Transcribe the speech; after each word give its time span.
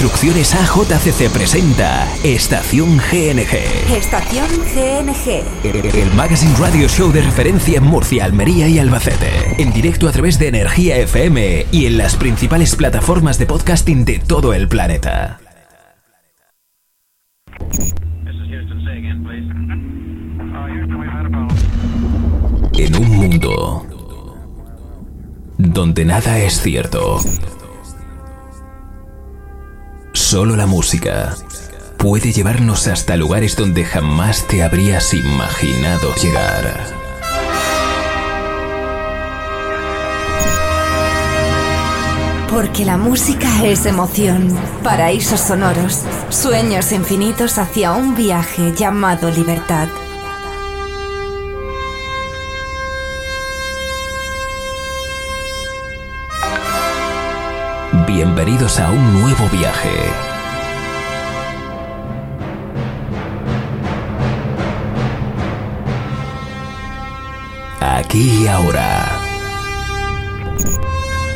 Construcciones 0.00 0.54
AJCC 0.54 1.30
presenta 1.30 2.10
Estación 2.24 2.96
GNG. 2.96 3.94
Estación 3.94 4.48
GNG. 4.74 5.94
El 5.94 6.14
Magazine 6.14 6.56
Radio 6.56 6.88
Show 6.88 7.12
de 7.12 7.20
referencia 7.20 7.76
en 7.76 7.84
Murcia, 7.84 8.24
Almería 8.24 8.66
y 8.66 8.78
Albacete. 8.78 9.56
En 9.58 9.74
directo 9.74 10.08
a 10.08 10.12
través 10.12 10.38
de 10.38 10.48
Energía 10.48 10.96
FM 10.96 11.66
y 11.70 11.84
en 11.84 11.98
las 11.98 12.16
principales 12.16 12.76
plataformas 12.76 13.38
de 13.38 13.44
podcasting 13.44 14.06
de 14.06 14.20
todo 14.20 14.54
el 14.54 14.68
planeta. 14.68 15.38
En 22.72 22.96
un 22.96 23.16
mundo 23.18 23.86
donde 25.58 26.06
nada 26.06 26.38
es 26.38 26.62
cierto. 26.62 27.20
Solo 30.30 30.54
la 30.54 30.66
música 30.66 31.34
puede 31.96 32.30
llevarnos 32.30 32.86
hasta 32.86 33.16
lugares 33.16 33.56
donde 33.56 33.84
jamás 33.84 34.46
te 34.46 34.62
habrías 34.62 35.12
imaginado 35.12 36.14
llegar. 36.22 36.86
Porque 42.48 42.84
la 42.84 42.96
música 42.96 43.64
es 43.64 43.84
emoción, 43.86 44.56
paraísos 44.84 45.40
sonoros, 45.40 46.04
sueños 46.28 46.92
infinitos 46.92 47.58
hacia 47.58 47.90
un 47.90 48.14
viaje 48.14 48.72
llamado 48.72 49.32
libertad. 49.32 49.88
Bienvenidos 58.12 58.80
a 58.80 58.90
un 58.90 59.20
nuevo 59.20 59.48
viaje. 59.50 59.88
Aquí 67.80 68.42
y 68.42 68.46
ahora. 68.48 69.06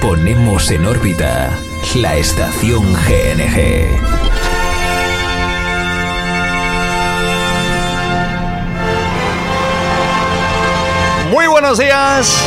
Ponemos 0.01 0.69
en 0.73 0.85
órbita 0.85 1.57
la 1.95 2.17
estación 2.17 2.93
GNG. 2.93 3.87
Muy 11.31 11.47
buenos 11.47 11.79
días. 11.79 12.45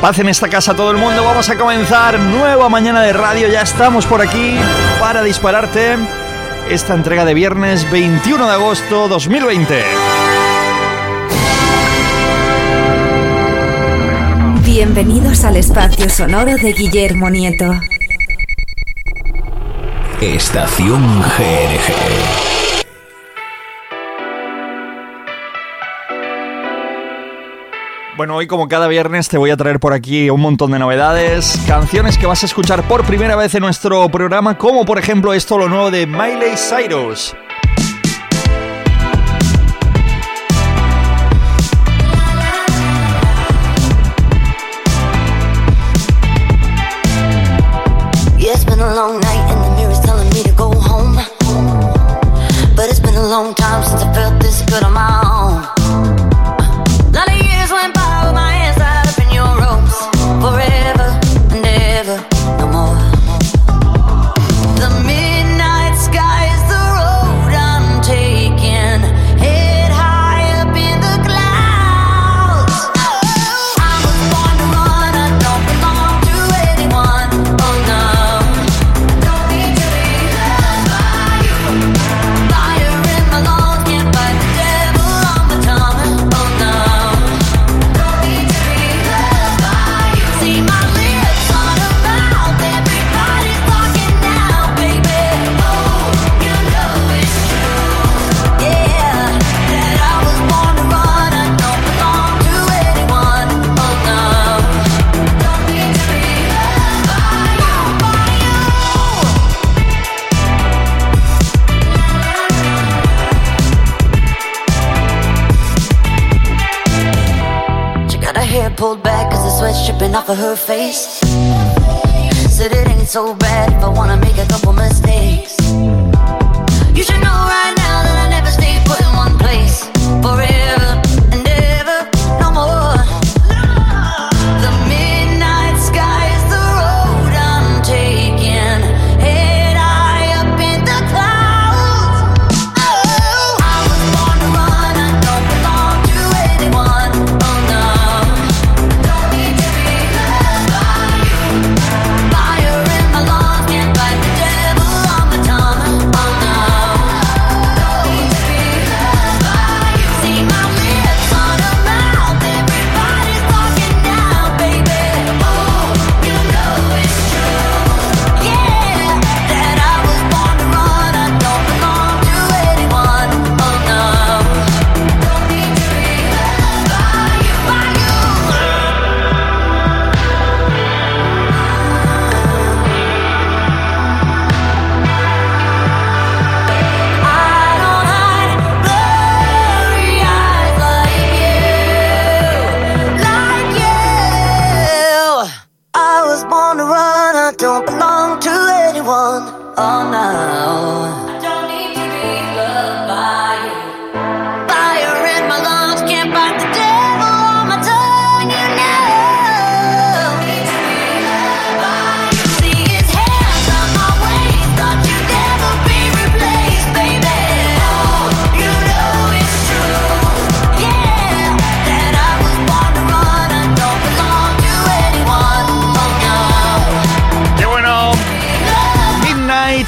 Paz 0.00 0.18
en 0.18 0.30
esta 0.30 0.48
casa 0.48 0.74
todo 0.74 0.90
el 0.90 0.96
mundo. 0.96 1.22
Vamos 1.24 1.50
a 1.50 1.58
comenzar 1.58 2.18
nueva 2.18 2.70
mañana 2.70 3.02
de 3.02 3.12
radio. 3.12 3.48
Ya 3.48 3.60
estamos 3.60 4.06
por 4.06 4.22
aquí 4.22 4.56
para 4.98 5.22
dispararte 5.22 5.96
esta 6.70 6.94
entrega 6.94 7.26
de 7.26 7.34
viernes 7.34 7.90
21 7.90 8.46
de 8.46 8.52
agosto 8.52 9.08
2020. 9.08 9.84
Bienvenidos 14.64 15.44
al 15.44 15.58
espacio 15.58 16.08
sonoro 16.08 16.56
de 16.56 16.72
Guillermo 16.72 17.28
Nieto. 17.28 17.70
Estación 20.22 21.20
GNG. 21.20 22.49
Bueno, 28.20 28.36
hoy 28.36 28.46
como 28.46 28.68
cada 28.68 28.86
viernes 28.86 29.30
te 29.30 29.38
voy 29.38 29.48
a 29.48 29.56
traer 29.56 29.80
por 29.80 29.94
aquí 29.94 30.28
un 30.28 30.42
montón 30.42 30.72
de 30.72 30.78
novedades, 30.78 31.58
canciones 31.66 32.18
que 32.18 32.26
vas 32.26 32.42
a 32.42 32.46
escuchar 32.46 32.86
por 32.86 33.02
primera 33.06 33.34
vez 33.34 33.54
en 33.54 33.62
nuestro 33.62 34.06
programa, 34.10 34.58
como 34.58 34.84
por 34.84 34.98
ejemplo 34.98 35.32
esto 35.32 35.56
lo 35.56 35.70
nuevo 35.70 35.90
de 35.90 36.06
Miley 36.06 36.54
Cyrus. 36.54 37.34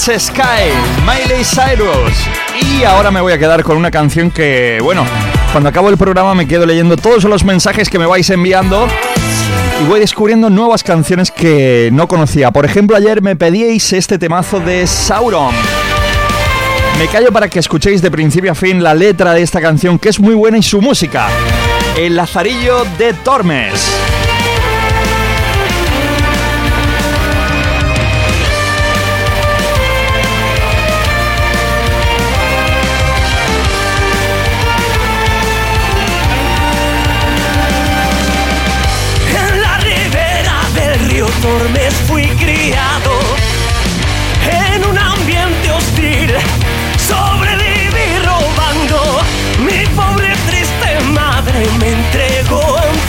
Sky, 0.03 0.73
Miley 1.07 1.45
Cyrus. 1.45 2.13
Y 2.61 2.83
ahora 2.83 3.13
me 3.13 3.21
voy 3.21 3.33
a 3.33 3.39
quedar 3.39 3.63
con 3.63 3.77
una 3.77 3.91
canción 3.91 4.33
que, 4.33 4.81
bueno, 4.83 5.05
cuando 5.53 5.69
acabo 5.69 5.91
el 5.91 5.97
programa 5.97 6.35
me 6.35 6.49
quedo 6.49 6.67
leyendo 6.67 6.97
todos 6.97 7.23
los 7.23 7.45
mensajes 7.45 7.89
que 7.89 8.01
me 8.01 8.07
vais 8.07 8.29
enviando 8.31 8.89
y 9.81 9.87
voy 9.87 10.01
descubriendo 10.01 10.51
nuevas 10.51 10.83
canciones 10.83 11.31
que 11.31 11.91
no 11.93 12.09
conocía. 12.09 12.51
Por 12.51 12.65
ejemplo, 12.65 12.97
ayer 12.97 13.23
me 13.23 13.37
pedíais 13.37 13.93
este 13.93 14.19
temazo 14.19 14.59
de 14.59 14.89
Sauron. 14.89 15.55
Me 16.99 17.07
callo 17.07 17.31
para 17.31 17.49
que 17.49 17.61
escuchéis 17.61 18.03
de 18.03 18.11
principio 18.11 18.51
a 18.51 18.57
fin 18.57 18.83
la 18.83 18.95
letra 18.95 19.35
de 19.35 19.43
esta 19.43 19.61
canción 19.61 20.01
que 20.01 20.09
es 20.09 20.19
muy 20.19 20.35
buena 20.35 20.59
y 20.59 20.63
su 20.65 20.81
música. 20.81 21.29
El 21.97 22.17
Lazarillo 22.17 22.85
de 22.99 23.15
Tormes. 23.15 23.89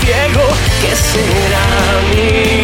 ciego 0.06 0.48
que 0.82 0.96
será 0.96 2.02
mío. 2.14 2.63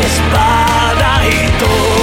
espada 0.00 1.26
y 1.28 1.58
todo. 1.58 1.95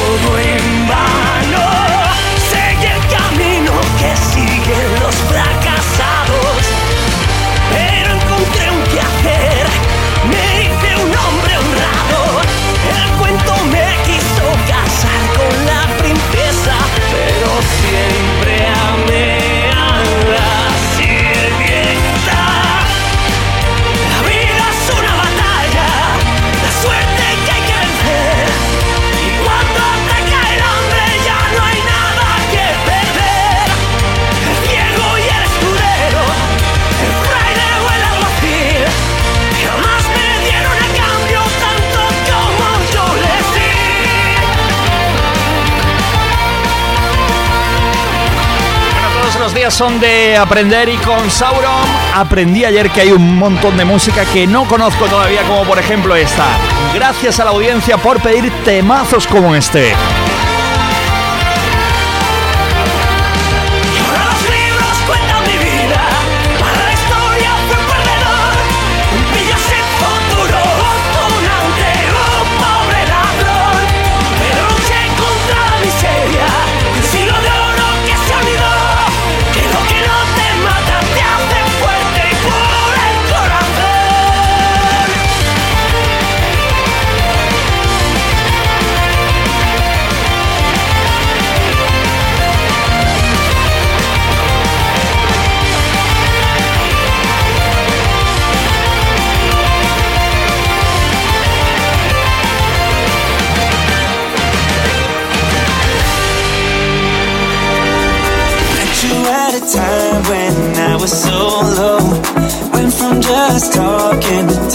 son 49.72 50.00
de 50.00 50.36
aprender 50.36 50.90
y 50.90 50.98
con 50.98 51.30
Sauron 51.30 51.88
aprendí 52.14 52.66
ayer 52.66 52.90
que 52.90 53.02
hay 53.02 53.12
un 53.12 53.38
montón 53.38 53.78
de 53.78 53.86
música 53.86 54.26
que 54.26 54.46
no 54.46 54.66
conozco 54.68 55.06
todavía, 55.06 55.42
como 55.44 55.64
por 55.64 55.80
ejemplo 55.80 56.16
esta. 56.16 56.46
Gracias 56.94 57.40
a 57.40 57.46
la 57.46 57.52
audiencia 57.52 57.98
por 57.98 58.22
pedir 58.22 58.52
temazos 58.66 59.26
como 59.26 59.56
este. 59.56 59.94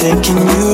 Can 0.08 0.24
you 0.24 0.67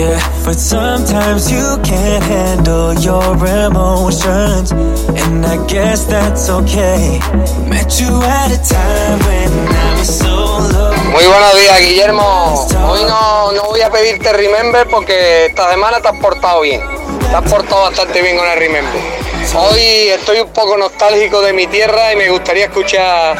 Yeah, 0.00 0.16
but 0.46 0.58
sometimes 0.58 1.52
you 1.52 1.76
can't 1.84 2.24
handle 2.24 2.94
your 2.94 3.36
emotions, 3.36 4.72
and 4.72 5.44
I 5.44 5.60
guess 5.66 6.06
that's 6.06 6.48
okay. 6.48 7.20
Met 7.68 8.00
you 8.00 8.08
at 8.08 8.48
a 8.48 8.56
time 8.64 9.18
when 9.28 9.52
I 9.68 9.98
was 9.98 10.08
so 10.08 10.56
low. 10.72 10.96
Muy 11.12 11.26
buenos 11.26 11.54
días, 11.54 11.80
Guillermo. 11.80 12.66
Hoy 12.88 13.04
no, 13.04 13.52
no 13.52 13.64
voy 13.64 13.82
a 13.82 13.90
pedirte 13.90 14.32
Remember 14.32 14.88
porque 14.88 15.44
esta 15.44 15.70
semana 15.70 16.00
te 16.00 16.08
has 16.08 16.16
portado 16.16 16.62
bien. 16.62 16.80
Te 17.28 17.36
has 17.36 17.42
portado 17.42 17.82
bastante 17.82 18.22
bien 18.22 18.38
con 18.38 18.48
el 18.48 18.58
Remember. 18.58 19.29
Hoy 19.52 20.08
estoy 20.10 20.40
un 20.40 20.48
poco 20.50 20.76
nostálgico 20.76 21.42
de 21.42 21.52
mi 21.52 21.66
tierra 21.66 22.12
y 22.12 22.16
me 22.16 22.30
gustaría 22.30 22.66
escuchar 22.66 23.36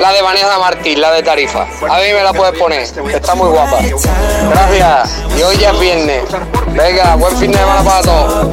la 0.00 0.12
de 0.12 0.22
Vanessa 0.22 0.56
Martín, 0.58 1.00
la 1.00 1.12
de 1.12 1.22
Tarifa. 1.22 1.62
A 1.62 1.98
mí 1.98 2.12
me 2.14 2.22
la 2.22 2.32
puedes 2.32 2.56
poner, 2.56 2.82
está 2.82 3.34
muy 3.34 3.48
guapa. 3.48 3.78
Gracias. 4.50 5.24
Y 5.36 5.42
hoy 5.42 5.56
ya 5.58 5.72
es 5.72 5.80
viernes. 5.80 6.22
Venga, 6.68 7.16
buen 7.16 7.36
fin 7.38 7.50
de 7.50 7.58
semana 7.58 7.82
para 7.82 8.02
todos. 8.02 8.48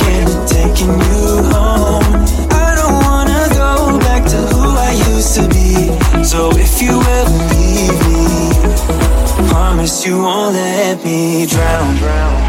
You 10.06 10.22
won't 10.22 10.54
let 10.54 11.04
me 11.04 11.48
drown. 11.48 12.45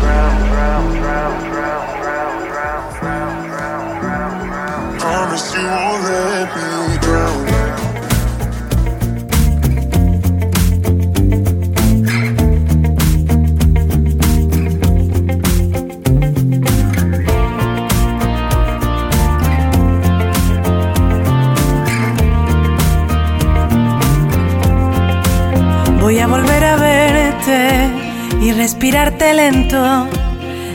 Respirarte 28.67 29.33
lento. 29.33 30.09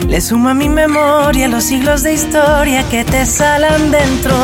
Le 0.08 0.18
sumo 0.22 0.48
a 0.48 0.54
mi 0.54 0.70
memoria 0.70 1.46
los 1.46 1.64
siglos 1.64 2.02
de 2.02 2.14
historia 2.14 2.82
que 2.88 3.04
te 3.04 3.26
salan 3.26 3.90
dentro. 3.90 4.34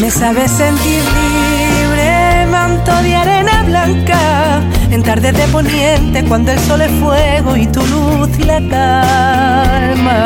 Me 0.00 0.08
sabes 0.08 0.52
sentir 0.52 1.02
libre, 1.18 2.46
manto 2.46 2.94
de 3.02 3.16
arena 3.16 3.64
blanca. 3.64 4.60
En 4.92 5.02
tarde 5.02 5.32
de 5.32 5.48
poniente, 5.48 6.22
cuando 6.28 6.52
el 6.52 6.60
sol 6.60 6.80
es 6.80 6.92
fuego 7.02 7.56
y 7.56 7.66
tu 7.66 7.84
luz 7.86 8.30
y 8.38 8.44
la 8.44 8.60
calma. 8.70 10.24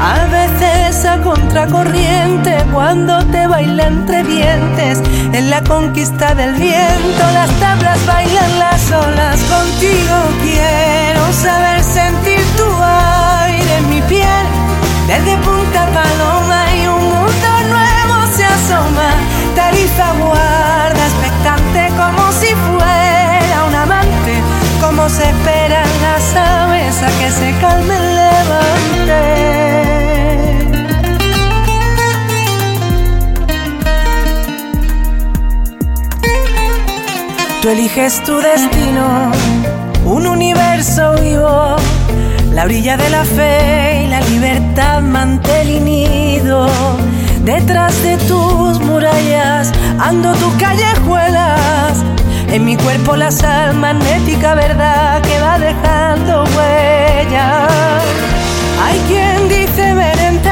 A 0.00 0.24
veces 0.38 1.04
a 1.04 1.18
contracorriente 1.20 2.56
cuando 2.72 3.22
te 3.26 3.46
baila 3.46 3.88
entre 3.88 4.24
dientes 4.24 5.02
En 5.34 5.48
la 5.48 5.62
conquista 5.64 6.34
del 6.34 6.52
viento 6.54 7.24
las 7.32 7.50
tablas 7.58 8.04
bailan 8.06 8.58
las 8.58 8.90
olas. 8.90 9.40
Contigo 9.40 10.16
quiero 10.42 11.32
saber 11.32 11.82
sentir 11.82 12.40
tu 12.58 12.66
aire 12.82 13.76
en 13.78 13.88
mi 13.88 14.02
piel. 14.02 14.46
Desde 15.06 15.36
Punta 15.38 15.86
Paloma 15.86 16.64
y 16.76 16.86
un 16.86 17.02
mundo 17.02 17.48
nuevo 17.70 18.26
se 18.36 18.44
asoma. 18.44 19.08
Tarifa 19.56 20.12
guarda 20.20 21.02
expectante 21.06 21.88
como 21.96 22.30
si 22.32 22.48
fuera 22.66 23.64
un 23.68 23.74
amante. 23.74 24.34
Como 24.82 25.08
se 25.08 25.30
esperan 25.30 25.88
las 26.02 26.36
aves 26.36 27.02
a 27.02 27.08
que 27.18 27.30
se 27.30 27.54
calme 27.58 27.96
el 27.96 28.16
levante 28.16 29.61
Tú 37.62 37.68
eliges 37.68 38.20
tu 38.24 38.40
destino, 38.40 39.30
un 40.04 40.26
universo 40.26 41.14
vivo, 41.20 41.76
la 42.52 42.64
orilla 42.64 42.96
de 42.96 43.08
la 43.08 43.24
fe 43.24 44.02
y 44.02 44.06
la 44.08 44.20
libertad 44.22 45.00
mantel 45.00 45.70
y 45.70 45.78
nido. 45.78 46.66
Detrás 47.44 48.02
de 48.02 48.16
tus 48.16 48.80
murallas 48.80 49.70
ando 50.00 50.34
tus 50.34 50.52
callejuelas, 50.54 52.02
en 52.48 52.64
mi 52.64 52.76
cuerpo 52.76 53.14
la 53.14 53.30
sal 53.30 53.74
magnética 53.74 54.56
verdad 54.56 55.22
que 55.22 55.38
va 55.38 55.56
dejando 55.60 56.42
huellas. 56.42 58.02
Hay 58.84 58.98
quien 59.06 59.48
dice 59.48 59.94
ver 59.94 60.18
en 60.18 60.42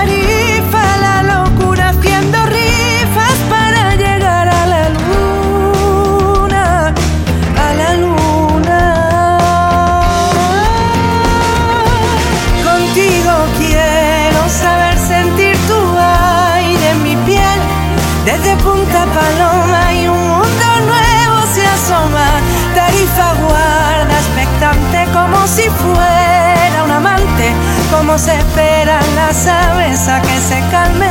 se 28.20 28.36
esperan 28.36 29.16
las 29.16 29.46
aves 29.46 30.06
a 30.06 30.20
que 30.20 30.40
se 30.40 30.60
calme 30.70 31.09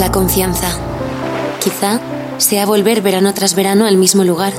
la 0.00 0.10
confianza? 0.10 0.66
Quizá 1.62 2.00
sea 2.38 2.64
volver 2.64 3.02
verano 3.02 3.34
tras 3.34 3.54
verano 3.54 3.84
al 3.84 3.98
mismo 3.98 4.24
lugar. 4.24 4.54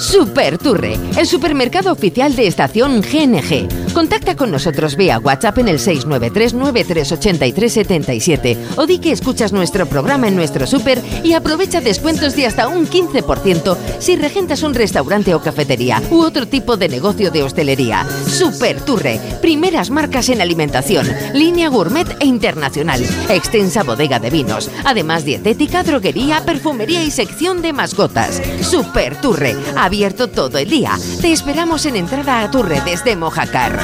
Super 0.00 0.56
Turre, 0.56 0.96
el 1.18 1.26
supermercado 1.26 1.92
oficial 1.92 2.34
de 2.34 2.46
estación 2.46 3.02
GNG. 3.02 3.92
Contacta 3.92 4.34
con 4.34 4.50
nosotros 4.50 4.96
vía 4.96 5.18
WhatsApp 5.18 5.58
en 5.58 5.68
el 5.68 5.78
693-938377 5.78 8.56
o 8.76 8.86
di 8.86 8.98
que 8.98 9.12
escuchas 9.12 9.52
nuestro 9.52 9.84
programa 9.84 10.28
en 10.28 10.36
nuestro 10.36 10.66
super 10.66 11.02
y 11.22 11.34
aprovecha 11.34 11.82
descuentos 11.82 12.34
de 12.34 12.46
hasta 12.46 12.68
un 12.68 12.88
15% 12.88 13.76
si 13.98 14.16
regentas 14.16 14.62
un 14.62 14.72
restaurante 14.72 15.34
o 15.34 15.42
cafetería 15.42 16.00
u 16.10 16.22
otro 16.22 16.48
tipo 16.48 16.78
de 16.78 16.88
negocio 16.88 17.30
de 17.30 17.42
hostelería. 17.42 18.06
Super 18.26 18.80
Turre, 18.80 19.20
primeras 19.42 19.90
marcas 19.90 20.30
en 20.30 20.40
alimentación, 20.40 21.06
línea 21.34 21.68
gourmet 21.68 22.08
e 22.20 22.26
internacional, 22.26 23.04
extensa 23.28 23.82
bodega 23.82 24.18
de 24.18 24.30
vinos, 24.30 24.70
además 24.84 25.26
dietética, 25.26 25.82
droguería, 25.82 26.42
perfumería 26.46 27.02
y 27.02 27.10
sección 27.10 27.60
de 27.60 27.74
mascotas. 27.74 28.40
Super 28.62 29.20
Turre, 29.20 29.54
abierto 29.90 30.28
todo 30.28 30.56
el 30.58 30.70
día. 30.70 30.96
Te 31.20 31.32
esperamos 31.32 31.84
en 31.84 31.96
entrada 31.96 32.42
a 32.42 32.50
Turre 32.52 32.80
desde 32.84 33.16
Mojacar. 33.16 33.76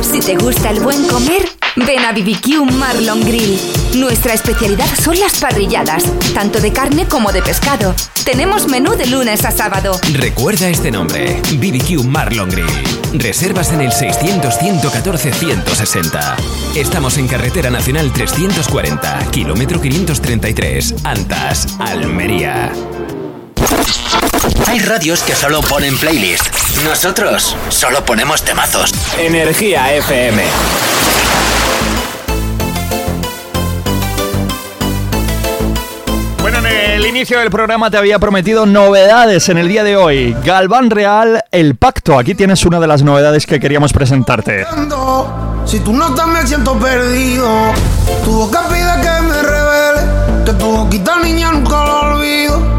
Si 0.00 0.20
te 0.20 0.36
gusta 0.36 0.70
el 0.70 0.78
buen 0.78 1.08
comer, 1.08 1.48
ven 1.74 2.04
a 2.04 2.12
BBQ 2.12 2.70
Marlon 2.70 3.24
Grill. 3.24 3.58
Nuestra 3.96 4.34
especialidad 4.34 4.86
son 5.02 5.18
las 5.18 5.40
parrilladas, 5.40 6.04
tanto 6.34 6.60
de 6.60 6.72
carne 6.72 7.08
como 7.08 7.32
de 7.32 7.42
pescado. 7.42 7.96
Tenemos 8.24 8.68
menú 8.68 8.94
de 8.94 9.06
lunes 9.06 9.44
a 9.44 9.50
sábado. 9.50 9.98
Recuerda 10.12 10.68
este 10.68 10.92
nombre, 10.92 11.42
BBQ 11.54 12.04
Marlon 12.04 12.48
Grill. 12.48 12.70
Reservas 13.14 13.72
en 13.72 13.80
el 13.80 13.90
600-114-160. 13.90 16.36
Estamos 16.76 17.18
en 17.18 17.26
Carretera 17.26 17.70
Nacional 17.70 18.12
340, 18.12 19.30
kilómetro 19.32 19.80
533, 19.80 20.94
Antas, 21.02 21.74
Almería. 21.80 22.72
Hay 24.66 24.78
radios 24.80 25.22
que 25.22 25.34
solo 25.34 25.60
ponen 25.60 25.98
playlist. 25.98 26.46
Nosotros 26.84 27.56
solo 27.68 28.04
ponemos 28.04 28.42
temazos. 28.42 28.92
Energía 29.18 29.94
FM. 29.94 30.42
Bueno, 36.40 36.58
en 36.58 36.66
el 36.66 37.06
inicio 37.06 37.38
del 37.38 37.50
programa 37.50 37.90
te 37.90 37.98
había 37.98 38.18
prometido 38.18 38.66
novedades 38.66 39.48
en 39.48 39.58
el 39.58 39.68
día 39.68 39.84
de 39.84 39.96
hoy. 39.96 40.36
Galván 40.44 40.90
Real, 40.90 41.44
El 41.50 41.76
Pacto. 41.76 42.18
Aquí 42.18 42.34
tienes 42.34 42.64
una 42.64 42.80
de 42.80 42.86
las 42.86 43.02
novedades 43.02 43.46
que 43.46 43.60
queríamos 43.60 43.92
presentarte. 43.92 44.66
Si 45.64 45.80
tú 45.80 45.92
no 45.92 46.08
estás 46.08 46.26
me 46.26 46.46
siento 46.46 46.78
perdido. 46.78 47.48
Tu 48.24 48.30
boca 48.32 48.62
pide 48.68 48.92
que 49.00 49.22
me 49.22 49.42
revele. 49.42 50.44
Que 50.44 50.52
tu 50.54 50.66
boquita 50.66 51.18
niña 51.20 51.52
nunca 51.52 51.84
lo 51.84 52.00
olvido. 52.00 52.71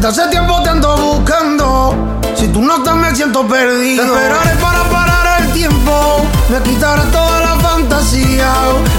Desde 0.00 0.22
hace 0.22 0.30
tiempo 0.30 0.62
te 0.62 0.70
ando 0.70 0.96
buscando. 0.96 1.94
Si 2.34 2.48
tú 2.48 2.62
no 2.62 2.76
estás 2.76 2.96
me 2.96 3.14
siento 3.14 3.46
perdido. 3.46 4.02
Te 4.02 4.10
esperaré 4.10 4.56
para 4.56 4.82
parar 4.84 5.42
el 5.42 5.52
tiempo. 5.52 6.26
Me 6.48 6.58
quitaré 6.62 7.02
toda 7.12 7.40
la 7.40 7.56
fantasía. 7.56 8.50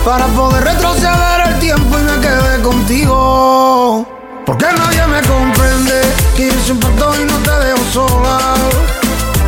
Para 0.06 0.28
poder 0.28 0.64
retroceder 0.64 1.48
el 1.48 1.60
tiempo 1.60 1.98
y 1.98 2.04
me 2.04 2.20
quedé 2.20 2.62
contigo. 2.62 4.06
Porque 4.46 4.68
nadie 4.78 5.08
me 5.08 5.22
comprende. 5.28 6.02
Que 6.36 6.52
yo 6.52 6.60
siempre 6.64 6.88
estoy 6.92 7.22
y 7.24 7.26
no 7.26 7.38
te 7.38 7.66
dejo 7.66 7.84
sola. 7.92 8.38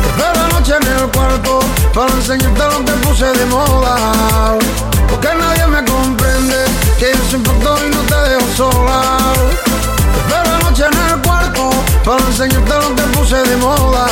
Te 0.02 0.08
espero 0.08 0.44
anoche 0.46 0.74
en 0.74 1.02
el 1.02 1.08
cuarto. 1.12 1.60
Para 1.94 2.12
enseñarte 2.14 2.64
lo 2.64 2.84
que 2.84 2.92
puse 3.06 3.26
de 3.26 3.46
moda. 3.46 4.58
Porque 5.08 5.28
nadie 5.38 5.66
me 5.68 5.84
comprende. 5.84 6.64
Que 6.98 7.12
yo 7.12 7.24
siempre 7.30 7.52
estoy 7.52 7.86
y 7.86 7.90
no 7.94 8.00
te 8.00 8.28
dejo 8.28 8.46
sola. 8.56 9.18
Para 12.04 12.22
enseñarte 12.26 12.74
lo 12.74 12.94
que 12.94 13.02
puse 13.16 13.36
de 13.36 13.56
moda. 13.56 14.06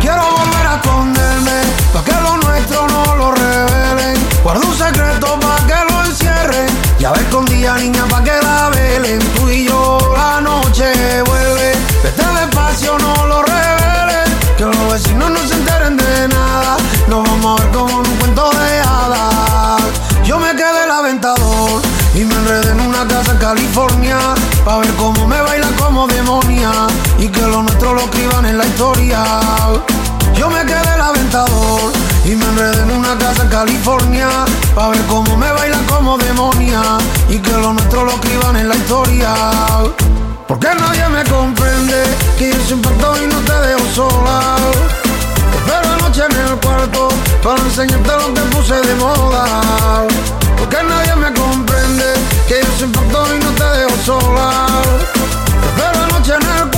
Quiero 0.00 0.22
volver 0.22 0.66
a 0.66 0.74
esconderme. 0.74 1.62
Pa' 1.92 2.02
que 2.02 2.12
lo 2.12 2.36
nuestro 2.38 2.88
no 2.88 3.14
lo 3.14 3.30
revelen. 3.30 4.16
Guardo 4.42 4.66
un 4.66 4.76
secreto 4.76 5.38
pa' 5.38 5.64
que 5.68 5.92
lo 5.92 6.04
encierren. 6.04 6.66
Ya 6.98 7.12
ves 7.12 7.20
escondida 7.20 7.76
niña 7.78 8.04
pa' 8.06 8.24
que 8.24 8.32
la 8.42 8.70
velen. 8.70 9.20
Tú 9.36 9.48
y 9.48 9.66
yo 9.68 9.98
la 10.16 10.40
noche 10.40 11.22
vuelve. 11.26 11.74
Vete 12.02 12.24
despacio, 12.40 12.98
no 12.98 13.26
lo 13.26 13.42
revelen. 13.44 14.28
Que 14.58 14.64
los 14.64 14.92
vecinos 14.92 15.30
no 15.30 15.46
se 15.46 15.54
enteren 15.54 15.96
de 15.96 16.26
nada. 16.26 16.76
Nos 17.06 17.22
vamos 17.22 17.60
a 17.60 17.62
ver 17.62 17.72
como 17.72 17.98
un 17.98 18.16
cuento 18.16 18.50
de 18.50 18.80
hadas. 18.80 19.82
Yo 20.24 20.40
me 20.40 20.50
quedé 20.56 20.84
el 20.84 20.90
aventador 20.90 21.89
y 22.20 22.24
me 22.26 22.34
enredé 22.34 22.72
en 22.72 22.80
una 22.80 23.08
casa 23.08 23.32
en 23.32 23.38
California. 23.38 24.18
Pa' 24.64 24.78
ver 24.78 24.92
cómo 24.96 25.26
me 25.26 25.40
bailan 25.40 25.72
como 25.74 26.06
demonia. 26.06 26.70
Y 27.18 27.28
que 27.28 27.40
lo 27.40 27.62
nuestro 27.62 27.94
lo 27.94 28.02
escriban 28.02 28.44
en 28.44 28.58
la 28.58 28.66
historia. 28.66 29.24
Yo 30.34 30.50
me 30.50 30.60
quedé 30.66 30.94
el 30.94 31.00
aventador 31.00 31.92
y 32.26 32.36
me 32.36 32.44
enredé 32.44 32.82
en 32.82 32.90
una 32.90 33.16
casa 33.16 33.44
en 33.44 33.48
California. 33.48 34.28
Pa' 34.74 34.88
ver 34.88 35.00
cómo 35.06 35.34
me 35.36 35.50
bailan 35.50 35.82
como 35.86 36.18
demonia. 36.18 36.82
Y 37.30 37.38
que 37.38 37.52
lo 37.52 37.72
nuestro 37.72 38.04
lo 38.04 38.12
escriban 38.12 38.56
en 38.56 38.68
la 38.68 38.76
historia. 38.76 39.34
Porque 40.46 40.68
nadie 40.78 41.08
me 41.08 41.24
comprende 41.24 42.04
que 42.38 42.52
yo 42.52 42.60
siempre 42.66 42.92
estoy 42.92 43.24
y 43.24 43.26
no 43.28 43.38
te 43.40 43.54
dejo 43.66 43.86
sola. 43.94 44.56
Te 45.52 45.56
espero 45.56 45.94
anoche 45.94 46.22
en 46.28 46.36
el 46.48 46.56
cuarto 46.60 47.08
para 47.42 47.60
enseñarte 47.62 48.12
lo 48.12 48.34
que 48.34 48.40
puse 48.54 48.74
de 48.74 48.94
moda. 48.96 49.46
Porque 50.70 50.86
nadie 50.86 51.16
me 51.16 51.32
comprende 51.32 52.14
que 52.46 52.60
yo 52.62 52.72
siempre 52.78 53.02
estoy 53.04 53.38
y 53.38 53.44
no 53.44 53.50
te 53.50 53.64
dejo 53.64 53.96
sola. 54.04 54.66
Espero 55.66 56.04
anoche 56.04 56.34
en 56.34 56.42
el 56.62 56.70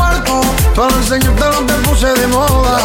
para 0.74 0.94
enseñarte 0.96 1.44
lo 1.44 1.66
que 1.66 1.72
puse 1.88 2.06
de 2.06 2.26
moda. 2.28 2.78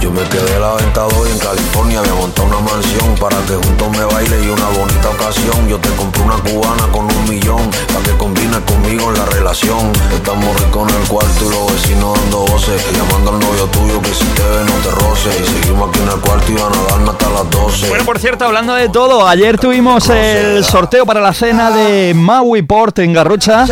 Yo 0.00 0.10
me 0.10 0.22
quedé 0.22 0.58
la 0.58 0.74
venta 0.74 1.06
hoy 1.06 1.30
en 1.30 1.38
California. 1.38 2.02
Me 2.02 2.12
monté 2.12 2.40
una 2.40 2.58
mansión 2.58 3.14
para 3.20 3.36
que 3.46 3.54
juntos 3.54 3.88
me 3.90 4.04
baile 4.04 4.44
y 4.44 4.48
una 4.48 4.66
bonita 4.76 5.10
ocasión. 5.10 5.68
Yo 5.68 5.78
te 5.78 5.88
compré 5.90 6.22
una 6.22 6.36
cubana 6.38 6.90
con 6.90 7.04
un 7.04 7.28
millón 7.28 7.70
para 7.86 8.02
que 8.04 8.10
combines 8.18 8.58
conmigo 8.66 9.10
en 9.10 9.18
la 9.18 9.26
relación. 9.26 9.92
Estamos 10.12 10.60
ricos 10.60 10.90
en 10.90 11.00
el 11.00 11.08
cuarto 11.08 11.44
y 11.44 11.50
los 11.50 11.72
vecinos 11.72 12.18
dando 12.18 12.38
voces. 12.46 12.82
Llamando 12.92 13.30
al 13.30 13.38
novio 13.38 13.66
tuyo 13.66 14.02
que 14.02 14.12
si 14.12 14.24
te 14.24 14.42
ve 14.42 14.64
no 14.66 14.72
te 14.82 14.90
roce. 14.90 15.30
Y 15.40 15.46
seguimos 15.46 15.88
aquí 15.88 16.00
en 16.00 16.08
el 16.08 16.20
cuarto 16.20 16.50
y 16.50 16.54
van 16.54 16.72
a 16.72 16.90
darnos 16.90 17.10
hasta 17.10 17.30
las 17.30 17.50
12. 17.50 17.88
Bueno, 17.88 18.04
por 18.04 18.18
cierto, 18.18 18.44
hablando 18.44 18.74
de 18.74 18.88
todo, 18.88 19.28
ayer 19.28 19.56
tuvimos 19.56 20.08
el 20.08 20.64
sorteo 20.64 21.06
para 21.06 21.20
la 21.20 21.32
cena 21.32 21.70
de 21.70 22.12
Maui 22.12 22.62
Port 22.62 22.98
en 22.98 23.12
Garrucha 23.12 23.66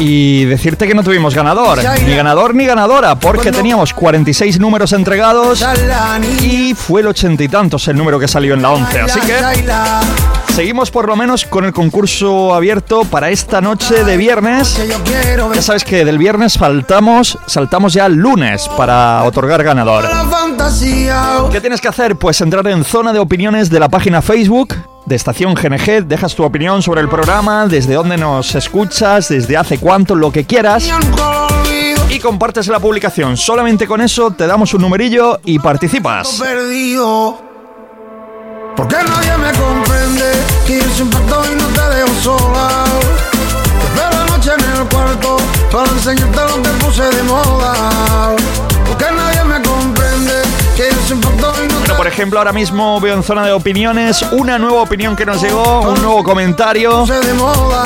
y 0.00 0.44
decirte 0.46 0.88
que 0.88 0.94
no 0.94 1.04
tuvimos 1.04 1.36
ganador, 1.36 1.78
ni 2.04 2.16
ganador 2.16 2.31
ni 2.54 2.64
ganadora, 2.64 3.14
porque 3.14 3.52
teníamos 3.52 3.92
46 3.92 4.58
números 4.58 4.92
entregados 4.92 5.62
y 6.40 6.74
fue 6.74 7.02
el 7.02 7.08
ochenta 7.08 7.42
y 7.42 7.48
tantos 7.48 7.86
el 7.88 7.96
número 7.96 8.18
que 8.18 8.26
salió 8.26 8.54
en 8.54 8.62
la 8.62 8.70
11, 8.70 9.00
así 9.00 9.20
que 9.20 9.34
seguimos 10.54 10.90
por 10.90 11.06
lo 11.06 11.14
menos 11.14 11.44
con 11.44 11.66
el 11.66 11.72
concurso 11.72 12.54
abierto 12.54 13.04
para 13.04 13.28
esta 13.28 13.60
noche 13.60 14.02
de 14.04 14.16
viernes. 14.16 14.80
Ya 15.54 15.62
sabes 15.62 15.84
que 15.84 16.06
del 16.06 16.16
viernes 16.16 16.56
faltamos, 16.56 17.38
saltamos 17.46 17.92
ya 17.92 18.06
al 18.06 18.14
lunes 18.14 18.66
para 18.76 19.22
otorgar 19.24 19.62
ganador. 19.62 20.04
¿Qué 21.52 21.60
tienes 21.60 21.82
que 21.82 21.88
hacer? 21.88 22.16
Pues 22.16 22.40
entrar 22.40 22.66
en 22.66 22.82
zona 22.82 23.12
de 23.12 23.18
opiniones 23.18 23.68
de 23.68 23.78
la 23.78 23.90
página 23.90 24.22
Facebook 24.22 24.74
de 25.04 25.16
Estación 25.16 25.54
GNG, 25.54 26.04
dejas 26.06 26.34
tu 26.34 26.44
opinión 26.44 26.80
sobre 26.80 27.02
el 27.02 27.08
programa, 27.08 27.66
desde 27.66 27.94
dónde 27.94 28.16
nos 28.16 28.54
escuchas, 28.54 29.28
desde 29.28 29.56
hace 29.56 29.78
cuánto, 29.78 30.14
lo 30.14 30.32
que 30.32 30.44
quieras. 30.44 30.88
Y 32.12 32.20
compartes 32.20 32.66
la 32.68 32.78
publicación. 32.78 33.38
Solamente 33.38 33.86
con 33.86 34.02
eso 34.02 34.32
te 34.32 34.46
damos 34.46 34.74
un 34.74 34.82
numerillo 34.82 35.40
y 35.46 35.58
participas. 35.58 36.28
perdido. 36.38 37.40
Porque 38.76 38.96
nadie 38.96 39.38
me 39.38 39.50
comprende 39.58 40.30
que 40.66 40.78
yo 40.78 40.90
siempre 40.90 41.18
estoy 41.20 41.52
y 41.52 41.56
no 41.56 41.66
te 41.68 41.96
dejo 41.96 42.14
sola. 42.20 42.84
Te 43.80 43.86
espero 43.86 44.26
noche 44.26 44.50
en 44.52 44.80
el 44.80 44.88
cuarto 44.88 45.36
para 45.72 45.90
enseñarte 45.90 46.36
lo 46.36 46.62
que 46.62 46.68
puse 46.84 47.02
de 47.02 47.22
moda. 47.22 48.36
Porque 48.86 49.06
nadie 49.10 49.44
me 49.44 49.62
comprende 49.62 50.34
que 50.76 50.90
yo 50.90 51.06
siempre 51.06 51.30
estoy 51.30 51.64
y 51.64 51.68
no 51.68 51.78
Bueno, 51.78 51.96
por 51.96 52.06
ejemplo, 52.06 52.38
ahora 52.40 52.52
mismo 52.52 53.00
veo 53.00 53.14
en 53.14 53.22
zona 53.22 53.46
de 53.46 53.52
opiniones 53.52 54.22
una 54.32 54.58
nueva 54.58 54.82
opinión 54.82 55.16
que 55.16 55.24
nos 55.24 55.40
llegó, 55.40 55.80
un 55.80 56.02
nuevo 56.02 56.22
comentario. 56.22 57.00
puse 57.00 57.20
de 57.20 57.32
moda. 57.32 57.84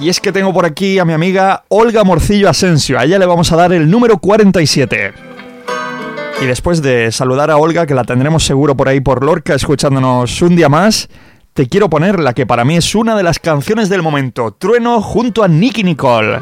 Y 0.00 0.08
es 0.08 0.18
que 0.18 0.32
tengo 0.32 0.52
por 0.54 0.64
aquí 0.64 0.98
a 0.98 1.04
mi 1.04 1.12
amiga 1.12 1.64
Olga 1.68 2.04
Morcillo 2.04 2.48
Asensio. 2.48 2.98
A 2.98 3.04
ella 3.04 3.18
le 3.18 3.26
vamos 3.26 3.52
a 3.52 3.56
dar 3.56 3.72
el 3.72 3.90
número 3.90 4.16
47. 4.16 5.12
Y 6.40 6.46
después 6.46 6.80
de 6.80 7.12
saludar 7.12 7.50
a 7.50 7.58
Olga, 7.58 7.84
que 7.86 7.94
la 7.94 8.04
tendremos 8.04 8.46
seguro 8.46 8.74
por 8.74 8.88
ahí 8.88 9.00
por 9.00 9.22
Lorca 9.22 9.54
escuchándonos 9.54 10.40
un 10.40 10.56
día 10.56 10.70
más, 10.70 11.10
te 11.52 11.68
quiero 11.68 11.90
poner 11.90 12.18
la 12.18 12.32
que 12.32 12.46
para 12.46 12.64
mí 12.64 12.76
es 12.76 12.94
una 12.94 13.14
de 13.14 13.22
las 13.22 13.38
canciones 13.38 13.90
del 13.90 14.00
momento, 14.00 14.52
Trueno 14.52 15.02
junto 15.02 15.44
a 15.44 15.48
Nicky 15.48 15.84
Nicole. 15.84 16.38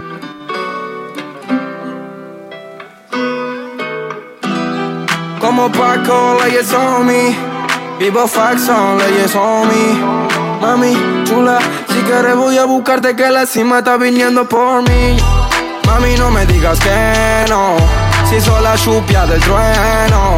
Como 5.41 5.73
Paco, 5.73 6.37
leyes 6.45 6.73
on 6.73 7.07
me. 7.07 7.37
Vivo 7.99 8.29
Faxon, 8.29 8.99
leyes 8.99 9.35
on 9.35 9.67
me. 9.67 10.29
Mami, 10.61 11.25
chula, 11.25 11.59
si 11.99 12.05
quieres 12.05 12.37
voy 12.37 12.57
a 12.59 12.65
buscarte 12.65 13.17
que 13.17 13.29
la 13.29 13.45
cima 13.45 13.79
está 13.79 13.97
viniendo 13.97 14.49
por 14.49 14.83
mí. 14.89 15.17
Mami, 15.85 16.15
no 16.17 16.31
me 16.31 16.47
digas 16.47 16.79
que 16.79 17.45
no. 17.49 17.77
Si 18.29 18.41
soy 18.41 18.63
la 18.63 18.77
chupia 18.77 19.27
del 19.27 19.41
trueno. 19.41 20.37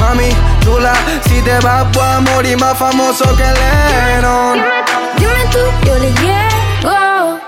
Mami, 0.00 0.30
chula, 0.64 0.92
si 1.28 1.40
te 1.42 1.58
vas 1.60 1.96
a 1.96 2.20
morir 2.20 2.58
más 2.58 2.76
famoso 2.76 3.24
que 3.36 3.44
Lennon. 3.44 4.58
Dime 5.18 5.44
tú, 5.52 5.86
yo 5.86 5.98
le 5.98 6.10
llego. 6.14 7.38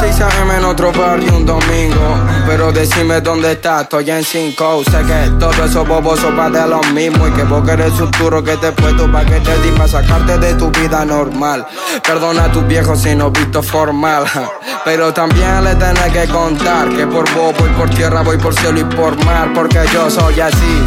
6 0.00 0.18
a.m. 0.22 0.56
en 0.56 0.64
otro 0.64 0.92
barrio 0.92 1.36
un 1.36 1.44
domingo. 1.44 2.16
Pero 2.46 2.72
decime 2.72 3.20
dónde 3.20 3.52
estás, 3.52 3.82
estoy 3.82 4.10
en 4.10 4.24
5. 4.24 4.84
Sé 4.84 5.02
que 5.04 5.30
todos 5.38 5.58
esos 5.58 5.86
bobos 5.86 6.18
son 6.18 6.36
de 6.52 6.66
lo 6.66 6.80
mismo. 6.94 7.28
Y 7.28 7.32
que 7.32 7.42
vos 7.44 7.62
querés 7.66 7.92
un 8.00 8.10
turro 8.10 8.42
que 8.42 8.56
te 8.56 8.72
puesto 8.72 9.12
pa' 9.12 9.26
que 9.26 9.38
te 9.40 9.58
di 9.60 9.76
sacarte 9.86 10.38
de 10.38 10.54
tu 10.54 10.70
vida 10.70 11.04
normal. 11.04 11.66
Perdona 12.02 12.44
a 12.44 12.52
tus 12.52 12.66
viejos 12.66 13.02
si 13.02 13.14
no 13.14 13.30
visto 13.30 13.62
formal. 13.62 14.24
Pero 14.86 15.12
también 15.12 15.64
le 15.64 15.74
tenés 15.74 16.12
que 16.12 16.26
contar 16.28 16.88
que 16.88 17.06
por 17.06 17.30
vos 17.34 17.54
voy 17.58 17.70
por 17.70 17.90
tierra, 17.90 18.22
voy 18.22 18.38
por 18.38 18.54
cielo 18.54 18.80
y 18.80 18.84
por 18.84 19.22
mar. 19.26 19.52
Porque 19.54 19.80
yo 19.92 20.08
soy 20.08 20.40
así. 20.40 20.82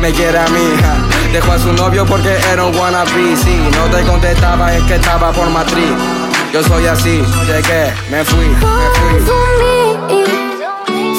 Me 0.00 0.10
quiere 0.10 0.38
a 0.38 0.48
mi 0.48 0.58
hija, 0.58 0.96
dejó 1.32 1.52
a 1.52 1.58
su 1.58 1.72
novio 1.74 2.06
porque 2.06 2.34
era 2.50 2.64
un 2.64 2.74
wannabe. 2.74 3.36
Si 3.36 3.56
no 3.76 3.94
te 3.94 4.02
contestaba, 4.04 4.74
es 4.74 4.82
que 4.84 4.94
estaba 4.94 5.32
por 5.32 5.50
matriz. 5.50 6.23
Yo 6.54 6.62
soy 6.62 6.86
así, 6.86 7.20
llegué, 7.48 7.92
me 8.12 8.24
fui, 8.24 8.46
me 8.46 8.56
fui. 8.56 9.24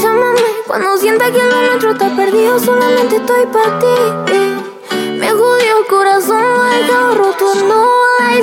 Llámame 0.01 0.41
cuando 0.65 0.97
sienta 0.97 1.25
que 1.25 1.43
lo 1.43 1.61
nuestro 1.61 1.91
está 1.91 2.07
perdido, 2.15 2.57
solamente 2.57 3.17
estoy 3.17 3.45
para 3.47 3.77
ti. 3.77 4.95
Me 5.19 5.29
jodió 5.31 5.79
el 5.79 5.87
corazón, 5.89 6.41
lo 6.87 7.15
roto, 7.15 7.53
no 7.67 7.81
on 7.81 8.37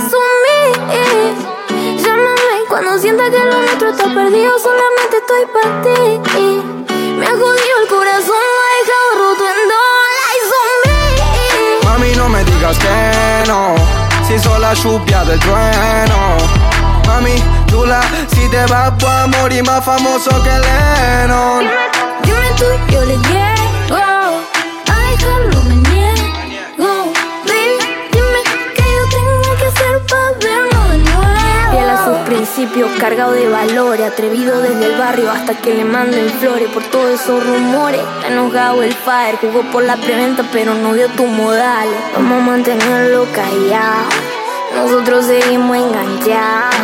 me. 0.44 1.96
Llámame 1.96 2.66
cuando 2.68 2.98
sienta 2.98 3.30
que 3.30 3.38
lo 3.38 3.62
nuestro 3.62 3.88
está 3.88 4.04
perdido, 4.12 4.58
solamente 4.58 5.16
estoy 5.16 5.46
para 5.46 5.80
ti. 5.80 6.20
Me 7.16 7.26
jodió 7.26 7.72
el 7.84 7.88
corazón, 7.88 8.36
lo 8.90 9.18
roto, 9.18 9.44
no 9.70 9.80
on 10.60 10.74
me. 10.84 11.88
Mami, 11.88 12.12
no 12.16 12.28
me 12.28 12.44
digas 12.44 12.76
que 12.78 13.48
no, 13.48 13.76
si 14.28 14.38
soy 14.38 14.60
la 14.60 14.74
chupia 14.74 15.24
del 15.24 15.38
trueno. 15.40 16.71
Mami, 17.06 17.34
chula, 17.66 18.00
si 18.28 18.48
te 18.48 18.64
vas 18.66 18.92
a 19.04 19.26
morir 19.26 19.64
más 19.64 19.84
famoso 19.84 20.30
que 20.42 20.50
Lennon. 20.50 21.66
Dime 22.22 22.48
tú, 22.56 22.64
yo 22.92 23.04
le 23.04 23.16
llego. 23.16 23.96
A 23.96 25.10
dejarlo 25.10 25.62
me 25.68 25.74
niego. 25.76 27.12
Baby, 27.46 27.78
dime 28.12 28.40
que 28.74 28.82
yo 28.82 29.08
tengo 29.10 29.56
que 29.56 29.66
hacer 29.66 30.06
para 30.06 30.32
verlo 30.38 30.80
de 30.90 30.98
nuevo. 30.98 31.70
Fiel 31.70 31.90
a 31.90 32.04
sus 32.04 32.16
principios, 32.26 32.90
cargado 32.98 33.32
de 33.32 33.48
valores, 33.48 34.12
atrevido 34.12 34.60
desde 34.60 34.86
el 34.86 34.98
barrio 34.98 35.30
hasta 35.30 35.54
que 35.54 35.74
le 35.74 35.84
manden 35.84 36.30
flores 36.40 36.68
por 36.70 36.82
todos 36.84 37.20
esos 37.20 37.44
rumores. 37.44 38.00
Está 38.00 38.28
enojado 38.28 38.82
el 38.82 38.94
fire, 38.94 39.38
jugó 39.40 39.62
por 39.70 39.82
la 39.84 39.96
preventa, 39.96 40.44
pero 40.52 40.74
no 40.74 40.94
dio 40.94 41.08
tu 41.10 41.26
modales. 41.26 41.98
Vamos 42.14 42.42
a 42.42 42.46
mantenerlo 42.46 43.26
callado. 43.32 44.31
Nosotros 44.74 45.26
seguimos 45.26 45.76
enganchados. 45.76 46.74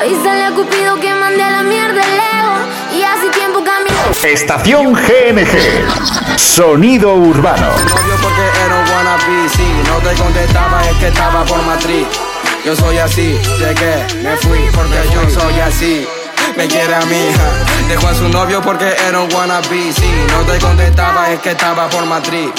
Avísale 0.00 0.44
a 0.44 0.50
Cupido 0.52 0.96
que 0.96 1.12
mande 1.14 1.42
a 1.42 1.50
la 1.50 1.62
mierda 1.62 2.00
el 2.00 2.14
ego. 2.14 2.98
Y 2.98 3.02
hace 3.02 3.30
tiempo 3.30 3.62
cambió. 3.64 3.94
Estación 4.22 4.92
GNG. 4.92 6.38
Sonido 6.38 7.14
urbano. 7.14 7.66
novio 7.66 8.16
porque 8.22 8.42
era 8.64 8.78
un 8.78 8.88
wannabe 8.90 9.12
no 9.88 9.98
te 9.98 10.14
contestaba 10.22 10.88
es 10.88 10.96
que 10.98 11.08
estaba 11.08 11.44
por 11.44 11.62
matriz 11.62 12.06
Yo 12.64 12.76
soy 12.76 12.98
así, 12.98 13.38
llegué, 13.58 14.06
me 14.22 14.36
fui 14.36 14.58
porque 14.74 14.98
yo 15.12 15.28
soy 15.30 15.60
así 15.60 16.06
me 16.56 16.68
quiere 16.68 16.94
a 16.94 17.00
mi 17.06 17.28
hija 17.28 17.48
Dejó 17.88 18.08
a 18.08 18.14
su 18.14 18.28
novio 18.28 18.60
porque 18.60 18.94
era 19.08 19.20
un 19.20 19.32
wannabe 19.32 19.92
Si 19.92 20.10
no 20.30 20.40
te 20.44 20.58
contestaba 20.58 21.30
es 21.30 21.40
que 21.40 21.50
estaba 21.52 21.88
por 21.88 22.04
matriz 22.04 22.50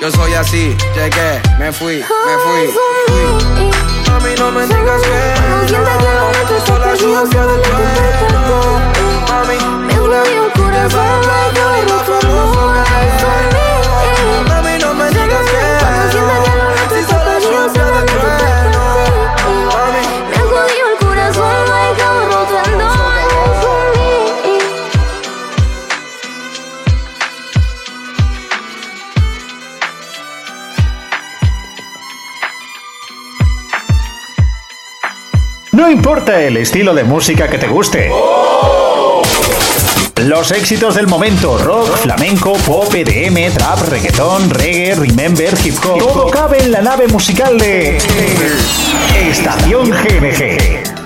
Yo 0.00 0.10
soy 0.10 0.34
así, 0.34 0.76
llegué, 0.94 1.42
me 1.58 1.72
fui, 1.72 1.96
me 1.96 2.38
fui 2.38 3.93
Mami 4.08 4.34
no 4.38 4.50
me 4.50 4.66
digas 4.66 5.02
que 5.02 5.72
no 5.72 5.80
Soy 6.66 6.78
la 6.78 6.94
lluvia 6.94 7.46
del 7.46 7.60
Mami, 9.28 9.58
tú 9.94 10.02
la 10.08 10.22
te 10.22 10.94
vas 10.94 10.94
a 10.94 10.96
importa 36.04 36.42
el 36.42 36.58
estilo 36.58 36.94
de 36.94 37.02
música 37.02 37.48
que 37.48 37.56
te 37.56 37.66
guste. 37.66 38.10
Los 40.16 40.52
éxitos 40.52 40.96
del 40.96 41.06
momento, 41.06 41.56
rock, 41.56 41.96
flamenco, 41.96 42.52
pop, 42.66 42.94
EDM, 42.94 43.50
trap, 43.54 43.88
reggaetón, 43.88 44.50
reggae, 44.50 44.94
remember, 44.96 45.54
hip 45.64 45.76
hop. 45.82 45.98
Todo 45.98 46.28
cabe 46.28 46.62
en 46.62 46.72
la 46.72 46.82
nave 46.82 47.08
musical 47.08 47.56
de 47.56 47.96
Estación 49.30 49.88
GNG. 49.88 51.03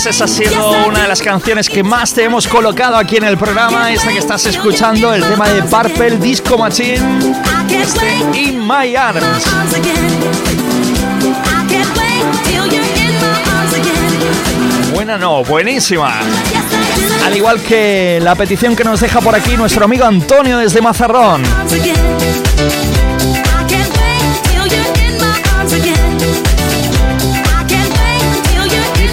Últimos 0.00 0.06
meses 0.06 0.22
ha 0.22 0.26
sido 0.26 0.86
una 0.86 1.02
de 1.02 1.08
las 1.08 1.20
canciones 1.20 1.68
que 1.68 1.82
más 1.82 2.14
te 2.14 2.24
hemos 2.24 2.46
colocado 2.48 2.96
aquí 2.96 3.16
en 3.16 3.24
el 3.24 3.36
programa. 3.36 3.92
Esta 3.92 4.10
que 4.10 4.18
estás 4.18 4.46
escuchando, 4.46 5.12
el 5.12 5.22
tema 5.22 5.48
de 5.48 5.62
Purple 5.62 6.16
Disco 6.16 6.56
Machine, 6.56 7.34
este 7.70 8.38
In 8.38 8.66
My 8.66 8.96
Arms. 8.96 9.44
Buena 14.94 15.18
no, 15.18 15.44
buenísima. 15.44 16.20
Al 17.24 17.36
igual 17.36 17.60
que 17.60 18.20
la 18.22 18.34
petición 18.34 18.74
que 18.74 18.84
nos 18.84 19.00
deja 19.00 19.20
por 19.20 19.34
aquí 19.34 19.56
nuestro 19.56 19.84
amigo 19.84 20.04
Antonio 20.04 20.58
desde 20.58 20.80
Mazarrón. 20.80 21.42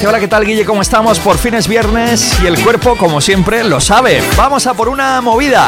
Hola, 0.05 0.19
¿qué 0.19 0.27
tal 0.27 0.45
Guille? 0.45 0.63
¿Cómo 0.63 0.81
estamos? 0.81 1.19
Por 1.19 1.37
fin 1.37 1.55
es 1.55 1.67
viernes 1.67 2.39
y 2.41 2.45
el 2.45 2.61
cuerpo, 2.63 2.95
como 2.97 3.19
siempre, 3.19 3.63
lo 3.63 3.81
sabe. 3.81 4.21
Vamos 4.37 4.67
a 4.67 4.73
por 4.73 4.89
una 4.89 5.19
movida. 5.21 5.67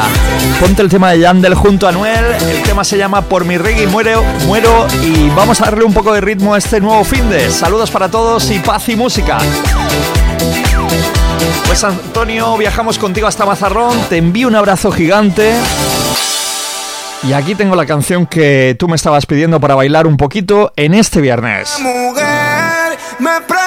Ponte 0.60 0.82
el 0.82 0.88
tema 0.88 1.10
de 1.10 1.18
Yandel 1.18 1.54
junto 1.54 1.88
a 1.88 1.92
Noel. 1.92 2.24
El 2.48 2.62
tema 2.62 2.84
se 2.84 2.96
llama 2.96 3.22
Por 3.22 3.44
mi 3.44 3.58
reggae 3.58 3.86
muero, 3.88 4.22
muero 4.46 4.86
y 5.02 5.28
vamos 5.30 5.60
a 5.60 5.66
darle 5.66 5.84
un 5.84 5.92
poco 5.92 6.14
de 6.14 6.20
ritmo 6.20 6.54
a 6.54 6.58
este 6.58 6.80
nuevo 6.80 7.02
fin 7.04 7.28
de. 7.28 7.50
Saludos 7.50 7.90
para 7.90 8.08
todos 8.08 8.50
y 8.50 8.60
paz 8.60 8.88
y 8.88 8.96
música. 8.96 9.38
Pues 11.66 11.84
Antonio, 11.84 12.56
viajamos 12.56 12.98
contigo 12.98 13.26
hasta 13.26 13.44
Mazarrón, 13.44 13.98
te 14.08 14.16
envío 14.16 14.48
un 14.48 14.54
abrazo 14.54 14.90
gigante. 14.92 15.52
Y 17.24 17.32
aquí 17.34 17.54
tengo 17.54 17.76
la 17.76 17.84
canción 17.84 18.26
que 18.26 18.76
tú 18.78 18.88
me 18.88 18.96
estabas 18.96 19.26
pidiendo 19.26 19.60
para 19.60 19.74
bailar 19.74 20.06
un 20.06 20.16
poquito 20.16 20.72
en 20.76 20.94
este 20.94 21.20
viernes. 21.20 21.76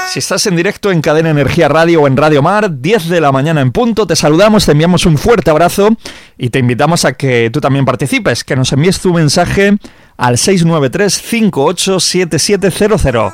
Si 0.10 0.20
estás 0.20 0.46
en 0.46 0.56
directo 0.56 0.92
en 0.92 1.02
Cadena 1.02 1.32
Energía 1.32 1.68
Radio 1.68 2.02
o 2.02 2.08
en 2.08 2.16
Radio 2.18 2.42
Mar, 2.42 2.80
10 2.80 3.10
de 3.10 3.20
la 3.20 3.32
mañana 3.32 3.62
en 3.62 3.72
punto, 3.72 4.06
te 4.06 4.16
saludamos, 4.16 4.66
te 4.66 4.74
enviamos 4.74 5.06
un 5.06 5.18
fuerte 5.18 5.50
abrazo 5.50 5.90
y 6.38 6.50
te 6.50 6.60
invitamos 6.60 7.06
a 7.06 7.14
que 7.14 7.50
tú 7.52 7.60
también 7.62 7.86
participes, 7.86 8.44
que 8.44 8.56
nos 8.56 8.72
envíes 8.74 9.00
tu 9.00 9.14
mensaje 9.14 9.78
al 10.18 10.38
693 10.38 11.14
587700. 11.14 13.34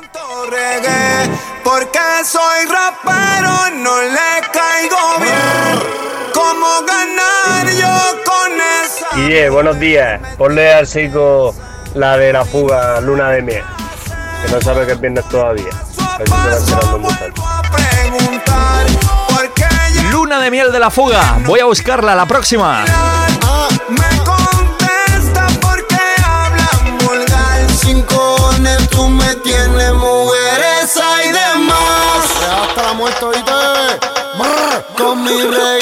Porque 1.64 1.98
soy 2.24 2.66
rapero, 2.66 3.70
no 3.76 4.00
le 4.02 4.40
caigo 4.52 5.18
bien. 5.20 5.78
¿Cómo 6.32 6.82
ganar 6.86 7.68
yo 7.68 8.22
con 8.24 8.52
esa? 8.84 9.06
Guille, 9.16 9.50
buenos 9.50 9.78
días. 9.78 10.20
Ponle 10.38 10.72
al 10.72 10.86
psico 10.86 11.54
la 11.94 12.16
de 12.16 12.32
la 12.32 12.44
fuga 12.44 13.00
Luna 13.00 13.30
de 13.30 13.42
Miel. 13.42 13.64
Que 14.44 14.52
no 14.52 14.60
sabe 14.60 14.86
que 14.86 14.92
es 14.92 15.00
viernes 15.00 15.28
todavía. 15.28 15.70
Luna 20.10 20.40
de 20.40 20.50
miel 20.50 20.72
de 20.72 20.78
la 20.78 20.90
fuga. 20.90 21.38
Voy 21.46 21.60
a 21.60 21.64
buscarla 21.64 22.14
la 22.14 22.26
próxima. 22.26 22.84
Me 23.88 24.24
contesta 24.24 25.46
porque 25.60 25.96
hablan 26.24 26.98
vulgar. 26.98 27.70
Sin 27.80 28.02
cojones 28.02 28.88
tú 28.90 29.08
me 29.08 29.34
tienes 29.36 29.94
mujeres 29.94 30.96
hay 31.02 31.32
de 31.32 31.58
más. 31.66 32.68
Hasta 32.68 32.82
la 32.82 32.92
muerte, 32.92 33.24
oíste. 33.24 33.52
Brr, 34.38 34.84
Con 34.96 35.24
mi 35.24 35.42
reggae 35.42 35.79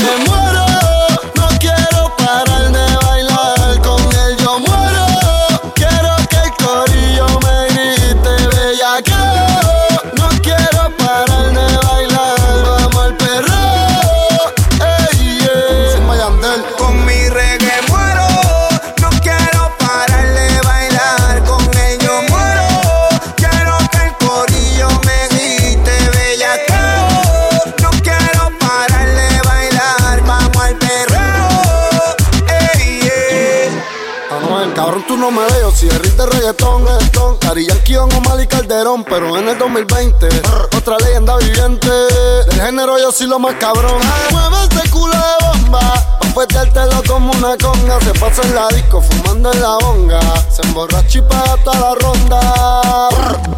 derrite 36.59 36.83
de 36.83 36.83
reggaetón, 36.83 36.87
reggaetón. 36.87 37.08
Dari 37.49 37.67
Yankee, 37.67 37.95
Don 37.95 38.13
Omar 38.13 38.39
y 38.43 38.47
Calderón. 38.47 39.05
Pero 39.05 39.39
en 39.39 39.49
el 39.49 39.57
2020, 39.57 40.29
otra 40.77 40.99
leyenda 40.99 41.35
viviente. 41.39 41.89
Del 41.89 42.61
género 42.61 42.99
yo 42.99 43.11
soy 43.11 43.27
lo 43.27 43.39
más 43.39 43.55
cabrón. 43.55 44.03
Mueve 44.31 44.57
ese 44.71 44.91
culo 44.91 45.15
de 45.15 45.47
bomba. 45.47 45.81
Pa' 46.21 46.45
petértelo 46.45 47.03
como 47.09 47.33
una 47.33 47.57
conga. 47.57 47.99
Se 48.03 48.13
pasa 48.21 48.43
en 48.43 48.55
la 48.55 48.69
disco 48.69 49.01
fumando 49.01 49.51
en 49.51 49.63
la 49.63 49.79
bonga. 49.79 50.21
Se 50.51 50.61
emborracha 50.61 51.19
y 51.19 51.23
paga 51.23 51.57
toda 51.65 51.81
la 51.81 51.95
ronda. 51.95 52.41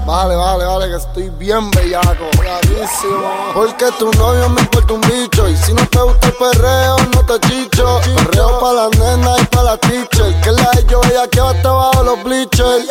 Vale, 0.06 0.36
vale, 0.36 0.64
vale, 0.66 0.88
que 0.88 0.96
estoy 0.96 1.28
bien 1.30 1.68
bellaco. 1.72 2.30
Bravísimo. 2.38 3.52
Porque 3.54 3.90
tu 3.98 4.12
novio 4.12 4.48
me 4.50 4.60
importa 4.60 4.94
un 4.94 5.00
bicho. 5.00 5.48
Y 5.48 5.56
si 5.56 5.74
no 5.74 5.84
te 5.88 5.98
gusta 5.98 6.28
el 6.28 6.34
perreo, 6.34 6.96
no 7.12 7.26
te 7.26 7.40
chicho. 7.48 8.00
Perreo 8.14 8.60
pa' 8.60 8.72
las 8.72 8.90
nenas 8.96 9.40
y 9.42 9.46
pa' 9.46 9.64
las 9.64 9.80
teachers. 9.80 10.36
Que 10.44 10.52
la 10.52 10.70
de 10.76 10.86
yo 10.86 11.00
ella 11.10 11.26
que 11.26 11.40
va 11.40 11.50
hasta 11.50 11.72
bajo 11.72 12.04
los 12.04 12.22
bleachers. 12.22 12.86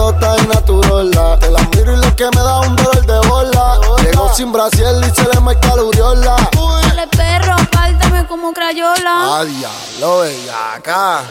Grandota 0.00 0.36
y 0.42 0.46
naturola. 0.46 1.38
Te 1.38 1.50
la 1.50 1.60
miro 1.74 1.92
y 1.94 1.96
lo 1.96 2.16
que 2.16 2.24
me 2.24 2.42
da 2.42 2.60
un 2.60 2.76
dolor 2.76 3.06
de 3.06 3.28
bola. 3.28 3.78
Llegó 4.02 4.32
sin 4.34 4.52
brasiel 4.52 5.04
y 5.04 5.14
se 5.14 5.28
le 5.32 5.40
marca 5.40 5.76
la 5.76 5.82
uriola. 5.82 6.36
Dale 6.82 7.06
perro, 7.08 7.54
apártame 7.54 8.26
como 8.26 8.52
crayola. 8.52 9.40
Ah, 9.40 9.44
diablo, 9.44 10.20
bellaca. 10.20 11.22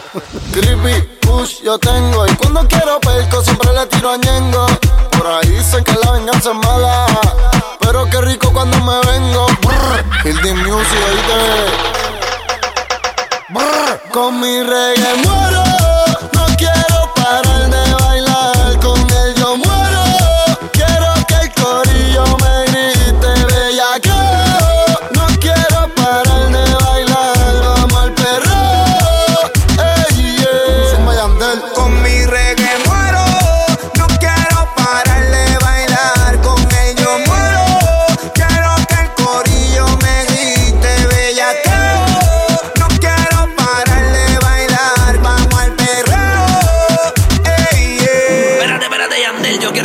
Creepy, 0.52 1.18
push, 1.20 1.62
yo 1.62 1.78
tengo. 1.78 2.26
Y 2.26 2.34
cuando 2.36 2.66
quiero 2.68 3.00
perco, 3.00 3.42
siempre 3.42 3.72
le 3.72 3.86
tiro 3.86 4.10
a 4.10 4.16
Ñengo. 4.16 4.66
Por 5.10 5.26
ahí 5.26 5.48
dicen 5.48 5.84
que 5.84 5.94
la 6.04 6.12
venganza 6.12 6.50
es 6.50 6.56
mala. 6.56 7.06
Pero 7.80 8.08
qué 8.08 8.20
rico 8.20 8.52
cuando 8.52 8.78
me 8.78 9.00
vengo. 9.10 9.46
Brr, 9.62 10.04
Music, 10.54 10.98
oíste. 11.10 11.40
Brr, 13.48 14.00
Con 14.12 14.40
mi 14.40 14.62
reggae 14.62 15.16
muero. 15.24 15.64
No 16.32 16.46
quiero 16.56 16.89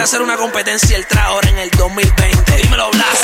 hacer 0.05 0.21
una 0.21 0.37
competencia 0.37 0.95
el 0.95 1.07
tra 1.07 1.25
ahora 1.25 1.49
en 1.49 1.57
el 1.57 1.71
2020. 1.71 2.57
Dímelo, 2.57 2.91
Blas. 2.91 3.21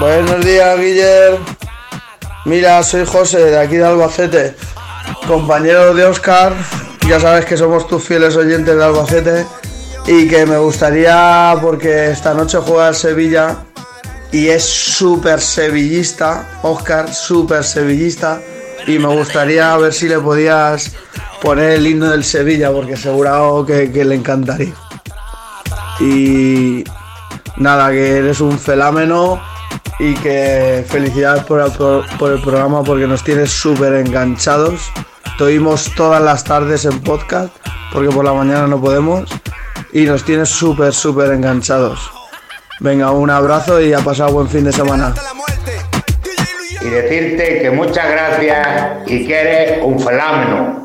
Buenos 0.00 0.42
días, 0.42 0.78
Guiller. 0.78 1.38
Mira, 2.46 2.82
soy 2.82 3.04
José, 3.04 3.44
de 3.44 3.58
aquí 3.58 3.76
de 3.76 3.84
Albacete, 3.84 4.56
compañero 5.26 5.92
de 5.92 6.06
Oscar. 6.06 6.54
Ya 7.06 7.20
sabes 7.20 7.44
que 7.44 7.58
somos 7.58 7.86
tus 7.86 8.02
fieles 8.02 8.36
oyentes 8.36 8.74
de 8.74 8.82
Albacete. 8.82 9.46
Y 10.06 10.26
que 10.26 10.46
me 10.46 10.56
gustaría, 10.56 11.54
porque 11.60 12.10
esta 12.10 12.32
noche 12.32 12.56
juega 12.56 12.88
el 12.88 12.94
Sevilla 12.94 13.64
y 14.32 14.48
es 14.48 14.64
súper 14.64 15.42
sevillista, 15.42 16.58
Oscar, 16.62 17.12
súper 17.12 17.64
sevillista. 17.64 18.40
Y 18.86 18.98
me 18.98 19.08
gustaría 19.08 19.76
ver 19.76 19.92
si 19.92 20.08
le 20.08 20.18
podías 20.20 20.92
poner 21.44 21.72
el 21.72 21.86
himno 21.86 22.10
del 22.10 22.24
Sevilla, 22.24 22.72
porque 22.72 22.96
seguro 22.96 23.64
que, 23.66 23.86
le 24.04 24.14
encantaría. 24.14 24.72
Y 26.00 26.82
nada, 27.56 27.90
que 27.90 28.16
eres 28.18 28.40
un 28.40 28.58
felámeno 28.58 29.40
y 29.98 30.14
que 30.14 30.84
felicidades 30.88 31.44
por 31.44 31.60
el, 31.60 31.70
por- 32.18 32.32
el 32.32 32.40
programa 32.42 32.82
porque 32.82 33.06
nos 33.06 33.22
tienes 33.22 33.50
súper 33.50 33.92
enganchados. 33.94 34.90
Te 35.38 35.44
oímos 35.44 35.92
todas 35.96 36.22
las 36.22 36.44
tardes 36.44 36.84
en 36.84 37.00
podcast 37.00 37.54
porque 37.92 38.08
por 38.08 38.24
la 38.24 38.32
mañana 38.32 38.66
no 38.66 38.80
podemos 38.80 39.28
y 39.92 40.02
nos 40.06 40.24
tienes 40.24 40.48
súper, 40.48 40.92
súper 40.92 41.32
enganchados. 41.32 42.10
Venga, 42.80 43.10
un 43.12 43.30
abrazo 43.30 43.80
y 43.80 43.92
a 43.92 43.98
pasar 44.00 44.32
buen 44.32 44.48
fin 44.48 44.64
de 44.64 44.72
semana. 44.72 45.14
y 46.80 46.86
decirte 46.86 47.60
que 47.62 47.70
muchas 47.70 48.10
gracias 48.10 48.68
y 49.06 49.26
que 49.26 49.40
eres 49.40 49.78
un 49.84 49.98
fenómeno. 50.00 50.83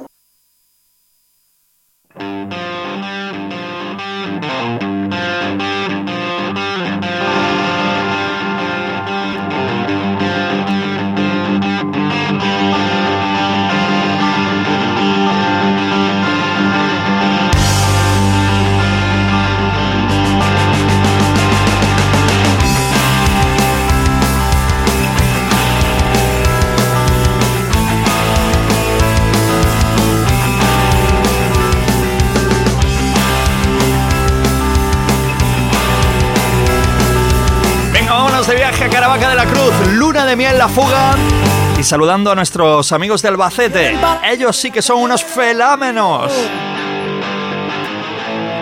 Caravaca 38.87 39.29
de 39.29 39.35
la 39.35 39.45
Cruz, 39.45 39.73
luna 39.93 40.25
de 40.25 40.35
miel 40.35 40.57
la 40.57 40.69
fuga. 40.69 41.15
Y 41.77 41.83
saludando 41.83 42.31
a 42.31 42.35
nuestros 42.35 42.91
amigos 42.91 43.21
de 43.21 43.27
Albacete. 43.27 43.97
Ellos 44.23 44.55
sí 44.55 44.71
que 44.71 44.81
son 44.81 44.99
unos 44.99 45.23
felámenos. 45.23 46.31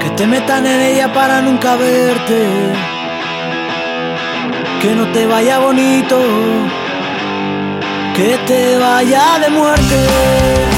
Que 0.02 0.10
te 0.12 0.26
metan 0.26 0.66
en 0.66 0.82
ella 0.82 1.14
para 1.14 1.42
nunca 1.42 1.76
verte. 1.76 2.48
Que 4.82 4.96
no 4.96 5.12
te 5.12 5.28
vaya 5.28 5.60
bonito. 5.60 6.18
Que 8.16 8.40
te 8.48 8.78
vaya 8.78 9.40
de 9.40 9.50
muerte. 9.50 10.77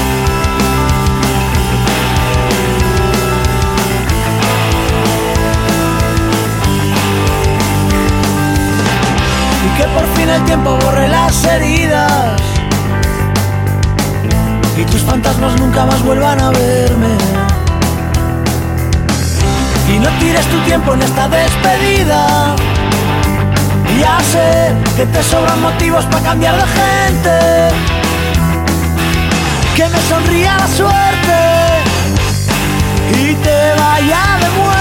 Que 9.80 9.86
por 9.88 10.06
fin 10.14 10.28
el 10.28 10.44
tiempo 10.44 10.76
borre 10.82 11.08
las 11.08 11.44
heridas. 11.44 12.38
Y 14.76 14.84
tus 14.84 15.00
fantasmas 15.02 15.58
nunca 15.58 15.86
más 15.86 16.02
vuelvan 16.02 16.38
a 16.38 16.50
verme. 16.50 17.14
Y 19.88 19.98
no 19.98 20.10
tires 20.18 20.46
tu 20.46 20.58
tiempo 20.70 20.92
en 20.94 21.02
esta 21.02 21.28
despedida. 21.28 22.54
Ya 23.98 24.18
sé 24.32 24.74
que 24.96 25.06
te 25.06 25.22
sobran 25.22 25.60
motivos 25.62 26.04
para 26.06 26.24
cambiar 26.24 26.56
de 26.56 26.66
gente. 26.80 27.36
Que 29.76 29.88
me 29.88 30.00
sonría 30.10 30.58
la 30.58 30.68
suerte 30.68 31.38
y 33.22 33.34
te 33.34 33.58
vaya 33.80 34.22
de 34.42 34.48
muerte. 34.58 34.79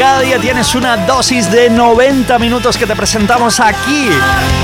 Cada 0.00 0.20
día 0.20 0.38
tienes 0.38 0.74
una 0.74 0.96
dosis 0.96 1.52
de 1.52 1.68
90 1.68 2.38
minutos 2.38 2.78
que 2.78 2.86
te 2.86 2.96
presentamos 2.96 3.60
aquí 3.60 4.08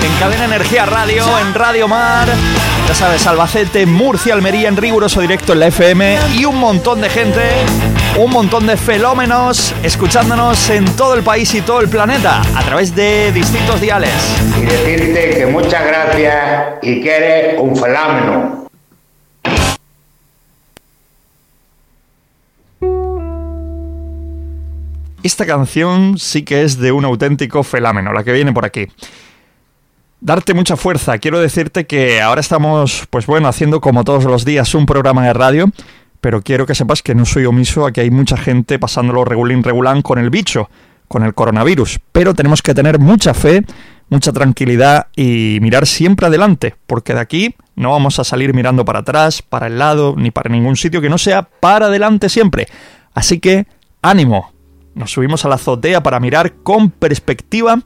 en 0.03 0.19
Cadena 0.19 0.47
Energía 0.47 0.87
Radio, 0.87 1.27
en 1.39 1.53
Radio 1.53 1.87
Mar. 1.87 2.27
Ya 2.89 2.95
sabes, 2.95 3.27
Albacete, 3.27 3.85
Murcia, 3.85 4.33
Almería, 4.33 4.67
en 4.69 4.79
riguroso 4.79 5.21
directo 5.21 5.53
en 5.53 5.61
la 5.61 5.67
FM 5.67 6.17
y 6.39 6.47
un 6.47 6.59
montón 6.59 7.03
de 7.03 7.11
gente, 7.11 7.43
un 8.17 8.31
montón 8.31 8.67
de 8.67 8.79
fenómenos 8.79 9.75
escuchándonos 9.83 10.71
en 10.71 10.87
todo 10.97 11.13
el 11.13 11.23
país 11.23 11.53
y 11.55 11.61
todo 11.61 11.83
el 11.83 11.91
planeta 11.91 12.41
a 12.55 12.63
través 12.63 12.95
de 12.95 13.31
distintos 13.31 13.79
diales. 13.79 14.15
Y 14.59 14.65
decirte 14.65 15.37
que 15.37 15.45
muchas 15.45 15.87
gracias 15.87 16.67
y 16.81 17.03
que 17.03 17.15
eres 17.15 17.61
un 17.61 17.77
fenómeno. 17.77 18.56
Esta 25.37 25.45
canción 25.45 26.17
sí 26.17 26.45
que 26.45 26.63
es 26.63 26.79
de 26.79 26.93
un 26.93 27.05
auténtico 27.05 27.63
felámeno, 27.63 28.11
la 28.15 28.25
que 28.25 28.33
viene 28.33 28.55
por 28.55 28.65
aquí. 28.65 28.87
Darte 30.19 30.55
mucha 30.55 30.79
fuerza. 30.79 31.19
Quiero 31.19 31.39
decirte 31.39 31.87
que 31.87 32.23
ahora 32.23 32.41
estamos, 32.41 33.07
pues 33.11 33.27
bueno, 33.27 33.47
haciendo 33.47 33.83
como 33.83 34.03
todos 34.03 34.25
los 34.25 34.47
días 34.47 34.75
un 34.75 34.87
programa 34.87 35.27
de 35.27 35.35
radio, 35.35 35.71
pero 36.23 36.41
quiero 36.41 36.65
que 36.65 36.75
sepas 36.75 37.03
que 37.03 37.15
no 37.15 37.27
soy 37.27 37.45
omiso 37.45 37.85
a 37.85 37.93
que 37.93 38.01
hay 38.01 38.11
mucha 38.11 38.39
gente 38.39 38.79
pasándolo 38.79 39.27
regulín 39.27 39.63
regulán 39.63 40.01
con 40.01 40.19
el 40.19 40.31
bicho, 40.31 40.71
con 41.07 41.23
el 41.23 41.35
coronavirus. 41.35 41.99
Pero 42.13 42.33
tenemos 42.33 42.63
que 42.63 42.73
tener 42.73 42.99
mucha 42.99 43.35
fe, 43.35 43.63
mucha 44.09 44.33
tranquilidad 44.33 45.09
y 45.15 45.59
mirar 45.61 45.87
siempre 45.87 46.29
adelante, 46.29 46.77
porque 46.87 47.13
de 47.13 47.21
aquí 47.21 47.57
no 47.75 47.91
vamos 47.91 48.19
a 48.19 48.25
salir 48.25 48.55
mirando 48.55 48.87
para 48.87 49.01
atrás, 49.01 49.43
para 49.43 49.67
el 49.67 49.79
lado, 49.79 50.15
ni 50.17 50.31
para 50.31 50.49
ningún 50.49 50.77
sitio 50.77 51.03
que 51.03 51.11
no 51.11 51.19
sea 51.19 51.43
para 51.43 51.89
adelante 51.89 52.31
siempre. 52.31 52.69
Así 53.13 53.39
que, 53.39 53.67
ánimo. 54.01 54.56
Nos 54.97 55.13
subimos 55.13 55.45
a 55.45 55.49
la 55.49 55.57
azotea 55.57 56.03
para 56.03 56.19
mirar 56.21 56.55
con 56.63 56.91
perspectiva 56.91 57.83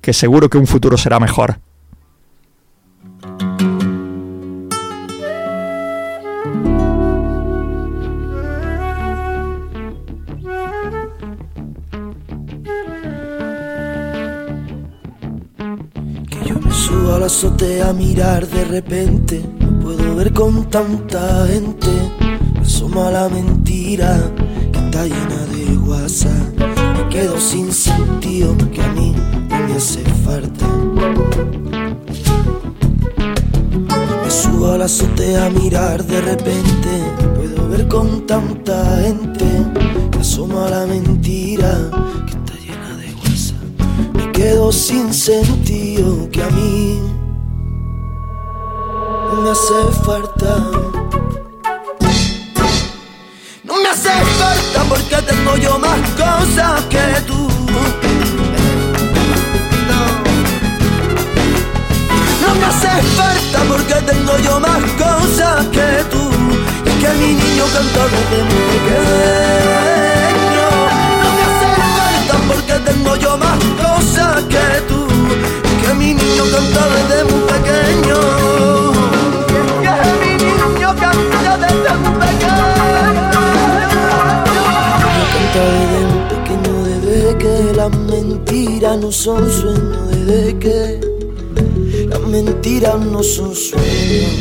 que 0.00 0.14
seguro 0.14 0.48
que 0.48 0.56
un 0.56 0.66
futuro 0.66 0.96
será 0.96 1.20
mejor. 1.20 1.60
Me 16.64 16.72
subo 16.72 17.14
a 17.14 17.18
la 17.18 17.26
azotea 17.26 17.90
a 17.90 17.92
mirar 17.92 18.46
de 18.46 18.64
repente. 18.64 19.44
No 19.60 19.80
puedo 19.80 20.16
ver 20.16 20.32
con 20.32 20.70
tanta 20.70 21.46
gente. 21.46 21.88
Asoma 22.58 23.10
la 23.10 23.28
mentira 23.28 24.18
que 24.36 24.43
está 24.94 25.06
llena 25.06 25.44
de 25.46 25.76
guasa. 25.76 26.30
Me 26.56 27.08
quedo 27.08 27.40
sin 27.40 27.72
sentido 27.72 28.56
que 28.72 28.80
a 28.80 28.88
mí 28.92 29.12
no 29.48 29.58
me 29.66 29.74
hace 29.74 30.04
falta. 30.24 30.68
Me 34.22 34.30
subo 34.30 34.70
a 34.70 34.78
la 34.78 34.84
azotea 34.84 35.46
a 35.46 35.50
mirar 35.50 36.04
de 36.04 36.20
repente. 36.20 36.90
Puedo 37.34 37.68
ver 37.70 37.88
con 37.88 38.24
tanta 38.24 39.00
gente. 39.02 39.44
Me 40.12 40.20
asoma 40.20 40.70
la 40.70 40.86
mentira 40.86 41.90
que 42.26 42.32
está 42.38 42.54
llena 42.64 42.96
de 42.96 43.12
guasa. 43.14 43.54
Me 44.12 44.30
quedo 44.30 44.70
sin 44.70 45.12
sentido 45.12 46.30
que 46.30 46.40
a 46.40 46.50
mí 46.50 47.00
no 49.32 49.42
me 49.42 49.50
hace 49.50 50.02
falta. 50.04 50.73
Tengo 55.26 55.56
yo 55.56 55.78
más 55.78 56.00
cosas 56.10 56.82
que 56.88 57.20
tú. 57.26 57.48
No. 62.40 62.66
haces 62.68 63.04
falta 63.16 63.58
porque 63.68 63.94
tengo 64.10 64.38
yo 64.38 64.60
más 64.60 64.82
cosas 64.98 65.66
que 65.66 66.04
tú. 66.10 66.30
Y 66.84 66.90
que 67.00 67.10
mi 67.20 67.34
niño 67.34 67.64
canta 67.74 68.04
desde 68.14 68.44
muy 68.44 68.62
pequeño. 68.72 70.66
No 71.22 71.28
me 71.36 71.42
haces 71.48 71.74
falta 71.98 72.34
porque 72.48 72.74
tengo 72.90 73.16
yo 73.16 73.36
más 73.38 73.58
cosas 73.82 74.42
que 74.44 74.66
tú. 74.88 75.06
Y 75.70 75.74
que 75.82 75.94
mi 75.94 76.14
niño 76.14 76.44
canta 76.52 76.82
desde 76.88 77.24
muy 77.24 77.42
pequeño. 77.52 78.83
Desde 85.54 86.00
muy 86.10 86.22
pequeño, 86.30 86.72
desde 86.84 87.38
que 87.38 87.54
las 87.76 87.96
mentiras 87.96 88.98
no 88.98 89.12
son 89.12 89.48
sueños, 89.48 90.10
desde 90.10 90.58
que 90.58 91.00
las 92.08 92.20
mentiras 92.22 92.98
no 92.98 93.22
son 93.22 93.54
sueños. 93.54 94.32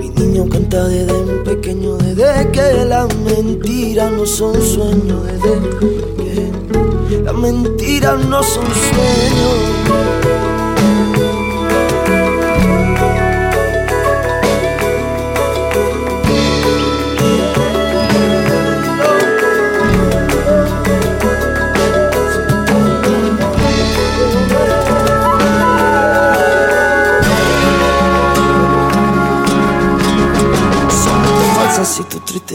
Mi 0.00 0.08
niño 0.10 0.48
canta 0.48 0.88
desde 0.88 1.12
un 1.12 1.44
pequeño, 1.44 1.96
desde 1.98 2.50
que 2.50 2.84
las 2.84 3.14
mentiras 3.18 4.10
no 4.10 4.26
son 4.26 4.60
sueños, 4.60 5.22
desde 5.24 5.60
que 6.18 7.22
las 7.22 7.34
mentiras 7.34 8.18
no 8.26 8.42
son 8.42 8.66
sueños. 8.66 10.35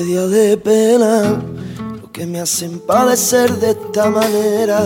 De 0.03 0.57
pena, 0.57 1.39
lo 2.01 2.11
que 2.11 2.25
me 2.25 2.39
hacen 2.39 2.79
padecer 2.79 3.51
de 3.57 3.71
esta 3.71 4.09
manera. 4.09 4.79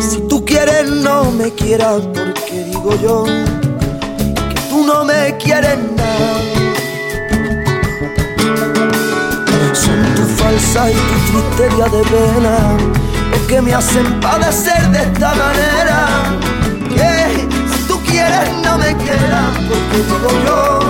Si 0.00 0.20
tú 0.28 0.44
quieres, 0.44 0.88
no 0.88 1.32
me 1.32 1.50
quieras, 1.52 2.02
porque 2.02 2.64
digo 2.66 2.94
yo 3.02 3.24
que 3.24 4.60
tú 4.70 4.86
no 4.86 5.04
me 5.04 5.36
quieres 5.38 5.76
nada. 5.96 6.40
Son 9.72 10.14
tu 10.14 10.22
falsa 10.40 10.90
y 10.90 10.94
tu 10.94 11.40
triste 11.56 11.96
de 11.96 12.02
pena, 12.04 12.76
lo 13.32 13.46
que 13.48 13.60
me 13.60 13.74
hacen 13.74 14.20
padecer 14.20 14.88
de 14.92 15.02
esta 15.02 15.34
manera. 15.34 16.38
Si 17.74 17.82
tú 17.88 17.98
quieres, 18.06 18.50
no 18.62 18.78
me 18.78 18.96
quieras, 18.96 19.50
porque 19.68 19.96
digo 19.96 20.30
yo 20.46 20.83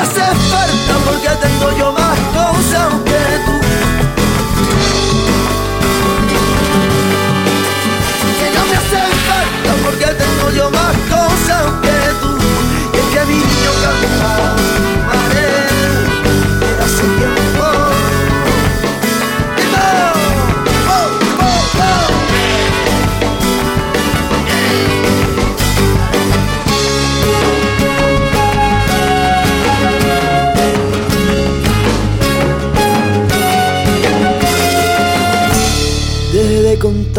hace 0.00 0.20
falta 0.20 0.94
porque 1.04 1.28
tengo 1.46 1.76
yo 1.78 1.92
más 1.92 2.18
cosas 2.32 2.88
que 3.04 3.22
tú. 3.44 3.60
Que 8.38 8.48
no 8.56 8.66
me 8.66 8.76
hace 8.76 9.02
falta 9.28 9.70
porque 9.84 10.06
tengo 10.06 10.50
yo 10.56 10.70
más 10.70 10.96
cosas 11.14 11.64
que 11.82 11.98
tú. 12.20 12.30
Y 12.94 12.98
es 12.98 13.06
que 13.14 13.26
mi 13.26 13.34
niño 13.34 13.72
canta. 13.82 14.59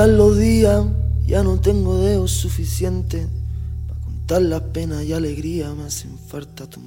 Los 0.10 0.38
días, 0.38 0.84
ya 1.26 1.44
no 1.44 1.60
tengo 1.60 1.98
dedos 2.00 2.32
suficientes. 2.32 3.28
Para 3.88 4.00
contar 4.02 4.42
las 4.42 4.62
penas 4.62 5.04
y 5.04 5.14
alegría, 5.14 5.74
me 5.74 5.84
hacen 5.84 6.18
falta 6.18 6.68
tus 6.68 6.84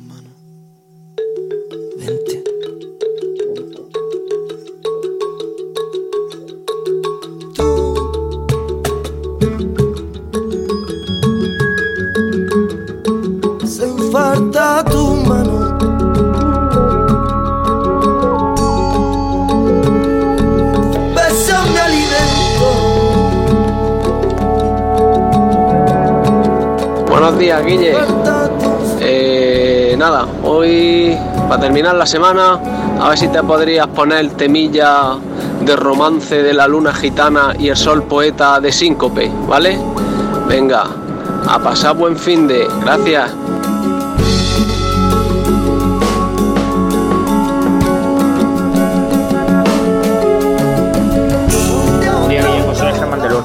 Guille. 27.60 27.94
Eh, 29.00 29.94
nada, 29.98 30.26
hoy 30.42 31.16
para 31.48 31.60
terminar 31.60 31.94
la 31.94 32.06
semana, 32.06 32.60
a 33.00 33.08
ver 33.08 33.18
si 33.18 33.28
te 33.28 33.42
podrías 33.42 33.86
poner 33.88 34.30
temilla 34.30 35.16
de 35.60 35.76
romance 35.76 36.42
de 36.42 36.54
la 36.54 36.66
luna 36.66 36.92
gitana 36.92 37.54
y 37.58 37.68
el 37.68 37.76
sol 37.76 38.04
poeta 38.04 38.60
de 38.60 38.72
síncope, 38.72 39.30
¿vale? 39.46 39.78
Venga, 40.48 40.84
a 41.46 41.58
pasar 41.58 41.96
buen 41.96 42.16
fin 42.16 42.46
de. 42.46 42.66
Gracias. 42.82 43.30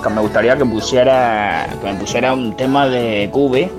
me 0.09 0.21
gustaría 0.21 0.57
que 0.57 0.65
pusiera 0.65 1.67
que 1.81 1.91
me 1.91 1.99
pusiera 1.99 2.33
un 2.33 2.55
tema 2.55 2.87
de 2.87 3.29
Cube 3.31 3.71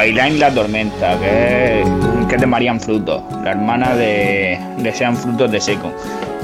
Bailar 0.00 0.28
en 0.28 0.40
la 0.40 0.50
tormenta 0.50 1.18
que 1.18 1.82
es, 1.82 1.88
que 2.26 2.38
de 2.38 2.46
Marian 2.46 2.80
Frutos 2.80 3.20
la 3.44 3.50
hermana 3.50 3.94
de, 3.94 4.58
de 4.78 4.94
Sean 4.94 5.14
Frutos 5.14 5.50
de 5.52 5.60
Seco 5.60 5.92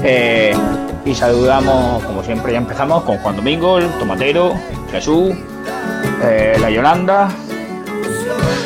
eh, 0.03 0.55
y 1.03 1.15
saludamos 1.15 2.03
como 2.03 2.21
siempre 2.23 2.51
ya 2.51 2.59
empezamos 2.59 3.01
con 3.01 3.17
Juan 3.17 3.35
Domingo 3.35 3.79
el 3.79 3.89
Tomatero 3.97 4.53
Jesús 4.91 5.33
eh, 6.21 6.55
la 6.61 6.69
Yolanda 6.69 7.29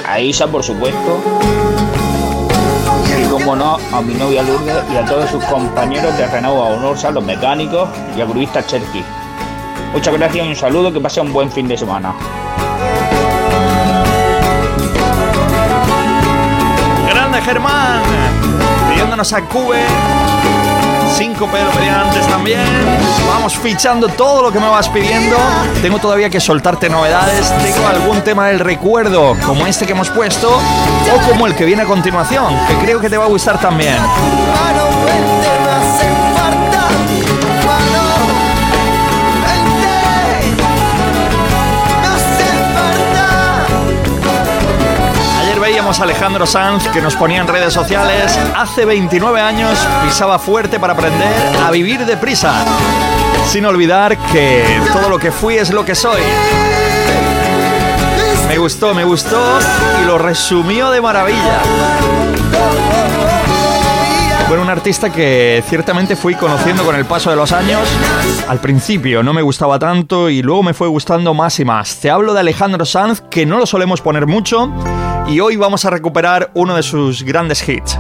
a 0.10 0.20
Isa 0.20 0.48
por 0.48 0.62
supuesto 0.62 1.22
y 3.18 3.30
como 3.30 3.56
no 3.56 3.78
a 3.94 4.02
mi 4.02 4.14
novia 4.16 4.44
Lourdes 4.44 4.84
y 4.94 4.98
a 4.98 5.06
todos 5.06 5.30
sus 5.30 5.42
compañeros 5.46 6.18
de 6.18 6.28
Renova 6.28 6.66
Honorsa, 6.66 7.12
los 7.12 7.24
mecánicos 7.24 7.88
y 8.18 8.20
a 8.20 8.26
gruista 8.26 8.62
Cherky. 8.66 9.06
Muchas 9.94 10.14
gracias 10.18 10.46
y 10.46 10.50
un 10.50 10.56
saludo, 10.56 10.92
que 10.92 11.00
pase 11.00 11.22
un 11.22 11.32
buen 11.32 11.50
fin 11.50 11.68
de 11.68 11.78
semana. 11.78 12.14
Germán, 17.46 18.02
pidiéndonos 18.90 19.34
a 19.34 19.42
Cube. 19.42 19.80
Cinco 21.18 21.48
Pedro 21.48 21.72
pedían 21.72 22.02
antes 22.02 22.26
también. 22.28 22.66
Vamos 23.28 23.58
fichando 23.58 24.08
todo 24.08 24.42
lo 24.44 24.52
que 24.52 24.60
me 24.60 24.70
vas 24.70 24.88
pidiendo. 24.90 25.36
Tengo 25.82 26.00
todavía 26.00 26.30
que 26.30 26.40
soltarte 26.40 26.90
novedades. 26.90 27.52
Tengo 27.64 27.88
algún 27.88 28.22
tema 28.22 28.48
del 28.48 28.60
recuerdo, 28.60 29.36
como 29.46 29.68
este 29.68 29.86
que 29.86 29.92
hemos 29.92 30.10
puesto, 30.10 30.50
o 30.50 31.30
como 31.30 31.48
el 31.48 31.56
que 31.56 31.66
viene 31.66 31.82
a 31.82 31.86
continuación, 31.86 32.56
que 32.68 32.76
creo 32.76 33.00
que 33.00 33.10
te 33.10 33.18
va 33.18 33.26
a 33.26 33.28
gustar 33.28 33.60
también. 33.60 33.98
Alejandro 46.00 46.46
Sanz 46.46 46.88
que 46.88 47.02
nos 47.02 47.16
ponía 47.16 47.42
en 47.42 47.48
redes 47.48 47.74
sociales, 47.74 48.40
hace 48.56 48.86
29 48.86 49.42
años 49.42 49.78
pisaba 50.04 50.40
fuerte 50.40 50.80
para 50.80 50.94
aprender 50.94 51.34
a 51.66 51.70
vivir 51.70 52.06
deprisa, 52.06 52.54
sin 53.48 53.66
olvidar 53.66 54.18
que 54.32 54.64
todo 54.94 55.10
lo 55.10 55.20
que 55.20 55.32
fui 55.32 55.58
es 55.58 55.70
lo 55.72 55.84
que 55.84 55.94
soy. 55.94 56.22
Me 58.48 58.58
gustó, 58.58 58.94
me 58.94 59.04
gustó 59.04 59.60
y 60.02 60.06
lo 60.06 60.18
resumió 60.18 60.92
de 60.92 61.02
maravilla. 61.02 61.62
Bueno, 64.52 64.66
un 64.66 64.70
artista 64.70 65.10
que 65.10 65.64
ciertamente 65.66 66.18
fui 66.18 66.36
conociendo 66.36 66.84
con 66.84 66.94
el 66.94 67.06
paso 67.06 67.30
de 67.30 67.38
los 67.38 67.54
años. 67.54 67.88
Al 68.50 68.60
principio 68.60 69.24
no 69.24 69.32
me 69.32 69.42
gustaba 69.42 69.80
tanto 69.80 70.30
y 70.30 70.42
luego 70.42 70.62
me 70.62 70.74
fue 70.74 70.90
gustando 70.90 71.34
más 71.34 71.58
y 71.62 71.64
más. 71.64 72.02
Te 72.02 72.10
hablo 72.10 72.34
de 72.34 72.42
Alejandro 72.42 72.84
Sanz, 72.84 73.22
que 73.22 73.46
no 73.46 73.60
lo 73.60 73.66
solemos 73.66 74.02
poner 74.02 74.28
mucho, 74.28 74.70
y 75.30 75.40
hoy 75.40 75.56
vamos 75.56 75.86
a 75.86 75.90
recuperar 75.90 76.52
uno 76.54 76.76
de 76.76 76.84
sus 76.84 77.24
grandes 77.24 77.66
hits. 77.66 77.98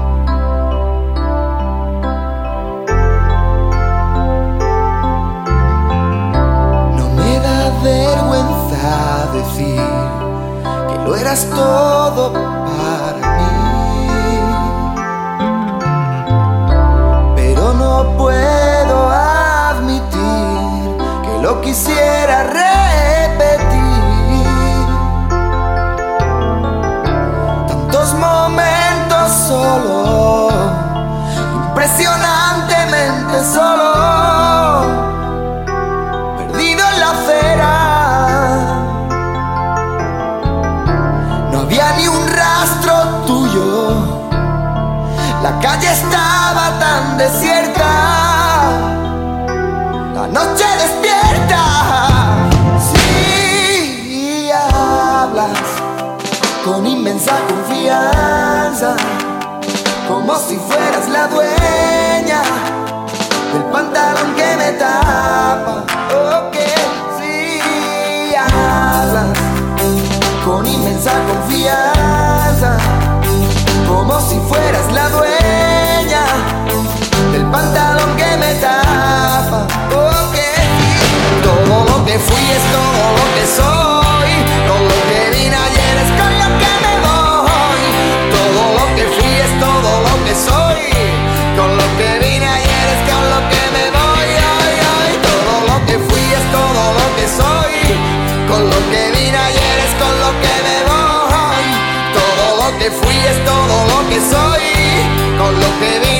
lo 105.59 105.79
que 105.79 105.99
veo. 105.99 106.10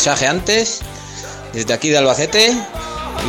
mensaje 0.00 0.26
antes, 0.26 0.80
desde 1.52 1.74
aquí 1.74 1.90
de 1.90 1.98
Albacete, 1.98 2.56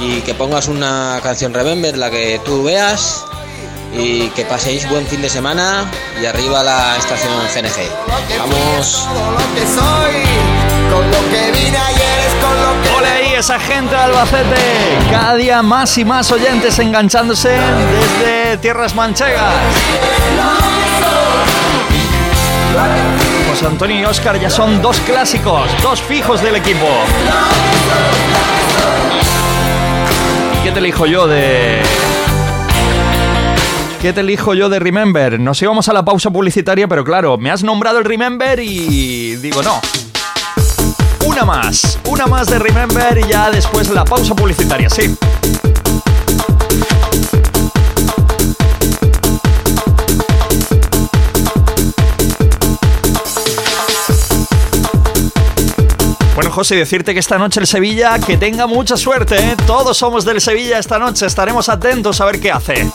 y 0.01 0.21
que 0.21 0.33
pongas 0.33 0.69
una 0.69 1.19
canción 1.21 1.53
Remember, 1.53 1.97
la 1.97 2.09
que 2.09 2.39
tú 2.45 2.63
veas, 2.63 3.25
y 3.93 4.29
que 4.29 4.45
paséis 4.45 4.89
buen 4.89 5.05
fin 5.05 5.21
de 5.21 5.27
semana 5.27 5.83
y 6.21 6.25
arriba 6.25 6.63
la 6.63 6.95
estación 6.95 7.33
GNG. 7.53 7.89
Vamos. 8.39 9.05
Hola 12.97 13.15
ahí 13.15 13.33
esa 13.33 13.59
gente 13.59 13.93
de 13.93 14.01
Albacete, 14.01 14.55
cada 15.11 15.35
día 15.35 15.61
más 15.61 15.97
y 15.97 16.05
más 16.05 16.31
oyentes 16.31 16.79
enganchándose 16.79 17.49
desde 17.49 18.57
tierras 18.59 18.95
manchegas. 18.95 19.55
Antonio 23.51 23.99
y 23.99 24.05
Oscar 24.05 24.39
ya 24.39 24.49
son 24.49 24.81
dos 24.81 24.97
clásicos, 25.01 25.69
dos 25.83 26.01
fijos 26.01 26.41
del 26.41 26.55
equipo. 26.55 26.87
¿Y 30.57 30.63
qué 30.63 30.71
te 30.71 30.79
elijo 30.79 31.05
yo 31.05 31.27
de.? 31.27 31.81
¿Qué 34.01 34.13
te 34.13 34.21
elijo 34.21 34.53
yo 34.53 34.69
de 34.69 34.79
Remember? 34.79 35.37
Nos 35.37 35.61
íbamos 35.61 35.89
a 35.89 35.93
la 35.93 36.03
pausa 36.03 36.31
publicitaria, 36.31 36.87
pero 36.87 37.03
claro, 37.03 37.37
me 37.37 37.51
has 37.51 37.61
nombrado 37.61 37.99
el 37.99 38.05
Remember 38.05 38.59
y 38.59 39.35
digo 39.35 39.61
no. 39.61 39.81
Una 41.25 41.43
más, 41.43 41.99
una 42.05 42.27
más 42.27 42.47
de 42.47 42.57
Remember 42.57 43.17
y 43.17 43.29
ya 43.29 43.51
después 43.51 43.89
la 43.89 44.05
pausa 44.05 44.33
publicitaria, 44.33 44.89
sí. 44.89 45.13
José, 56.51 56.75
decirte 56.75 57.13
que 57.13 57.19
esta 57.19 57.37
noche 57.37 57.59
el 57.59 57.67
Sevilla, 57.67 58.19
que 58.19 58.37
tenga 58.37 58.67
mucha 58.67 58.97
suerte. 58.97 59.35
¿eh? 59.37 59.55
Todos 59.65 59.97
somos 59.97 60.25
del 60.25 60.41
Sevilla 60.41 60.79
esta 60.79 60.99
noche, 60.99 61.25
estaremos 61.25 61.69
atentos 61.69 62.21
a 62.21 62.25
ver 62.25 62.39
qué 62.39 62.51
hace. 62.51 62.91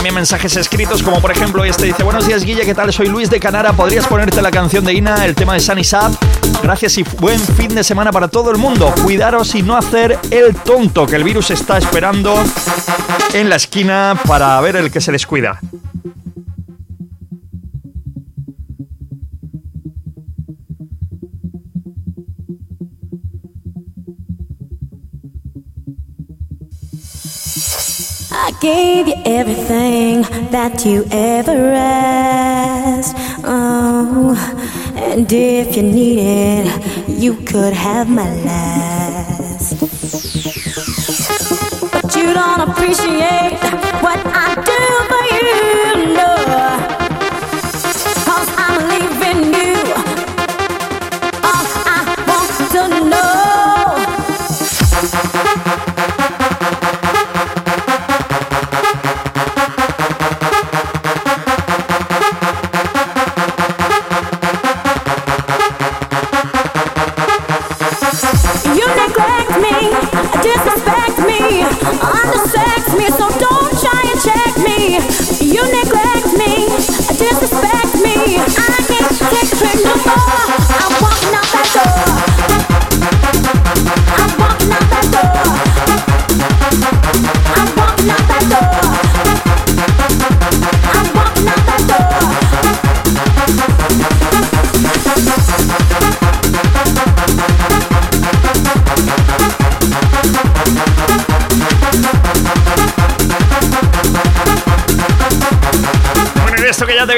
también 0.00 0.14
mensajes 0.14 0.56
escritos, 0.56 1.02
como 1.02 1.20
por 1.20 1.30
ejemplo 1.30 1.62
este 1.62 1.84
dice, 1.84 2.02
buenos 2.02 2.26
días 2.26 2.42
Guille, 2.42 2.64
¿qué 2.64 2.74
tal? 2.74 2.90
Soy 2.90 3.08
Luis 3.08 3.28
de 3.28 3.38
Canara, 3.38 3.74
¿podrías 3.74 4.06
ponerte 4.06 4.40
la 4.40 4.50
canción 4.50 4.82
de 4.82 4.94
Ina, 4.94 5.26
el 5.26 5.34
tema 5.34 5.52
de 5.52 5.60
Sunny 5.60 5.84
Sap? 5.84 6.14
Gracias 6.62 6.96
y 6.96 7.02
buen 7.18 7.38
fin 7.38 7.74
de 7.74 7.84
semana 7.84 8.10
para 8.10 8.28
todo 8.28 8.50
el 8.50 8.56
mundo. 8.56 8.94
Cuidaros 9.02 9.54
y 9.54 9.62
no 9.62 9.76
hacer 9.76 10.18
el 10.30 10.56
tonto, 10.56 11.04
que 11.04 11.16
el 11.16 11.22
virus 11.22 11.50
está 11.50 11.76
esperando 11.76 12.34
en 13.34 13.50
la 13.50 13.56
esquina 13.56 14.18
para 14.26 14.58
ver 14.62 14.76
el 14.76 14.90
que 14.90 15.02
se 15.02 15.12
descuida. 15.12 15.60
I 28.42 28.52
gave 28.52 29.06
you 29.06 29.14
everything 29.26 30.22
that 30.50 30.86
you 30.86 31.04
ever 31.10 31.72
asked. 31.74 33.14
Oh, 33.44 34.34
and 34.96 35.30
if 35.30 35.76
you 35.76 35.82
need 35.82 36.18
it, 36.20 36.66
you 37.06 37.34
could 37.34 37.74
have 37.74 38.08
my 38.08 38.34
last. 38.42 39.78
But 41.92 42.16
you 42.16 42.32
don't 42.32 42.60
appreciate 42.70 43.60
what 44.00 44.20
I 44.24 44.54
do 44.70 44.80
for 45.10 45.24
you, 45.36 46.14
no. 46.16 46.89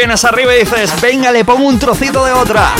Vienes 0.03 0.25
arriba 0.25 0.53
y 0.53 0.59
dices, 0.59 1.01
venga, 1.01 1.31
le 1.31 1.45
pongo 1.45 1.69
un 1.69 1.79
trocito 1.79 2.25
de 2.25 2.33
otra. 2.33 2.75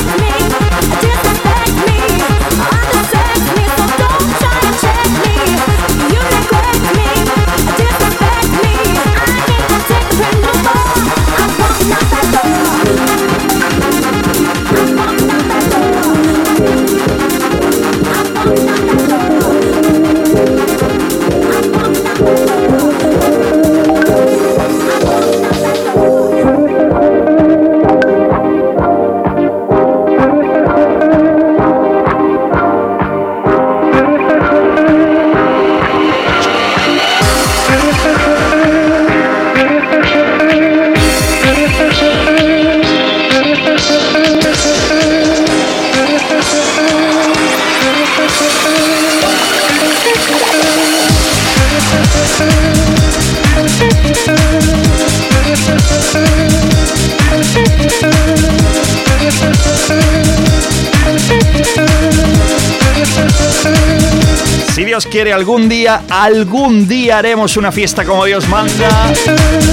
Quiere 65.23 65.35
algún 65.35 65.69
día, 65.69 66.03
algún 66.11 66.89
día 66.89 67.19
haremos 67.19 67.57
una 67.57 67.71
fiesta 67.71 68.05
como 68.05 68.25
Dios 68.25 68.49
manda. 68.49 69.13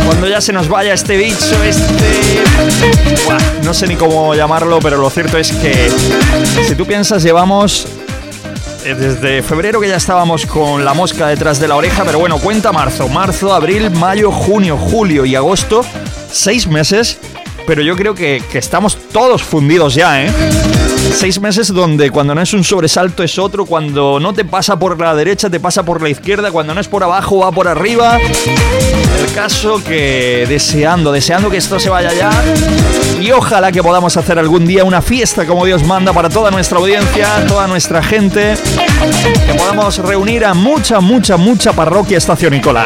Cuando 0.06 0.28
ya 0.28 0.42
se 0.42 0.54
nos 0.54 0.70
vaya 0.70 0.94
este 0.94 1.18
bicho, 1.18 1.64
este... 1.64 2.44
No 3.64 3.74
sé 3.74 3.88
ni 3.88 3.96
cómo 3.96 4.36
llamarlo, 4.36 4.78
pero 4.80 4.98
lo 4.98 5.10
cierto 5.10 5.40
es 5.40 5.52
que 5.52 5.90
si 6.68 6.76
tú 6.76 6.86
piensas, 6.86 7.24
llevamos 7.24 7.88
eh, 8.86 8.94
desde 8.94 9.42
febrero 9.42 9.82
que 9.82 9.88
ya 9.88 9.96
estábamos 9.96 10.46
con 10.46 10.86
la 10.86 10.94
mosca 10.94 11.26
detrás 11.26 11.60
de 11.60 11.68
la 11.68 11.78
oreja, 11.78 12.04
pero 12.06 12.20
bueno, 12.20 12.38
cuenta 12.38 12.72
marzo, 12.72 13.08
marzo, 13.08 13.52
abril, 13.52 13.90
mayo, 13.90 14.32
junio, 14.32 14.78
julio 14.78 15.26
y 15.26 15.34
agosto, 15.34 15.84
seis 16.32 16.68
meses, 16.68 17.18
pero 17.66 17.82
yo 17.82 17.96
creo 17.96 18.14
que, 18.14 18.44
que 18.52 18.60
estamos 18.60 19.00
todos 19.12 19.42
fundidos 19.42 19.96
ya, 19.96 20.22
¿eh? 20.22 20.32
Seis 21.16 21.40
meses 21.40 21.68
donde 21.74 22.10
cuando 22.12 22.34
no 22.34 22.42
es 22.42 22.54
un 22.54 22.64
sobresalto 22.64 23.24
es 23.24 23.38
otro, 23.38 23.66
cuando 23.66 24.20
no 24.20 24.34
te 24.34 24.46
pasa 24.46 24.78
por 24.78 25.00
la 25.00 25.14
derecha 25.16 25.50
te 25.50 25.60
pasa 25.60 25.84
por 25.84 26.02
la 26.02 26.10
izquierda, 26.10 26.52
cuando 26.52 26.74
no 26.74 26.82
es 26.82 26.88
por 26.88 27.04
abajo 27.04 27.40
va 27.40 27.52
por 27.52 27.68
arriba. 27.68 28.18
El 28.18 29.34
caso 29.34 29.84
que 29.84 30.46
deseando, 30.48 31.12
deseando 31.12 31.50
que 31.50 31.58
esto 31.58 31.80
se 31.80 31.90
vaya 31.90 32.14
ya 32.14 32.32
y 33.22 33.32
ojalá 33.32 33.72
que 33.72 33.84
podamos 33.84 34.16
hacer 34.16 34.40
algún 34.40 34.66
día 34.66 34.84
una 34.84 35.02
fiesta 35.02 35.46
como 35.46 35.66
Dios 35.66 35.84
manda 35.84 36.14
para 36.14 36.30
toda 36.30 36.52
nuestra 36.52 36.78
audiencia, 36.78 37.46
toda 37.48 37.68
nuestra 37.68 38.02
gente, 38.02 38.56
que 39.46 39.54
podamos 39.56 39.98
reunir 39.98 40.46
a 40.46 40.54
mucha, 40.54 41.00
mucha, 41.00 41.38
mucha 41.38 41.74
parroquia 41.74 42.18
Estación 42.18 42.54
Nicolá. 42.54 42.86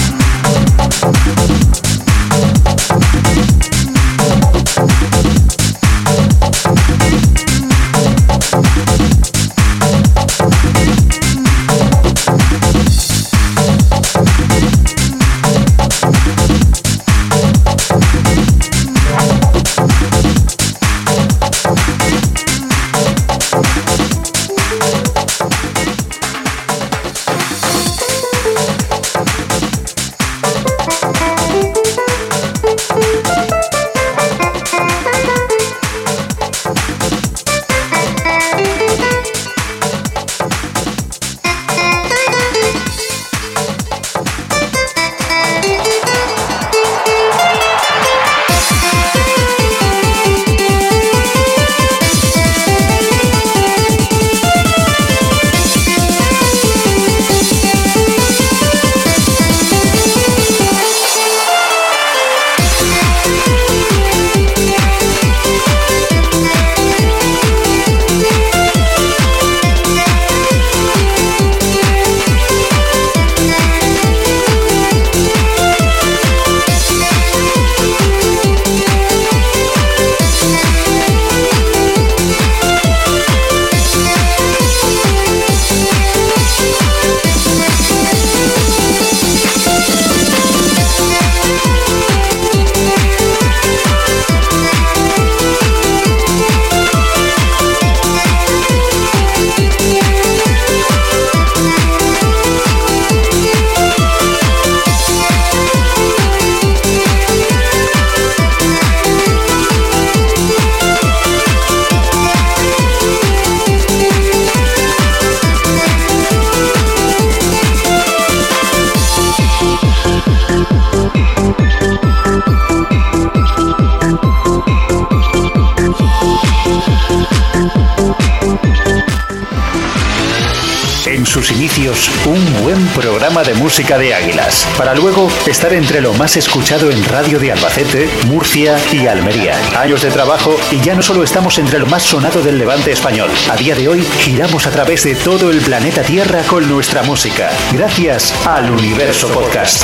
entre 135.77 136.01
lo 136.01 136.13
más 136.13 136.35
escuchado 136.37 136.91
en 136.91 137.03
radio 137.05 137.39
de 137.39 137.51
Albacete, 137.51 138.09
Murcia 138.27 138.77
y 138.91 139.07
Almería. 139.07 139.55
Años 139.79 140.01
de 140.01 140.11
trabajo 140.11 140.55
y 140.69 140.81
ya 140.81 140.95
no 140.95 141.01
solo 141.01 141.23
estamos 141.23 141.57
entre 141.59 141.79
lo 141.79 141.85
más 141.85 142.03
sonado 142.03 142.41
del 142.41 142.57
levante 142.57 142.91
español. 142.91 143.29
A 143.49 143.55
día 143.55 143.75
de 143.75 143.87
hoy 143.87 144.01
giramos 144.19 144.67
a 144.67 144.71
través 144.71 145.03
de 145.03 145.15
todo 145.15 145.49
el 145.51 145.61
planeta 145.61 146.03
Tierra 146.03 146.41
con 146.43 146.67
nuestra 146.69 147.03
música, 147.03 147.51
gracias 147.71 148.33
al 148.45 148.69
Universo 148.69 149.27
Podcast. 149.29 149.83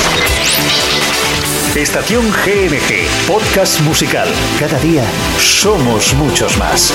Estación 1.74 2.30
GNG, 2.30 3.26
podcast 3.26 3.80
musical. 3.80 4.28
Cada 4.58 4.78
día 4.80 5.04
somos 5.38 6.12
muchos 6.14 6.56
más. 6.58 6.92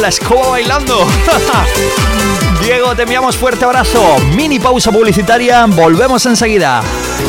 La 0.00 0.08
escoba 0.08 0.50
bailando. 0.50 0.98
Diego, 2.62 2.94
te 2.96 3.02
enviamos 3.02 3.36
fuerte 3.36 3.64
abrazo. 3.64 4.16
Mini 4.34 4.58
pausa 4.58 4.90
publicitaria, 4.90 5.66
volvemos 5.66 6.24
enseguida. 6.24 6.82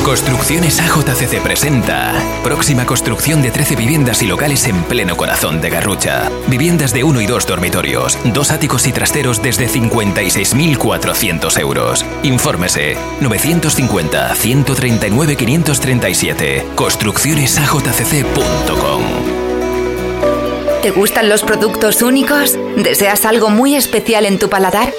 Construcciones 0.03 0.79
AJCC 0.79 1.41
presenta 1.41 2.13
próxima 2.43 2.85
construcción 2.85 3.41
de 3.41 3.49
13 3.51 3.75
viviendas 3.75 4.21
y 4.21 4.27
locales 4.27 4.65
en 4.67 4.83
pleno 4.83 5.17
corazón 5.17 5.59
de 5.61 5.69
Garrucha. 5.69 6.29
Viviendas 6.47 6.93
de 6.93 7.03
1 7.03 7.19
y 7.21 7.25
2 7.25 7.47
dormitorios, 7.47 8.17
dos 8.25 8.51
áticos 8.51 8.85
y 8.87 8.93
trasteros 8.93 9.41
desde 9.41 9.67
56.400 9.67 11.59
euros. 11.59 12.05
Infórmese 12.23 12.97
950 13.19 14.35
139 14.35 15.35
537 15.35 16.67
construccionesajcc.com. 16.75 19.34
¿Te 20.85 20.91
gustan 20.91 21.29
los 21.29 21.41
productos 21.41 22.03
únicos? 22.03 22.59
¿Deseas 22.77 23.25
algo 23.25 23.49
muy 23.49 23.75
especial 23.75 24.23
en 24.27 24.37
tu 24.37 24.51
paladar? 24.51 24.93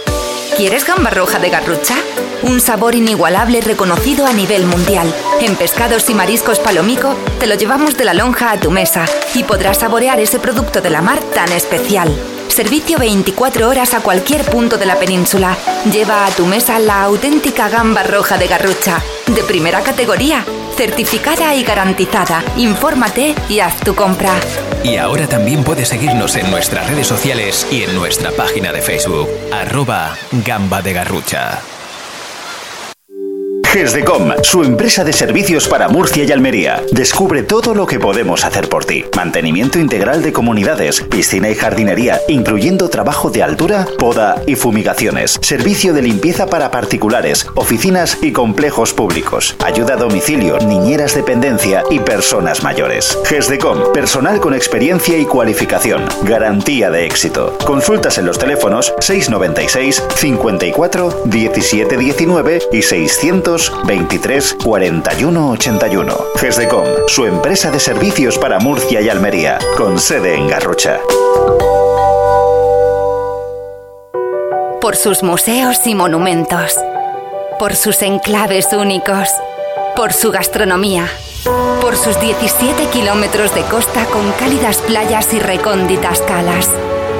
¿Quieres 0.56 0.84
gamba 0.84 1.10
roja 1.10 1.38
de 1.38 1.48
garrucha? 1.48 1.94
Un 2.42 2.60
sabor 2.60 2.96
inigualable 2.96 3.60
reconocido 3.60 4.26
a 4.26 4.32
nivel 4.32 4.66
mundial. 4.66 5.14
En 5.40 5.54
Pescados 5.54 6.10
y 6.10 6.14
Mariscos 6.14 6.58
Palomico 6.58 7.14
te 7.38 7.46
lo 7.46 7.54
llevamos 7.54 7.96
de 7.96 8.04
la 8.04 8.14
lonja 8.14 8.50
a 8.50 8.58
tu 8.58 8.72
mesa 8.72 9.04
y 9.36 9.44
podrás 9.44 9.78
saborear 9.78 10.18
ese 10.18 10.40
producto 10.40 10.80
de 10.80 10.90
la 10.90 11.02
mar 11.02 11.20
tan 11.20 11.52
especial. 11.52 12.12
Servicio 12.48 12.98
24 12.98 13.68
horas 13.68 13.94
a 13.94 14.00
cualquier 14.00 14.44
punto 14.44 14.78
de 14.78 14.86
la 14.86 14.96
península. 14.96 15.56
Lleva 15.92 16.26
a 16.26 16.30
tu 16.30 16.46
mesa 16.46 16.80
la 16.80 17.04
auténtica 17.04 17.68
gamba 17.68 18.02
roja 18.02 18.38
de 18.38 18.48
garrucha, 18.48 19.00
de 19.34 19.42
primera 19.42 19.80
categoría, 19.80 20.44
certificada 20.76 21.54
y 21.54 21.64
garantizada. 21.64 22.42
Infórmate 22.56 23.34
y 23.48 23.60
haz 23.60 23.80
tu 23.80 23.94
compra. 23.94 24.34
Y 24.84 24.96
ahora 24.96 25.26
también 25.26 25.64
puedes 25.64 25.88
seguirnos 25.88 26.36
en 26.36 26.50
nuestras 26.50 26.88
redes 26.88 27.06
sociales 27.06 27.66
y 27.70 27.82
en 27.82 27.94
nuestra 27.94 28.30
página 28.30 28.72
de 28.72 28.82
Facebook, 28.82 29.28
arroba 29.52 30.16
gamba 30.44 30.82
de 30.82 30.92
garrucha. 30.92 31.60
GESDECOM, 33.76 34.32
su 34.42 34.62
empresa 34.62 35.04
de 35.04 35.12
servicios 35.12 35.68
para 35.68 35.86
Murcia 35.86 36.24
y 36.24 36.32
Almería. 36.32 36.82
Descubre 36.92 37.42
todo 37.42 37.74
lo 37.74 37.86
que 37.86 38.00
podemos 38.00 38.46
hacer 38.46 38.70
por 38.70 38.86
ti. 38.86 39.04
Mantenimiento 39.14 39.78
integral 39.78 40.22
de 40.22 40.32
comunidades, 40.32 41.02
piscina 41.02 41.50
y 41.50 41.54
jardinería, 41.54 42.22
incluyendo 42.26 42.88
trabajo 42.88 43.28
de 43.28 43.42
altura, 43.42 43.86
poda 43.98 44.40
y 44.46 44.54
fumigaciones. 44.54 45.38
Servicio 45.42 45.92
de 45.92 46.00
limpieza 46.00 46.46
para 46.46 46.70
particulares, 46.70 47.46
oficinas 47.54 48.16
y 48.22 48.32
complejos 48.32 48.94
públicos. 48.94 49.54
Ayuda 49.62 49.92
a 49.92 49.98
domicilio, 49.98 50.56
niñeras 50.60 51.14
dependencia 51.14 51.82
y 51.90 51.98
personas 51.98 52.62
mayores. 52.62 53.18
GESDECOM, 53.26 53.92
personal 53.92 54.40
con 54.40 54.54
experiencia 54.54 55.18
y 55.18 55.26
cualificación. 55.26 56.02
Garantía 56.22 56.90
de 56.90 57.04
éxito. 57.04 57.58
Consultas 57.66 58.16
en 58.16 58.24
los 58.24 58.38
teléfonos 58.38 58.94
696 59.00 60.02
54 60.16 61.24
17 61.26 61.98
19 61.98 62.62
y 62.72 62.80
600 62.80 63.65
23 63.84 64.56
41 64.62 65.50
81. 65.50 66.16
GESDECOM, 66.36 66.84
su 67.08 67.26
empresa 67.26 67.70
de 67.70 67.80
servicios 67.80 68.38
para 68.38 68.58
Murcia 68.58 69.00
y 69.00 69.08
Almería, 69.08 69.58
con 69.76 69.98
sede 69.98 70.34
en 70.34 70.48
Garrocha. 70.48 70.98
Por 74.80 74.94
sus 74.94 75.22
museos 75.22 75.86
y 75.86 75.94
monumentos. 75.94 76.76
Por 77.58 77.74
sus 77.74 78.02
enclaves 78.02 78.72
únicos. 78.72 79.30
Por 79.96 80.12
su 80.12 80.30
gastronomía. 80.30 81.08
Por 81.80 81.96
sus 81.96 82.20
17 82.20 82.86
kilómetros 82.92 83.54
de 83.54 83.62
costa 83.62 84.04
con 84.06 84.30
cálidas 84.32 84.78
playas 84.78 85.32
y 85.34 85.40
recónditas 85.40 86.20
calas. 86.20 86.70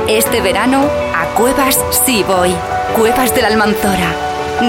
Este 0.07 0.41
verano, 0.41 0.89
a 1.15 1.27
Cuevas 1.35 1.81
sí 2.05 2.23
voy. 2.23 2.55
Cuevas 2.95 3.35
de 3.35 3.43
la 3.43 3.49
Almanzora. 3.49 4.15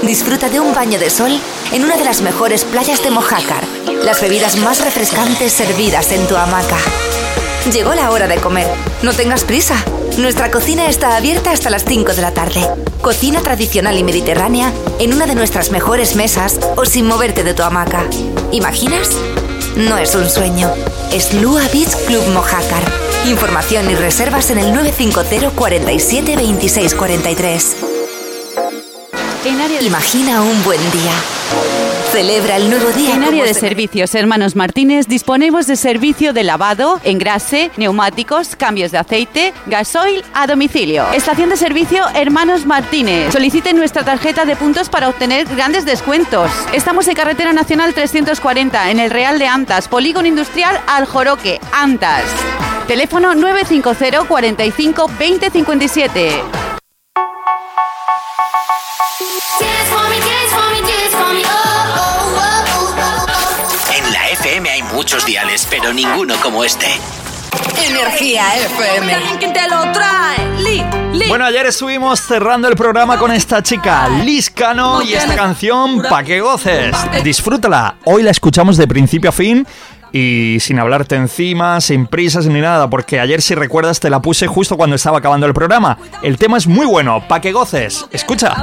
Disfruta 0.03 0.49
de 0.49 0.59
un 0.59 0.75
baño 0.75 0.99
de 0.99 1.09
sol 1.09 1.31
en 1.71 1.83
una 1.83 1.97
de 1.97 2.05
las 2.05 2.21
mejores 2.21 2.65
playas 2.65 3.01
de 3.03 3.09
Mojácar. 3.09 3.63
Las 4.03 4.21
bebidas 4.21 4.57
más 4.57 4.85
refrescantes 4.85 5.51
servidas 5.53 6.11
en 6.11 6.27
tu 6.27 6.35
hamaca. 6.35 6.77
Llegó 7.71 7.95
la 7.95 8.11
hora 8.11 8.27
de 8.27 8.37
comer. 8.37 8.67
No 9.01 9.13
tengas 9.13 9.43
prisa. 9.43 9.75
Nuestra 10.17 10.51
cocina 10.51 10.87
está 10.87 11.17
abierta 11.17 11.51
hasta 11.51 11.71
las 11.71 11.83
5 11.83 12.13
de 12.13 12.21
la 12.21 12.31
tarde. 12.31 12.61
Cocina 13.01 13.41
tradicional 13.41 13.97
y 13.97 14.03
mediterránea 14.03 14.71
en 14.99 15.13
una 15.13 15.25
de 15.25 15.33
nuestras 15.33 15.71
mejores 15.71 16.15
mesas 16.15 16.59
o 16.75 16.85
sin 16.85 17.07
moverte 17.07 17.43
de 17.43 17.55
tu 17.55 17.63
hamaca. 17.63 18.05
¿Imaginas? 18.51 19.09
No 19.75 19.97
es 19.97 20.13
un 20.13 20.29
sueño. 20.29 20.71
Es 21.11 21.33
Lua 21.33 21.63
Beach 21.73 21.95
Club 22.05 22.25
Mojácar. 22.33 22.83
Información 23.25 23.89
y 23.89 23.95
reservas 23.95 24.51
en 24.51 24.59
el 24.59 24.71
950 24.71 25.49
47 25.55 26.35
26 26.35 26.93
43. 26.93 27.94
Imagina 29.49 30.41
un 30.41 30.63
buen 30.63 30.79
día. 30.91 31.11
Celebra 32.11 32.55
el 32.55 32.67
nuevo 32.67 32.89
día. 32.89 33.13
En 33.13 33.23
área 33.23 33.43
de 33.43 33.53
se- 33.53 33.59
servicios 33.59 34.15
Hermanos 34.15 34.55
Martínez 34.55 35.05
disponemos 35.07 35.67
de 35.67 35.75
servicio 35.75 36.33
de 36.33 36.43
lavado, 36.43 36.99
engrase, 37.03 37.69
neumáticos, 37.77 38.55
cambios 38.55 38.91
de 38.91 38.97
aceite, 38.97 39.53
gasoil 39.67 40.23
a 40.33 40.47
domicilio. 40.47 41.05
Estación 41.13 41.49
de 41.51 41.57
servicio 41.57 42.03
Hermanos 42.15 42.65
Martínez. 42.65 43.31
Solicite 43.33 43.71
nuestra 43.73 44.03
tarjeta 44.03 44.45
de 44.45 44.55
puntos 44.55 44.89
para 44.89 45.09
obtener 45.09 45.45
grandes 45.55 45.85
descuentos. 45.85 46.49
Estamos 46.73 47.07
en 47.07 47.13
Carretera 47.13 47.53
Nacional 47.53 47.93
340 47.93 48.89
en 48.89 48.99
el 48.99 49.11
Real 49.11 49.37
de 49.37 49.45
Antas, 49.45 49.87
Polígono 49.87 50.27
Industrial 50.27 50.81
Aljoroque, 50.87 51.59
Antas. 51.71 52.23
Teléfono 52.87 53.35
950 53.35 54.23
45 54.27 55.11
20 55.19 55.49
57. 55.51 56.31
En 63.97 64.13
la 64.13 64.29
FM 64.29 64.69
hay 64.69 64.83
muchos 64.83 65.25
diales, 65.25 65.67
pero 65.69 65.91
ninguno 65.93 66.35
como 66.41 66.63
este. 66.63 66.87
Energía 67.85 68.55
FM. 68.55 69.13
¿Quién 69.39 69.51
te 69.53 69.67
lo 69.69 69.91
trae? 69.91 70.37
Li, 70.59 70.83
li. 71.13 71.27
Bueno, 71.27 71.45
ayer 71.45 71.65
estuvimos 71.65 72.21
cerrando 72.21 72.67
el 72.67 72.75
programa 72.75 73.17
con 73.17 73.31
esta 73.31 73.61
chica, 73.61 74.07
Liz 74.07 74.49
Cano, 74.49 75.01
y 75.01 75.13
esta 75.13 75.35
canción, 75.35 76.01
Pa' 76.01 76.23
que 76.23 76.39
goces. 76.39 76.95
Disfrútala. 77.23 77.95
Hoy 78.05 78.23
la 78.23 78.31
escuchamos 78.31 78.77
de 78.77 78.87
principio 78.87 79.29
a 79.29 79.33
fin 79.33 79.67
y 80.17 80.61
sin 80.61 80.79
hablarte 80.79 81.15
encima, 81.15 81.81
sin 81.81 82.07
prisas 82.07 82.45
ni 82.45 82.61
nada, 82.61 82.89
porque 82.89 83.19
ayer, 83.19 83.41
si 83.41 83.53
recuerdas, 83.53 83.99
te 83.99 84.09
la 84.09 84.21
puse 84.21 84.47
justo 84.47 84.77
cuando 84.77 84.95
estaba 84.95 85.17
acabando 85.17 85.45
el 85.45 85.53
programa. 85.53 85.97
El 86.23 86.37
tema 86.37 86.55
es 86.55 86.67
muy 86.67 86.85
bueno, 86.85 87.21
Pa' 87.27 87.41
que 87.41 87.51
goces. 87.51 88.05
Escucha. 88.11 88.53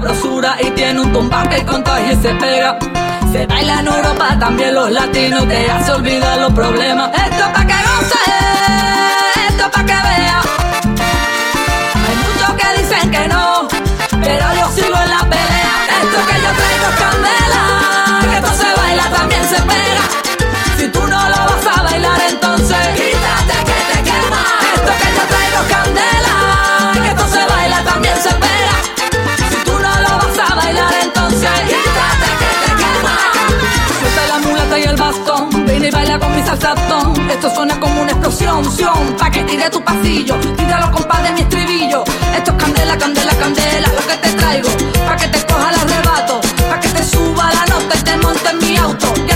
se 3.32 3.46
baila 3.46 3.80
en 3.80 3.86
Europa, 3.86 4.38
también 4.40 4.74
los 4.74 4.90
latinos 4.90 5.46
te 5.46 5.70
hace 5.70 5.92
olvidar 5.92 6.40
los 6.40 6.54
problemas. 6.54 7.10
Esto 7.14 7.44
pa' 7.52 7.66
que 7.66 7.74
goce, 7.74 8.18
esto 9.48 9.70
pa' 9.70 9.84
que 9.84 9.92
vea. 9.92 10.40
Hay 12.08 12.16
muchos 12.16 12.50
que 12.56 12.82
dicen 12.82 13.10
que 13.10 13.28
no, 13.28 13.41
y 35.84 35.90
baila 35.90 36.18
con 36.18 36.34
mi 36.34 36.42
salsatón. 36.42 37.30
Esto 37.30 37.54
suena 37.54 37.78
como 37.80 38.02
una 38.02 38.12
explosión, 38.12 38.64
sion, 38.72 39.16
pa' 39.18 39.30
que 39.30 39.42
tire 39.44 39.68
tu 39.70 39.82
pasillo. 39.82 40.36
Tíralo, 40.56 40.90
compadre, 40.90 41.32
mi 41.32 41.40
estribillo. 41.40 42.04
Esto 42.36 42.50
es 42.52 42.56
candela, 42.56 42.96
candela, 42.98 43.34
candela, 43.34 43.88
lo 43.88 44.06
que 44.06 44.16
te 44.16 44.32
traigo. 44.32 44.68
Pa' 45.06 45.16
que 45.16 45.28
te 45.28 45.46
coja 45.46 45.70
el 45.70 45.80
arrebato, 45.80 46.40
pa' 46.68 46.80
que 46.80 46.88
te 46.88 47.04
suba 47.04 47.52
la 47.52 47.66
nota 47.66 47.96
y 47.98 48.02
te 48.02 48.16
monte 48.18 48.48
en 48.50 48.58
mi 48.58 48.76
auto. 48.76 49.31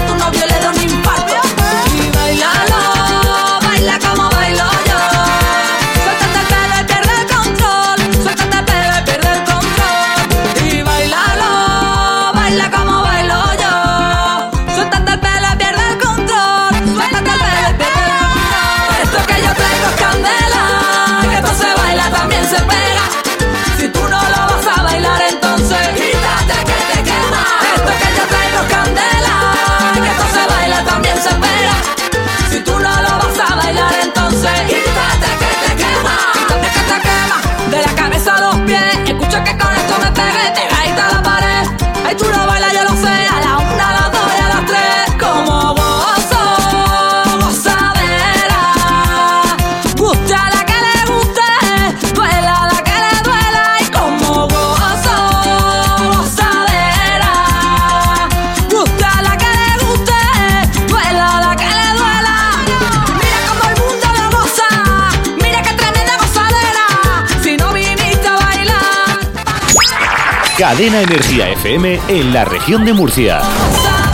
Cadena 70.59 71.03
Energía 71.03 71.51
FM 71.51 72.01
en 72.09 72.33
la 72.33 72.47
región 72.47 72.87
de 72.87 72.95
Murcia. 72.95 73.43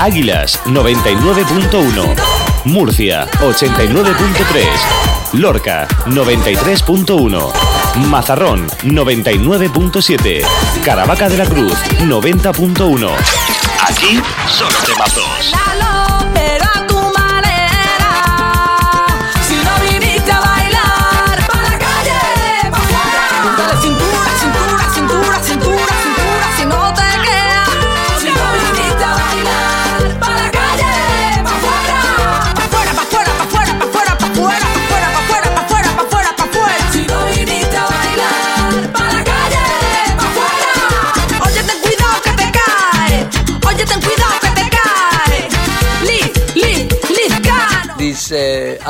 Águilas 0.01 0.59
99.1. 0.64 2.16
Murcia 2.64 3.28
89.3. 3.40 4.66
Lorca 5.34 5.86
93.1. 6.07 7.53
Mazarrón 8.09 8.66
99.7. 8.82 10.45
Caravaca 10.84 11.28
de 11.28 11.38
la 11.38 11.47
Cruz 11.47 11.74
90.1. 12.01 13.11
Aquí 13.88 14.20
solo 14.49 14.78
temazos. 14.84 15.53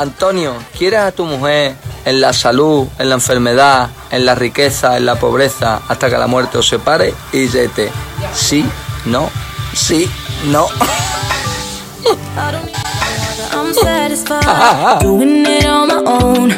Antonio, 0.03 0.55
¿quieres 0.77 0.99
a 0.99 1.11
tu 1.13 1.23
mujer 1.23 1.75
en 2.03 2.19
la 2.19 2.33
salud, 2.33 2.87
en 2.99 3.07
la 3.07 3.15
enfermedad, 3.15 3.87
en 4.11 4.25
la 4.25 4.35
riqueza, 4.35 4.97
en 4.97 5.05
la 5.05 5.15
pobreza, 5.15 5.79
hasta 5.87 6.09
que 6.09 6.17
la 6.17 6.27
muerte 6.27 6.57
os 6.57 6.67
separe? 6.67 7.13
Y 7.31 7.47
dice, 7.47 7.69
sí, 8.35 8.65
no, 9.05 9.29
sí, 9.73 10.11
no. 10.51 10.67
I'm 13.53 13.73
satisfied 13.73 14.99
doing 15.01 15.45
it 15.45 15.65
on 15.65 15.87
my 15.87 16.03
own. 16.05 16.51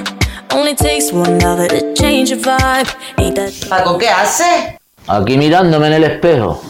Only 0.52 0.74
takes 0.74 1.14
one 1.14 1.38
lover 1.38 1.68
to 1.68 1.94
change 1.94 2.32
your 2.32 2.40
vibe. 2.40 2.90
Ain't 3.20 3.36
that 3.36 3.52
Paco, 3.70 4.00
¿qué 4.00 4.10
hace? 4.10 4.80
Aquí 5.06 5.38
mirándome 5.38 5.86
en 5.86 5.94
el 5.94 6.04
espejo. 6.04 6.64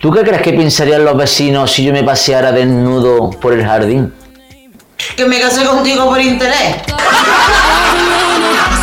¿Tú 0.00 0.10
qué 0.10 0.22
crees 0.22 0.42
que 0.42 0.52
pensarían 0.52 1.04
los 1.04 1.16
vecinos 1.16 1.70
si 1.70 1.84
yo 1.84 1.92
me 1.92 2.02
paseara 2.02 2.50
desnudo 2.50 3.30
por 3.30 3.52
el 3.52 3.64
jardín? 3.64 4.12
Que 5.14 5.24
me 5.26 5.40
casé 5.40 5.64
contigo 5.64 6.06
por 6.06 6.20
interés. 6.20 6.76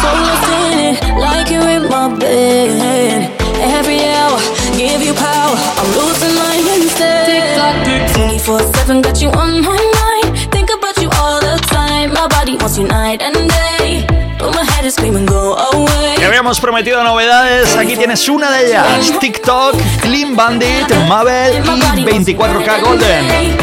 so 0.01 0.07
lost 0.07 0.47
in 0.71 0.79
it, 0.79 1.03
like 1.17 1.49
you're 1.51 1.69
in 1.69 1.89
my 1.89 2.07
bed. 2.17 3.29
Every 3.59 4.05
hour, 4.05 4.39
give 4.77 5.01
you 5.01 5.13
power. 5.13 5.57
I'm 5.77 5.91
losing 5.97 6.35
my 6.35 6.55
instead. 6.75 7.25
Tick 7.25 7.55
tock, 7.55 7.75
tick 7.83 8.13
24 8.15 8.59
7 8.59 9.01
got 9.01 9.21
you 9.21 9.29
on 9.31 9.61
my 9.61 9.77
mind. 9.77 10.51
Think 10.51 10.69
about 10.71 10.97
you 11.01 11.09
all 11.19 11.39
the 11.39 11.57
time. 11.67 12.13
My 12.13 12.27
body 12.27 12.55
wants 12.57 12.77
you 12.77 12.87
night 12.87 13.21
and 13.21 13.35
day. 13.49 14.05
But 14.39 14.55
my 14.55 14.63
head 14.63 14.85
is 14.85 14.95
screaming, 14.95 15.25
go 15.25 15.55
away. 15.55 16.15
Que 16.17 16.25
habíamos 16.25 16.59
prometido 16.59 17.03
novedades, 17.03 17.75
aquí 17.75 17.95
tienes 17.95 18.27
una 18.27 18.51
de 18.51 18.67
ellas. 18.67 19.13
TikTok, 19.19 19.75
Clean 20.01 20.35
Bandit, 20.35 20.93
Mabel 21.07 21.63
y 21.95 22.03
24K 22.03 22.81
Golden. 22.81 23.53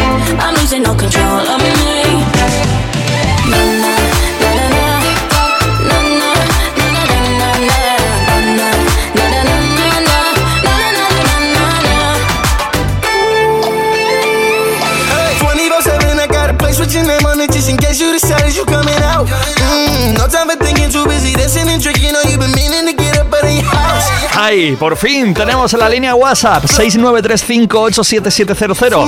Name 16.98 17.24
on 17.24 17.40
it 17.40 17.52
just 17.52 17.70
in 17.70 17.76
case 17.76 18.00
you 18.00 18.10
decided 18.12 18.52
you 18.54 18.64
coming 18.64 19.00
out. 19.02 19.28
Mm, 19.28 20.18
no 20.18 20.26
time 20.26 20.48
for 20.48 20.56
thinking, 20.58 20.90
too 20.90 21.06
busy 21.06 21.32
dancing 21.34 21.68
and 21.68 21.80
drinking. 21.80 22.12
Know 22.12 22.22
you 22.28 22.36
been 22.36 22.50
meaning 22.52 22.84
to 22.86 22.92
get 22.92 23.16
up 23.18 23.32
out 23.32 23.44
of 23.44 23.50
your 23.50 23.62
house. 23.64 24.10
Ay, 24.36 24.74
por 24.76 24.96
fin 24.96 25.32
tenemos 25.32 25.72
la 25.74 25.88
línea 25.88 26.12
WhatsApp 26.14 26.64
693587700. 26.64 29.06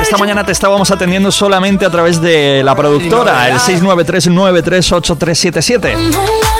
Esta 0.00 0.16
mañana 0.16 0.46
te 0.46 0.52
estábamos 0.52 0.90
atendiendo 0.90 1.30
solamente 1.30 1.84
a 1.84 1.90
través 1.90 2.18
de 2.20 2.62
la 2.64 2.74
productora, 2.74 3.48
el 3.48 3.58
693938377. 3.58 5.94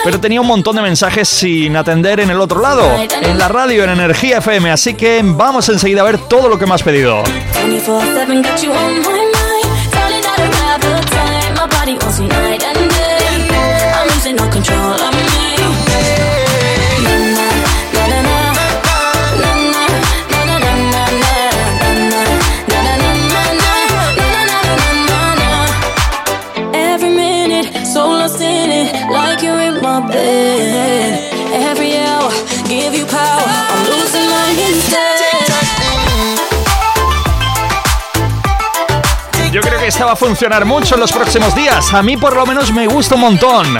Pero 0.03 0.19
tenía 0.19 0.41
un 0.41 0.47
montón 0.47 0.75
de 0.75 0.83
mensajes 0.83 1.27
sin 1.29 1.75
atender 1.75 2.19
en 2.19 2.29
el 2.29 2.39
otro 2.39 2.61
lado, 2.61 2.87
en 3.21 3.39
la 3.39 3.47
radio, 3.47 3.83
en 3.85 3.89
Energía 3.91 4.39
FM, 4.39 4.69
así 4.69 4.93
que 4.93 5.21
vamos 5.23 5.69
enseguida 5.69 6.01
a 6.01 6.03
ver 6.03 6.17
todo 6.17 6.49
lo 6.49 6.59
que 6.59 6.65
me 6.67 6.75
has 6.75 6.83
pedido. 6.83 7.23
24-7 7.23 8.43
got 8.43 8.61
you 8.61 8.71
on 8.71 9.01
my 9.01 9.32
body 11.83 11.97
wants 11.97 12.17
you 12.17 12.27
night 12.29 12.63
and 12.63 12.89
day. 12.91 13.91
I'm 13.93 14.07
losing 14.07 14.39
all 14.39 14.49
control 14.49 14.93
of 15.05 15.12
funcionar 40.15 40.65
mucho 40.65 40.95
en 40.95 41.01
los 41.01 41.11
próximos 41.11 41.55
días. 41.55 41.93
A 41.93 42.01
mí 42.03 42.17
por 42.17 42.35
lo 42.35 42.45
menos 42.45 42.71
me 42.71 42.87
gusta 42.87 43.15
un 43.15 43.21
montón. 43.21 43.77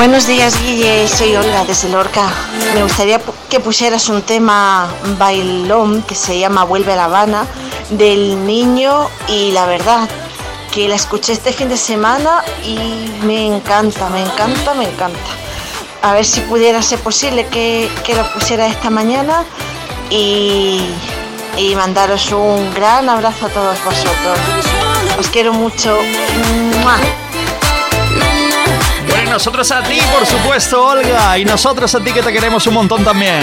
Buenos 0.00 0.26
días, 0.26 0.58
Guille. 0.62 1.06
Soy 1.08 1.36
Olga 1.36 1.62
desde 1.66 1.90
Lorca. 1.90 2.26
Me 2.72 2.82
gustaría 2.82 3.20
que 3.50 3.60
pusieras 3.60 4.08
un 4.08 4.22
tema 4.22 4.88
bailón 5.18 6.00
que 6.04 6.14
se 6.14 6.38
llama 6.38 6.64
Vuelve 6.64 6.94
a 6.94 6.96
La 6.96 7.04
Habana 7.04 7.46
del 7.90 8.46
niño 8.46 9.10
y 9.28 9.50
la 9.50 9.66
verdad 9.66 10.08
que 10.72 10.88
la 10.88 10.94
escuché 10.94 11.34
este 11.34 11.52
fin 11.52 11.68
de 11.68 11.76
semana 11.76 12.42
y 12.64 12.78
me 13.26 13.54
encanta, 13.54 14.08
me 14.08 14.22
encanta, 14.22 14.72
me 14.72 14.88
encanta. 14.88 15.18
A 16.00 16.14
ver 16.14 16.24
si 16.24 16.40
pudiera 16.40 16.80
ser 16.80 17.00
posible 17.00 17.46
que, 17.48 17.90
que 18.02 18.14
lo 18.14 18.26
pusiera 18.32 18.68
esta 18.68 18.88
mañana 18.88 19.44
y, 20.08 20.80
y 21.58 21.74
mandaros 21.74 22.32
un 22.32 22.72
gran 22.72 23.06
abrazo 23.10 23.44
a 23.44 23.48
todos 23.50 23.84
vosotros. 23.84 24.38
Os 25.18 25.28
quiero 25.28 25.52
mucho. 25.52 25.94
Nosotros 29.30 29.70
a 29.70 29.82
ti, 29.84 29.98
por 30.12 30.26
supuesto, 30.26 30.84
Olga. 30.84 31.38
Y 31.38 31.44
nosotros 31.44 31.94
a 31.94 32.00
ti 32.00 32.12
que 32.12 32.20
te 32.20 32.32
queremos 32.32 32.66
un 32.66 32.74
montón 32.74 33.04
también. 33.04 33.40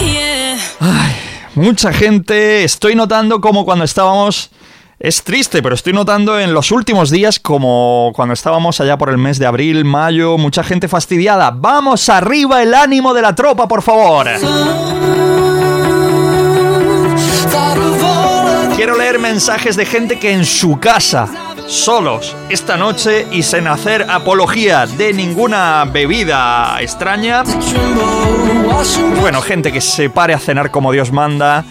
Yeah. 0.00 1.16
Mucha 1.54 1.92
gente, 1.92 2.62
estoy 2.62 2.94
notando 2.94 3.40
como 3.40 3.64
cuando 3.64 3.84
estábamos... 3.84 4.50
Es 4.98 5.24
triste, 5.24 5.62
pero 5.62 5.74
estoy 5.74 5.92
notando 5.92 6.38
en 6.38 6.54
los 6.54 6.70
últimos 6.70 7.10
días 7.10 7.40
como 7.40 8.12
cuando 8.14 8.34
estábamos 8.34 8.80
allá 8.80 8.96
por 8.96 9.10
el 9.10 9.18
mes 9.18 9.40
de 9.40 9.46
abril, 9.46 9.84
mayo, 9.84 10.38
mucha 10.38 10.62
gente 10.62 10.86
fastidiada. 10.86 11.50
Vamos 11.50 12.08
arriba 12.08 12.62
el 12.62 12.72
ánimo 12.72 13.12
de 13.12 13.22
la 13.22 13.34
tropa, 13.34 13.66
por 13.66 13.82
favor. 13.82 14.28
Quiero 18.76 18.96
leer 18.96 19.18
mensajes 19.18 19.74
de 19.74 19.86
gente 19.86 20.20
que 20.20 20.32
en 20.32 20.44
su 20.44 20.78
casa, 20.78 21.28
solos, 21.66 22.36
esta 22.48 22.76
noche 22.76 23.26
y 23.30 23.42
sin 23.42 23.66
hacer 23.66 24.06
apología 24.08 24.86
de 24.86 25.12
ninguna 25.12 25.84
bebida 25.84 26.76
extraña. 26.80 27.42
Bueno, 29.20 29.40
gente 29.42 29.72
que 29.72 29.80
se 29.80 30.10
pare 30.10 30.34
a 30.34 30.38
cenar 30.38 30.70
como 30.70 30.92
Dios 30.92 31.12
manda, 31.12 31.64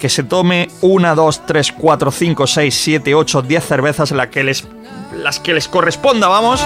que 0.00 0.08
se 0.08 0.22
tome 0.22 0.68
una, 0.80 1.14
dos, 1.14 1.46
tres, 1.46 1.72
cuatro, 1.72 2.10
cinco, 2.10 2.46
seis, 2.46 2.74
siete, 2.74 3.14
ocho, 3.14 3.42
diez 3.42 3.64
cervezas, 3.64 4.12
que 4.30 4.44
les, 4.44 4.66
las 5.16 5.40
que 5.40 5.54
les 5.54 5.68
corresponda, 5.68 6.28
vamos. 6.28 6.64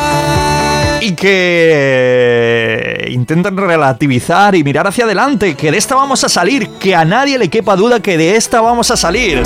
Y 1.01 1.13
que 1.13 3.07
intenten 3.11 3.57
relativizar 3.57 4.57
y 4.57 4.65
mirar 4.65 4.89
hacia 4.89 5.05
adelante, 5.05 5.55
que 5.55 5.71
de 5.71 5.79
esta 5.79 5.95
vamos 5.95 6.25
a 6.25 6.29
salir, 6.29 6.69
que 6.81 6.97
a 6.97 7.05
nadie 7.05 7.39
le 7.39 7.49
quepa 7.49 7.77
duda 7.77 8.01
que 8.01 8.19
de 8.19 8.35
esta 8.37 8.61
vamos 8.61 8.91
a 8.91 8.97
salir. 8.97 9.43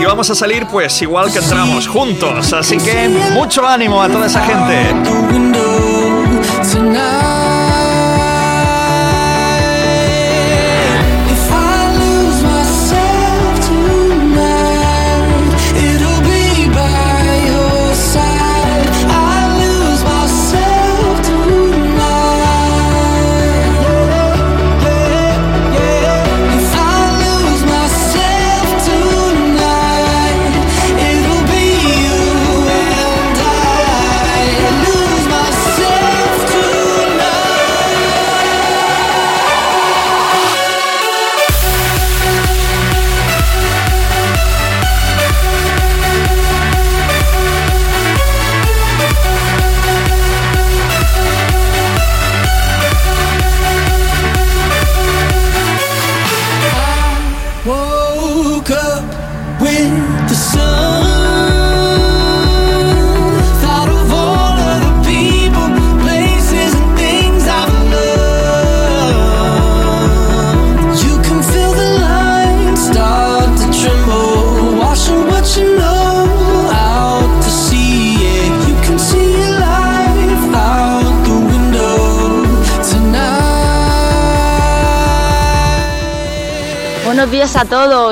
Y 0.00 0.04
vamos 0.04 0.30
a 0.30 0.34
salir 0.34 0.66
pues 0.66 1.02
igual 1.02 1.32
que 1.32 1.38
entramos, 1.38 1.86
juntos. 1.88 2.52
Así 2.52 2.78
que 2.78 3.08
mucho 3.32 3.66
ánimo 3.66 4.02
a 4.02 4.08
toda 4.08 4.26
esa 4.26 4.40
gente. 4.42 4.94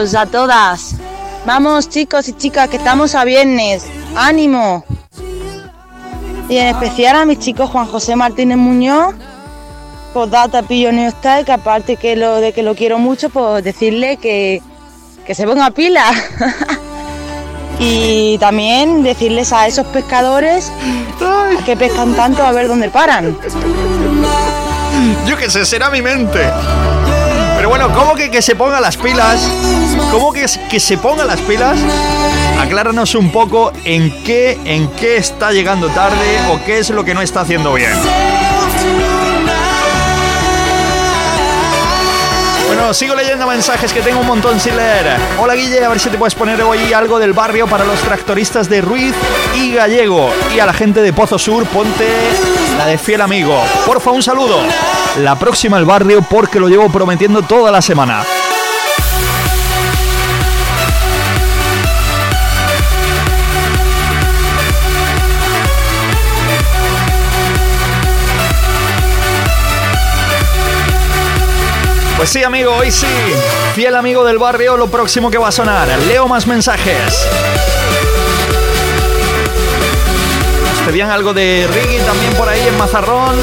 Todos, 0.09 0.15
a 0.15 0.27
todas. 0.27 0.95
Vamos 1.45 1.89
chicos 1.89 2.29
y 2.29 2.33
chicas, 2.33 2.69
que 2.69 2.77
estamos 2.77 3.15
a 3.15 3.25
viernes. 3.25 3.85
¡Ánimo! 4.17 4.85
Y 6.49 6.57
en 6.57 6.69
especial 6.69 7.17
a 7.17 7.25
mis 7.27 7.39
chicos 7.39 7.69
Juan 7.71 7.87
José 7.87 8.17
Martínez 8.17 8.57
Muñoz, 8.57 9.15
pues 10.15 10.31
data 10.31 10.63
pillo 10.63 10.93
New 10.93 11.11
Style, 11.11 11.45
que 11.45 11.53
aparte 11.53 11.97
que 11.97 12.17
lo 12.17 12.37
de 12.37 12.53
que 12.53 12.63
lo 12.63 12.75
quiero 12.75 12.99
mucho, 12.99 13.29
pues 13.29 13.63
decirle 13.63 14.17
que, 14.17 14.63
que 15.27 15.35
se 15.35 15.47
ponga 15.47 15.71
pila. 15.73 16.05
y 17.79 18.39
también 18.39 19.03
decirles 19.03 19.53
a 19.53 19.67
esos 19.67 19.87
pescadores 19.89 20.73
que 21.67 21.77
pescan 21.77 22.15
tanto 22.15 22.43
a 22.43 22.53
ver 22.53 22.69
dónde 22.69 22.89
paran. 22.89 23.37
Yo 25.27 25.37
qué 25.37 25.51
sé, 25.51 25.67
será 25.67 25.91
mi 25.91 26.01
mente. 26.01 26.41
Bueno, 27.79 27.95
¿cómo 27.95 28.17
que 28.17 28.29
que 28.29 28.43
se 28.43 28.57
ponga 28.57 28.81
las 28.81 28.97
pilas? 28.97 29.41
¿Cómo 30.11 30.33
que 30.33 30.47
que 30.69 30.81
se 30.81 30.99
ponga 30.99 31.25
las 31.25 31.41
pilas? 31.43 31.79
Acláranos 32.59 33.15
un 33.15 33.31
poco 33.31 33.73
en 33.85 34.25
qué, 34.25 34.59
en 34.65 34.89
qué 34.89 35.17
está 35.17 35.53
llegando 35.53 35.87
tarde 35.91 36.41
o 36.51 36.59
qué 36.65 36.81
es 36.81 36.91
lo 36.91 37.05
que 37.05 37.15
no 37.15 37.23
está 37.23 37.43
haciendo 37.43 37.73
bien. 37.75 37.93
Bueno, 42.67 42.93
sigo 42.93 43.15
leyendo 43.15 43.47
mensajes 43.47 43.93
que 43.93 44.01
tengo 44.01 44.23
un 44.23 44.27
montón 44.27 44.59
sin 44.59 44.77
leer. 44.77 45.17
Hola 45.39 45.55
Guille, 45.55 45.85
a 45.85 45.89
ver 45.89 46.01
si 46.01 46.11
te 46.11 46.19
puedes 46.19 46.35
poner 46.35 46.61
hoy 46.63 46.93
algo 46.93 47.21
del 47.21 47.33
barrio 47.33 47.69
para 47.69 47.85
los 47.85 48.01
tractoristas 48.01 48.69
de 48.69 48.81
Ruiz 48.81 49.15
y 49.55 49.75
Gallego. 49.75 50.33
Y 50.53 50.59
a 50.59 50.67
la 50.67 50.73
gente 50.73 51.01
de 51.01 51.13
Pozo 51.13 51.39
Sur, 51.39 51.65
ponte 51.67 52.09
la 52.77 52.87
de 52.87 52.99
fiel 52.99 53.21
amigo. 53.21 53.57
Porfa, 53.87 54.11
un 54.11 54.23
saludo. 54.25 54.59
La 55.19 55.37
próxima 55.37 55.79
el 55.79 55.85
barrio 55.85 56.23
porque 56.23 56.61
lo 56.61 56.69
llevo 56.69 56.89
prometiendo 56.91 57.43
toda 57.43 57.73
la 57.73 57.83
semana. 57.83 58.23
Pues 72.17 72.31
sí, 72.31 72.45
amigo, 72.45 72.73
hoy 72.75 72.93
sí. 72.93 73.07
Fiel 73.75 73.97
amigo 73.97 74.25
del 74.25 74.39
barrio, 74.39 74.77
lo 74.77 74.89
próximo 74.89 75.31
que 75.31 75.39
va 75.39 75.49
a 75.49 75.53
sonar. 75.53 75.89
Leo 76.07 76.29
más 76.29 76.47
mensajes. 76.47 77.27
Nos 80.63 80.87
pedían 80.87 81.11
algo 81.11 81.35
de 81.35 81.69
Riggy 81.73 81.99
también 82.05 82.33
por 82.35 82.49
ahí 82.49 82.61
en 82.69 82.79
Mazarrón. 82.79 83.37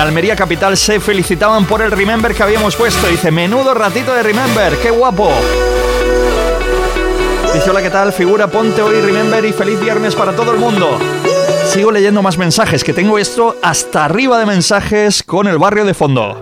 Almería 0.00 0.34
Capital 0.34 0.78
se 0.78 0.98
felicitaban 0.98 1.66
por 1.66 1.82
el 1.82 1.90
Remember 1.90 2.34
que 2.34 2.42
habíamos 2.42 2.74
puesto. 2.74 3.06
Dice, 3.06 3.30
menudo 3.30 3.74
ratito 3.74 4.14
de 4.14 4.22
Remember, 4.22 4.74
qué 4.78 4.90
guapo. 4.90 5.30
Dice, 7.52 7.68
hola, 7.68 7.82
¿qué 7.82 7.90
tal? 7.90 8.10
Figura, 8.12 8.46
ponte 8.46 8.80
hoy 8.80 8.98
Remember 9.02 9.44
y 9.44 9.52
feliz 9.52 9.78
viernes 9.78 10.14
para 10.14 10.32
todo 10.32 10.52
el 10.52 10.58
mundo. 10.58 10.98
Sigo 11.66 11.90
leyendo 11.90 12.22
más 12.22 12.38
mensajes, 12.38 12.82
que 12.82 12.94
tengo 12.94 13.18
esto 13.18 13.56
hasta 13.62 14.06
arriba 14.06 14.38
de 14.38 14.46
mensajes 14.46 15.22
con 15.22 15.46
el 15.46 15.58
barrio 15.58 15.84
de 15.84 15.92
fondo. 15.92 16.40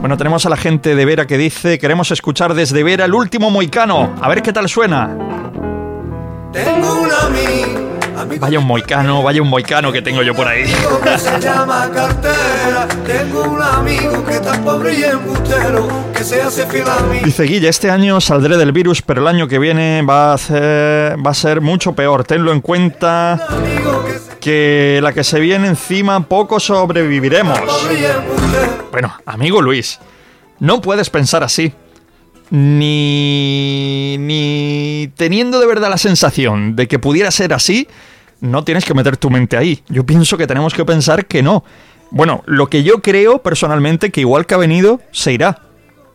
Bueno, 0.00 0.18
tenemos 0.18 0.44
a 0.44 0.50
la 0.50 0.58
gente 0.58 0.94
de 0.94 1.04
Vera 1.06 1.26
que 1.26 1.38
dice, 1.38 1.78
queremos 1.78 2.10
escuchar 2.10 2.52
desde 2.52 2.82
Vera 2.82 3.06
el 3.06 3.14
último 3.14 3.50
moicano. 3.50 4.14
A 4.20 4.28
ver 4.28 4.42
qué 4.42 4.52
tal 4.52 4.68
suena. 4.68 5.16
Tengo 6.52 7.00
un 7.00 7.10
amigo 7.10 7.63
Vaya 8.40 8.58
un 8.58 8.66
moicano, 8.66 9.22
vaya 9.22 9.42
un 9.42 9.48
moicano 9.48 9.92
que 9.92 10.02
tengo 10.02 10.22
yo 10.22 10.34
por 10.34 10.46
ahí. 10.48 10.64
que 11.02 11.18
se 11.18 11.40
llama 11.40 11.90
cartera. 11.92 12.86
Tengo 13.06 13.42
un 13.44 13.62
amigo 13.62 14.24
que 14.24 14.38
tan 14.40 14.64
pobre 14.64 14.94
y 14.94 15.04
embustero 15.04 15.88
que 16.16 16.24
se 16.24 16.42
hace 16.42 16.66
fiel 16.66 16.88
a 16.88 17.00
mí. 17.02 17.18
Dice 17.24 17.44
Guille, 17.44 17.68
este 17.68 17.90
año 17.90 18.20
saldré 18.20 18.56
del 18.56 18.72
virus, 18.72 19.02
pero 19.02 19.20
el 19.22 19.28
año 19.28 19.48
que 19.48 19.58
viene 19.58 20.02
va 20.02 20.32
a 20.32 20.38
ser, 20.38 21.16
va 21.24 21.30
a 21.30 21.34
ser 21.34 21.60
mucho 21.60 21.92
peor. 21.92 22.24
Tenlo 22.24 22.52
en 22.52 22.60
cuenta 22.60 23.46
que 24.40 25.00
la 25.02 25.12
que 25.12 25.24
se 25.24 25.40
viene 25.40 25.68
encima 25.68 26.26
poco 26.28 26.60
sobreviviremos. 26.60 27.58
Bueno, 28.90 29.14
amigo 29.26 29.62
Luis, 29.62 30.00
no 30.60 30.80
puedes 30.80 31.10
pensar 31.10 31.42
así. 31.42 31.72
Ni, 32.50 34.16
ni 34.18 35.10
teniendo 35.16 35.58
de 35.58 35.66
verdad 35.66 35.88
la 35.88 35.96
sensación 35.96 36.76
de 36.76 36.86
que 36.86 36.98
pudiera 36.98 37.30
ser 37.30 37.54
así, 37.54 37.88
no 38.44 38.64
tienes 38.64 38.84
que 38.84 38.94
meter 38.94 39.16
tu 39.16 39.30
mente 39.30 39.56
ahí. 39.56 39.82
Yo 39.88 40.04
pienso 40.04 40.36
que 40.36 40.46
tenemos 40.46 40.74
que 40.74 40.84
pensar 40.84 41.26
que 41.26 41.42
no. 41.42 41.64
Bueno, 42.10 42.42
lo 42.46 42.68
que 42.68 42.82
yo 42.82 43.02
creo 43.02 43.38
personalmente 43.42 44.10
que 44.10 44.20
igual 44.20 44.46
que 44.46 44.54
ha 44.54 44.58
venido, 44.58 45.00
se 45.10 45.32
irá. 45.32 45.62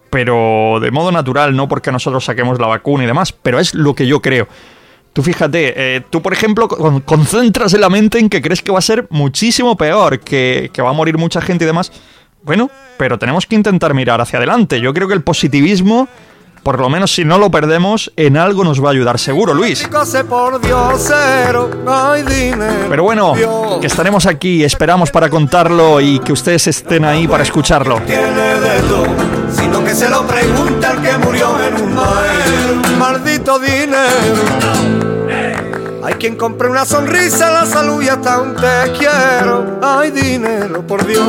Pero 0.09 0.79
de 0.81 0.89
modo 0.91 1.11
natural, 1.11 1.55
no 1.55 1.67
porque 1.67 1.91
nosotros 1.91 2.25
saquemos 2.25 2.59
la 2.59 2.67
vacuna 2.67 3.03
y 3.03 3.07
demás, 3.07 3.31
pero 3.31 3.59
es 3.59 3.73
lo 3.75 3.93
que 3.93 4.07
yo 4.07 4.21
creo. 4.21 4.47
Tú 5.13 5.21
fíjate, 5.23 5.73
eh, 5.97 6.01
tú 6.09 6.21
por 6.21 6.33
ejemplo 6.33 6.67
con- 6.67 7.01
concentras 7.01 7.73
en 7.73 7.81
la 7.81 7.89
mente 7.89 8.19
en 8.19 8.29
que 8.29 8.41
crees 8.41 8.61
que 8.61 8.71
va 8.71 8.79
a 8.79 8.81
ser 8.83 9.07
muchísimo 9.09 9.75
peor, 9.75 10.19
que, 10.19 10.69
que 10.73 10.81
va 10.81 10.89
a 10.91 10.93
morir 10.93 11.17
mucha 11.17 11.41
gente 11.41 11.65
y 11.65 11.67
demás. 11.67 11.91
Bueno, 12.43 12.69
pero 12.97 13.19
tenemos 13.19 13.45
que 13.45 13.55
intentar 13.55 13.93
mirar 13.93 14.21
hacia 14.21 14.37
adelante. 14.37 14.79
Yo 14.79 14.93
creo 14.93 15.07
que 15.07 15.13
el 15.13 15.23
positivismo, 15.23 16.07
por 16.63 16.79
lo 16.79 16.89
menos 16.89 17.13
si 17.13 17.25
no 17.25 17.37
lo 17.37 17.49
perdemos, 17.49 18.11
en 18.15 18.37
algo 18.37 18.63
nos 18.63 18.83
va 18.83 18.89
a 18.89 18.91
ayudar 18.91 19.19
seguro, 19.19 19.53
Luis. 19.53 19.83
Pero 22.89 23.03
bueno, 23.03 23.33
que 23.79 23.87
estaremos 23.87 24.25
aquí, 24.25 24.63
esperamos 24.63 25.11
para 25.11 25.29
contarlo 25.29 25.99
y 26.01 26.19
que 26.19 26.33
ustedes 26.33 26.67
estén 26.67 27.05
ahí 27.05 27.27
para 27.27 27.43
escucharlo. 27.43 27.99
sino 29.53 29.83
que 29.83 29.95
se 29.95 30.09
lo 30.09 30.25
pregunta 30.27 30.91
el 30.91 31.01
que 31.01 31.17
murió 31.17 31.55
en 31.63 31.81
un. 31.83 32.99
Maldito 32.99 33.59
dinero. 33.59 33.97
Hay 36.03 36.13
quien 36.15 36.35
compre 36.35 36.69
una 36.69 36.85
sonrisa, 36.85 37.51
la 37.51 37.65
salud 37.65 38.01
y 38.01 38.07
hasta 38.09 38.41
un 38.41 38.55
te 38.55 38.91
quiero. 38.97 39.79
Ay, 39.81 40.11
dinero, 40.11 40.85
por 40.85 41.05
Dios. 41.05 41.25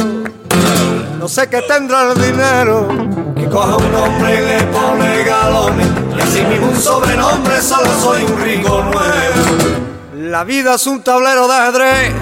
No 1.20 1.28
sé 1.28 1.50
qué 1.50 1.60
tendrá 1.60 2.10
el 2.12 2.18
dinero. 2.18 2.88
Que 3.36 3.46
coja 3.46 3.76
un 3.76 3.94
hombre 3.94 4.36
y 4.36 4.46
le 4.46 4.62
pone 4.68 5.22
galones. 5.22 5.86
Y 6.16 6.20
así 6.22 6.40
mismo 6.44 6.68
un 6.68 6.80
sobrenombre, 6.80 7.60
solo 7.60 7.90
soy 8.00 8.24
un 8.24 8.40
rico 8.40 8.82
nuevo. 8.84 9.90
La 10.14 10.44
vida 10.44 10.76
es 10.76 10.86
un 10.86 11.02
tablero 11.02 11.46
de 11.46 11.54
ajedrez. 11.54 12.14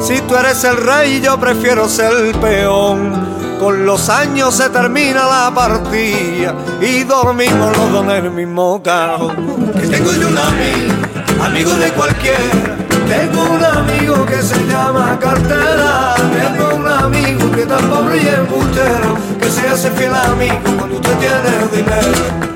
Si 0.00 0.20
tú 0.22 0.34
eres 0.34 0.64
el 0.64 0.78
rey, 0.78 1.20
yo 1.20 1.38
prefiero 1.38 1.88
ser 1.88 2.12
el 2.12 2.34
peón. 2.34 3.56
Con 3.60 3.86
los 3.86 4.08
años 4.08 4.52
se 4.56 4.68
termina 4.68 5.26
la 5.26 5.52
partida 5.54 6.56
y 6.80 7.04
dormimos 7.04 7.76
los 7.78 7.92
dos 7.92 8.02
en 8.02 8.24
el 8.24 8.30
mismo 8.32 8.82
cajón. 8.82 9.72
Que 9.80 9.86
tengo 9.86 10.10
yo 10.12 10.26
un 10.26 10.38
amigo, 10.38 10.92
amigo 11.40 11.70
de 11.74 11.92
cualquiera. 11.92 12.73
Tengo 13.08 13.42
un 13.44 13.64
amigo 13.64 14.26
que 14.26 14.42
se 14.42 14.56
llama 14.66 15.18
cartera. 15.20 16.14
Tengo 16.16 16.74
un 16.76 16.88
amigo 16.88 17.50
que 17.52 17.66
tan 17.66 17.88
pobre 17.88 18.16
y 18.22 18.28
embustero 18.28 19.16
que 19.40 19.50
se 19.50 19.68
hace 19.68 19.90
fiel 19.90 20.14
a 20.14 20.34
mí 20.34 20.48
cuando 20.78 20.96
usted 20.96 21.16
tiene 21.18 21.50
dinero. 21.72 22.54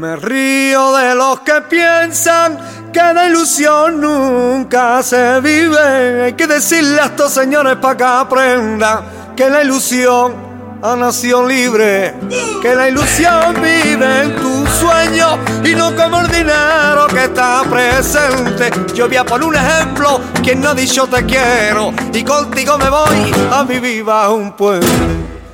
Me 0.00 0.16
río 0.16 0.96
de 0.96 1.14
los 1.14 1.40
que 1.40 1.60
piensan 1.68 2.58
que 2.90 3.02
la 3.12 3.28
ilusión 3.28 4.00
nunca 4.00 5.02
se 5.02 5.42
vive. 5.42 6.24
Hay 6.24 6.32
que 6.32 6.46
decirle 6.46 6.98
a 7.02 7.04
estos 7.04 7.34
señores 7.34 7.76
para 7.76 7.96
que 7.98 8.04
aprendan 8.04 9.00
que 9.36 9.50
la 9.50 9.62
ilusión 9.62 10.34
ha 10.80 10.96
nacido 10.96 11.46
libre. 11.46 12.14
Que 12.62 12.74
la 12.74 12.88
ilusión 12.88 13.56
vive 13.56 14.22
en 14.22 14.36
tu 14.36 14.66
sueño 14.68 15.36
y 15.62 15.74
no 15.74 15.94
como 15.94 16.22
el 16.22 16.28
dinero 16.28 17.06
que 17.08 17.24
está 17.24 17.62
presente. 17.68 18.70
Yo 18.94 19.06
voy 19.06 19.18
a 19.18 19.24
poner 19.26 19.48
un 19.48 19.54
ejemplo, 19.54 20.18
quien 20.42 20.62
no 20.62 20.70
ha 20.70 20.74
te 20.74 21.26
quiero 21.26 21.92
y 22.10 22.24
contigo 22.24 22.78
me 22.78 22.88
voy 22.88 23.34
a 23.52 23.64
vivir 23.64 24.02
bajo 24.02 24.32
un 24.32 24.52
puente. 24.56 24.86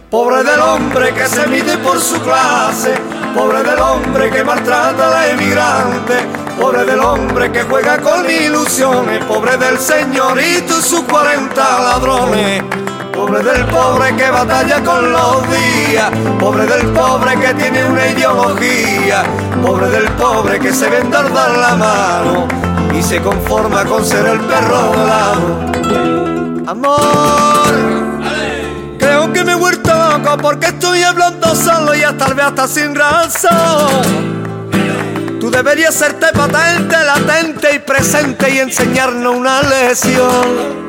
Pobre 0.08 0.44
del 0.44 0.60
hombre 0.60 1.12
que 1.12 1.26
se 1.26 1.48
mide 1.48 1.76
por 1.78 2.00
su 2.00 2.20
clase, 2.20 2.94
pobre 3.36 3.62
del 3.62 3.78
hombre 3.78 4.30
que 4.30 4.42
maltrata 4.42 5.08
a 5.08 5.10
la 5.10 5.28
emigrante, 5.28 6.14
pobre 6.58 6.86
del 6.86 7.00
hombre 7.00 7.52
que 7.52 7.62
juega 7.64 7.98
con 8.00 8.28
ilusiones, 8.30 9.22
pobre 9.26 9.58
del 9.58 9.78
señorito 9.78 10.78
y 10.78 10.82
sus 10.82 11.02
40 11.02 11.54
ladrones. 11.54 12.64
Pobre 13.12 13.42
del 13.42 13.64
pobre 13.66 14.14
que 14.16 14.30
batalla 14.30 14.82
con 14.82 15.12
los 15.12 15.42
días, 15.50 16.10
pobre 16.38 16.66
del 16.66 16.86
pobre 16.88 17.38
que 17.38 17.54
tiene 17.54 17.84
una 17.84 18.08
ideología, 18.08 19.22
pobre 19.62 19.88
del 19.88 20.08
pobre 20.12 20.58
que 20.58 20.72
se 20.72 20.88
vende 20.88 21.16
dar 21.16 21.50
la 21.50 21.76
mano 21.76 22.48
y 22.94 23.02
se 23.02 23.20
conforma 23.20 23.84
con 23.84 24.04
ser 24.04 24.26
el 24.26 24.40
perro 24.40 24.92
de 24.92 25.06
lado. 25.06 26.70
Amor, 26.70 27.74
creo 28.98 29.32
que 29.32 29.44
me 29.44 29.52
he 29.52 29.56
porque 30.22 30.66
estoy 30.66 31.02
hablando 31.02 31.54
solo 31.54 31.94
y 31.94 32.02
hasta 32.02 32.26
tal 32.26 32.34
vez 32.34 32.46
hasta 32.46 32.68
sin 32.68 32.94
razón. 32.94 34.36
Tú 35.40 35.50
deberías 35.50 35.94
serte 35.94 36.26
patente, 36.32 36.96
latente 37.04 37.74
y 37.74 37.78
presente 37.78 38.54
y 38.54 38.58
enseñarnos 38.58 39.36
una 39.36 39.62
lección. 39.62 40.86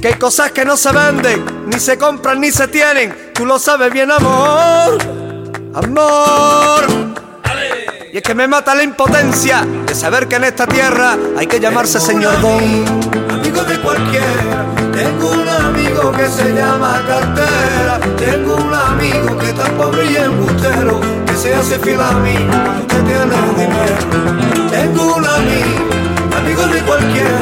Que 0.00 0.08
hay 0.08 0.14
cosas 0.14 0.52
que 0.52 0.64
no 0.64 0.76
se 0.76 0.92
venden, 0.92 1.44
ni 1.66 1.78
se 1.78 1.98
compran, 1.98 2.40
ni 2.40 2.50
se 2.50 2.68
tienen. 2.68 3.32
Tú 3.34 3.46
lo 3.46 3.58
sabes 3.58 3.92
bien, 3.92 4.10
amor. 4.10 4.98
Amor. 5.74 7.12
Y 8.12 8.18
es 8.18 8.22
que 8.22 8.34
me 8.34 8.46
mata 8.46 8.74
la 8.74 8.82
impotencia 8.82 9.66
de 9.86 9.94
saber 9.94 10.28
que 10.28 10.36
en 10.36 10.44
esta 10.44 10.66
tierra 10.66 11.16
hay 11.36 11.46
que 11.46 11.58
llamarse 11.58 11.98
señor 11.98 12.40
don. 12.42 12.84
Amigo 13.30 13.62
de 13.64 13.80
cualquiera, 13.80 14.66
tengo 15.02 15.30
un 15.30 15.48
amigo 15.48 16.12
que 16.12 16.26
se 16.28 16.54
llama 16.54 17.02
cartera. 17.06 17.98
Tengo 18.16 18.56
un 18.56 18.74
amigo 18.74 19.36
que 19.38 19.46
está 19.46 19.64
pobre 19.76 20.04
y 20.10 20.16
embustero, 20.16 21.00
que 21.26 21.34
se 21.34 21.54
hace 21.54 21.78
fiel 21.78 22.00
a 22.00 22.12
mí, 22.24 22.36
que 22.88 22.98
tiene 23.08 23.38
dinero. 23.58 23.96
Tengo 24.70 25.16
un 25.16 25.26
amigo, 25.26 25.82
amigo 26.38 26.62
de 26.74 26.80
cualquiera. 26.82 27.40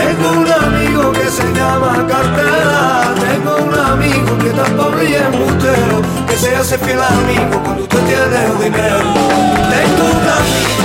Tengo 0.00 0.28
un 0.40 0.50
amigo 0.64 1.12
que 1.12 1.26
se 1.30 1.46
llama 1.54 2.06
cartera. 2.06 3.14
Tengo 3.26 3.56
un 3.64 3.74
amigo 3.92 4.38
que 4.38 4.48
está 4.48 4.64
pobre 4.76 5.04
y 5.10 5.14
embustero, 5.14 5.96
que 6.28 6.36
se 6.36 6.56
hace 6.56 6.76
fiel 6.78 7.00
amigo 7.00 7.62
cuando 7.64 7.82
usted 7.82 8.00
tiene 8.10 8.40
dinero. 8.64 9.00
Tengo 9.74 10.04
un 10.16 10.26
amigo, 10.38 10.84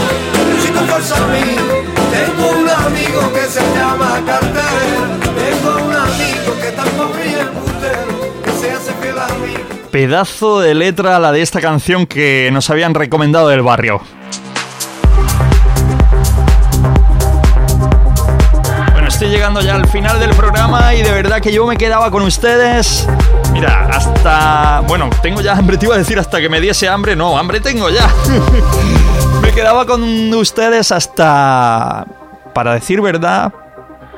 un 0.51 0.63
chico 0.63 0.79
falso 0.87 1.15
amigo. 1.15 1.73
Tengo 2.15 2.43
un 2.61 2.69
amigo 2.69 3.33
que 3.33 3.45
se 3.49 3.61
llama 3.75 4.21
cartera. 4.25 5.24
Pedazo 9.95 10.59
de 10.59 10.75
letra 10.75 11.19
la 11.19 11.31
de 11.31 11.41
esta 11.41 11.61
canción 11.61 12.05
que 12.05 12.49
nos 12.51 12.69
habían 12.69 12.93
recomendado 12.93 13.47
del 13.47 13.61
barrio. 13.61 14.01
Bueno, 18.91 19.07
estoy 19.07 19.29
llegando 19.29 19.61
ya 19.61 19.75
al 19.75 19.87
final 19.87 20.19
del 20.19 20.31
programa 20.31 20.93
y 20.93 21.01
de 21.01 21.11
verdad 21.11 21.39
que 21.39 21.53
yo 21.53 21.65
me 21.65 21.77
quedaba 21.77 22.11
con 22.11 22.23
ustedes. 22.23 23.07
Mira, 23.53 23.87
hasta... 23.89 24.81
Bueno, 24.85 25.09
tengo 25.21 25.39
ya 25.39 25.53
hambre, 25.53 25.77
te 25.77 25.85
iba 25.85 25.95
a 25.95 25.99
decir 25.99 26.19
hasta 26.19 26.41
que 26.41 26.49
me 26.49 26.59
diese 26.59 26.89
hambre. 26.89 27.15
No, 27.15 27.37
hambre 27.37 27.61
tengo 27.61 27.89
ya. 27.89 28.09
me 29.41 29.53
quedaba 29.53 29.85
con 29.85 30.33
ustedes 30.33 30.91
hasta... 30.91 32.05
Para 32.53 32.73
decir 32.73 32.99
verdad, 32.99 33.53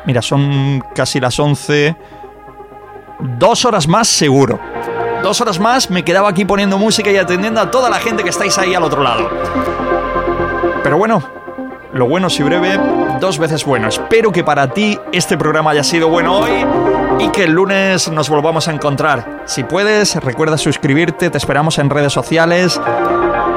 mira, 0.07 0.23
son 0.23 0.83
casi 0.95 1.19
las 1.19 1.39
11. 1.39 1.95
Dos 3.37 3.63
horas 3.63 3.87
más 3.87 4.07
seguro. 4.07 4.59
Dos 5.23 5.41
horas 5.41 5.59
más 5.59 5.89
me 5.89 6.03
quedaba 6.03 6.29
aquí 6.29 6.45
poniendo 6.45 6.77
música 6.77 7.11
y 7.11 7.17
atendiendo 7.17 7.59
a 7.59 7.71
toda 7.71 7.89
la 7.89 7.97
gente 7.97 8.23
que 8.23 8.29
estáis 8.29 8.57
ahí 8.57 8.73
al 8.73 8.83
otro 8.83 9.03
lado. 9.03 9.29
Pero 10.83 10.97
bueno, 10.97 11.21
lo 11.93 12.07
bueno 12.07 12.29
si 12.29 12.43
breve, 12.43 12.79
dos 13.19 13.37
veces 13.37 13.65
bueno. 13.65 13.87
Espero 13.87 14.31
que 14.31 14.43
para 14.43 14.69
ti 14.69 14.99
este 15.11 15.37
programa 15.37 15.71
haya 15.71 15.83
sido 15.83 16.07
bueno 16.09 16.37
hoy 16.37 16.65
y 17.19 17.29
que 17.29 17.45
el 17.45 17.51
lunes 17.51 18.09
nos 18.09 18.29
volvamos 18.29 18.67
a 18.67 18.71
encontrar. 18.71 19.41
Si 19.45 19.63
puedes, 19.63 20.15
recuerda 20.23 20.57
suscribirte, 20.57 21.29
te 21.29 21.37
esperamos 21.37 21.77
en 21.79 21.89
redes 21.89 22.13
sociales, 22.13 22.79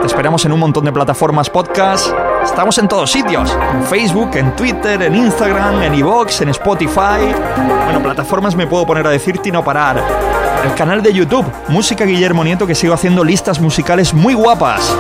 te 0.01 0.07
esperamos 0.07 0.45
en 0.45 0.53
un 0.53 0.61
montón 0.61 0.85
de 0.85 0.93
plataformas 0.93 1.51
podcast. 1.51 2.13
Estamos 2.43 2.79
en 2.79 2.89
todos 2.89 3.11
sitios, 3.11 3.55
en 3.75 3.85
Facebook, 3.85 4.31
en 4.35 4.57
Twitter, 4.57 5.03
en 5.03 5.15
Instagram, 5.15 5.83
en 5.83 5.95
iVoox, 5.95 6.41
en 6.41 6.49
Spotify. 6.49 7.35
Bueno, 7.85 8.03
plataformas 8.03 8.57
me 8.57 8.67
puedo 8.67 8.87
poner 8.87 9.07
a 9.07 9.11
decirte 9.11 9.51
y 9.51 9.53
no 9.53 9.63
parar. 9.63 10.03
El 10.65 10.75
canal 10.75 11.03
de 11.03 11.13
YouTube, 11.13 11.47
Música 11.69 12.05
Guillermo 12.05 12.45
Nieto, 12.45 12.67
que 12.67 12.75
sigo 12.75 12.93
haciendo 12.93 13.25
listas 13.25 13.61
musicales 13.61 14.13
muy 14.13 14.35
guapas. 14.35 14.95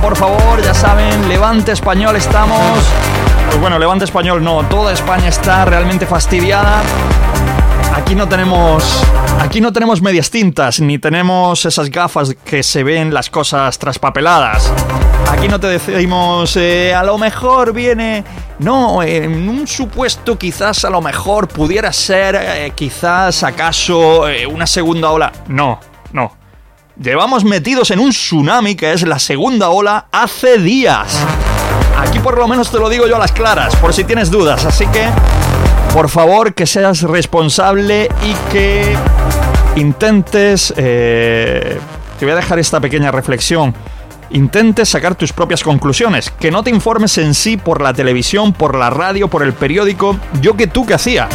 Por 0.00 0.16
favor. 0.16 0.62
Ya 0.62 0.74
saben, 0.74 1.28
Levante 1.28 1.72
Español 1.72 2.16
estamos. 2.16 2.60
Pues 3.46 3.60
bueno, 3.60 3.78
Levante 3.78 4.04
Español 4.04 4.42
no, 4.42 4.64
toda 4.64 4.92
España 4.92 5.28
está 5.28 5.64
realmente 5.64 6.06
fastidiada. 6.06 6.82
Aquí 7.94 8.14
no 8.14 8.28
tenemos. 8.28 9.02
Aquí 9.38 9.60
no 9.60 9.72
tenemos 9.72 10.00
medias 10.00 10.30
tintas, 10.30 10.80
ni 10.80 10.98
tenemos 10.98 11.64
esas 11.64 11.90
gafas 11.90 12.34
que 12.44 12.62
se 12.62 12.84
ven 12.84 13.12
las 13.12 13.28
cosas 13.28 13.78
traspapeladas. 13.78 14.72
Aquí 15.30 15.48
no 15.48 15.58
te 15.58 15.66
decimos, 15.66 16.56
eh, 16.56 16.94
a 16.94 17.02
lo 17.02 17.18
mejor 17.18 17.72
viene. 17.72 18.24
No, 18.60 19.02
en 19.02 19.48
un 19.48 19.66
supuesto 19.66 20.38
quizás 20.38 20.84
a 20.84 20.90
lo 20.90 21.00
mejor 21.00 21.48
pudiera 21.48 21.92
ser, 21.92 22.36
eh, 22.36 22.72
quizás 22.74 23.42
acaso 23.42 24.28
eh, 24.28 24.46
una 24.46 24.66
segunda 24.66 25.10
ola. 25.10 25.32
No, 25.48 25.80
no. 26.12 26.41
Llevamos 27.00 27.42
metidos 27.44 27.90
en 27.90 28.00
un 28.00 28.10
tsunami 28.10 28.74
que 28.74 28.92
es 28.92 29.02
la 29.02 29.18
segunda 29.18 29.70
ola 29.70 30.08
hace 30.12 30.58
días. 30.58 31.18
Aquí 31.98 32.18
por 32.18 32.36
lo 32.36 32.46
menos 32.46 32.70
te 32.70 32.78
lo 32.78 32.90
digo 32.90 33.06
yo 33.06 33.16
a 33.16 33.18
las 33.18 33.32
claras, 33.32 33.74
por 33.76 33.94
si 33.94 34.04
tienes 34.04 34.30
dudas. 34.30 34.66
Así 34.66 34.86
que, 34.88 35.06
por 35.94 36.10
favor, 36.10 36.52
que 36.52 36.66
seas 36.66 37.02
responsable 37.02 38.10
y 38.22 38.52
que 38.52 38.94
intentes... 39.76 40.74
Eh, 40.76 41.78
te 42.18 42.26
voy 42.26 42.34
a 42.34 42.36
dejar 42.36 42.58
esta 42.58 42.78
pequeña 42.78 43.10
reflexión. 43.10 43.74
Intentes 44.30 44.90
sacar 44.90 45.14
tus 45.14 45.32
propias 45.32 45.62
conclusiones, 45.62 46.30
que 46.30 46.50
no 46.50 46.62
te 46.62 46.70
informes 46.70 47.16
en 47.18 47.34
sí 47.34 47.56
por 47.56 47.80
la 47.80 47.94
televisión, 47.94 48.52
por 48.52 48.76
la 48.76 48.90
radio, 48.90 49.28
por 49.28 49.42
el 49.42 49.54
periódico. 49.54 50.18
Yo 50.42 50.56
que 50.56 50.66
tú 50.66 50.84
que 50.84 50.94
hacía. 50.94 51.28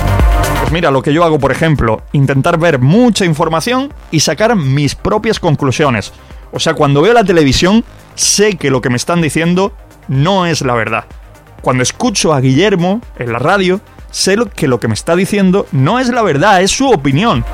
Pues 0.68 0.74
mira, 0.74 0.92
lo 0.92 1.02
que 1.02 1.14
yo 1.14 1.24
hago, 1.24 1.40
por 1.40 1.54
ejemplo, 1.54 2.02
intentar 2.12 2.60
ver 2.60 2.78
mucha 2.78 3.24
información 3.24 3.94
y 4.12 4.20
sacar 4.20 4.54
mis 4.58 4.96
propias 4.96 5.40
conclusiones. 5.40 6.12
O 6.52 6.60
sea, 6.60 6.74
cuando 6.74 7.02
veo 7.02 7.14
la 7.14 7.24
televisión, 7.24 7.86
sé 8.16 8.58
que 8.58 8.70
lo 8.70 8.82
que 8.82 8.90
me 8.90 8.98
están 8.98 9.22
diciendo 9.22 9.72
no 10.10 10.46
es 10.46 10.60
la 10.64 10.74
verdad. 10.74 11.06
Cuando 11.62 11.84
escucho 11.84 12.34
a 12.34 12.42
Guillermo 12.42 13.00
en 13.18 13.32
la 13.32 13.40
radio, 13.40 13.80
sé 14.12 14.36
que 14.54 14.68
lo 14.68 14.78
que 14.78 14.90
me 14.90 14.94
está 14.94 15.16
diciendo 15.16 15.68
no 15.72 16.00
es 16.00 16.10
la 16.10 16.22
verdad, 16.22 16.62
es 16.62 16.72
su 16.72 16.92
opinión. 16.92 17.46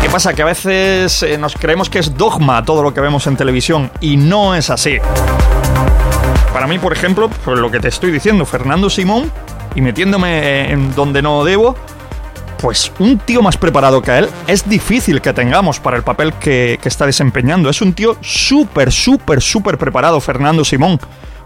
¿Qué 0.00 0.08
pasa? 0.08 0.32
Que 0.32 0.42
a 0.42 0.46
veces 0.46 1.24
eh, 1.24 1.38
nos 1.38 1.56
creemos 1.56 1.90
que 1.90 1.98
es 1.98 2.16
dogma 2.16 2.64
todo 2.64 2.84
lo 2.84 2.94
que 2.94 3.00
vemos 3.00 3.26
en 3.26 3.36
televisión 3.36 3.90
y 4.00 4.16
no 4.16 4.54
es 4.54 4.70
así. 4.70 4.98
Para 6.56 6.68
mí, 6.68 6.78
por 6.78 6.94
ejemplo, 6.94 7.28
por 7.28 7.58
lo 7.58 7.70
que 7.70 7.80
te 7.80 7.88
estoy 7.88 8.10
diciendo, 8.10 8.46
Fernando 8.46 8.88
Simón, 8.88 9.30
y 9.74 9.82
metiéndome 9.82 10.72
en 10.72 10.94
donde 10.94 11.20
no 11.20 11.44
debo, 11.44 11.76
pues 12.62 12.90
un 12.98 13.18
tío 13.18 13.42
más 13.42 13.58
preparado 13.58 14.00
que 14.00 14.16
él 14.16 14.30
es 14.46 14.66
difícil 14.66 15.20
que 15.20 15.34
tengamos 15.34 15.80
para 15.80 15.98
el 15.98 16.02
papel 16.02 16.32
que, 16.32 16.80
está 16.82 17.04
desempeñando. 17.04 17.68
Es 17.68 17.82
un 17.82 17.92
tío 17.92 18.16
súper, 18.22 18.90
súper, 18.90 19.42
súper 19.42 19.76
preparado, 19.76 20.18
Fernando 20.18 20.64
Simón. 20.64 20.98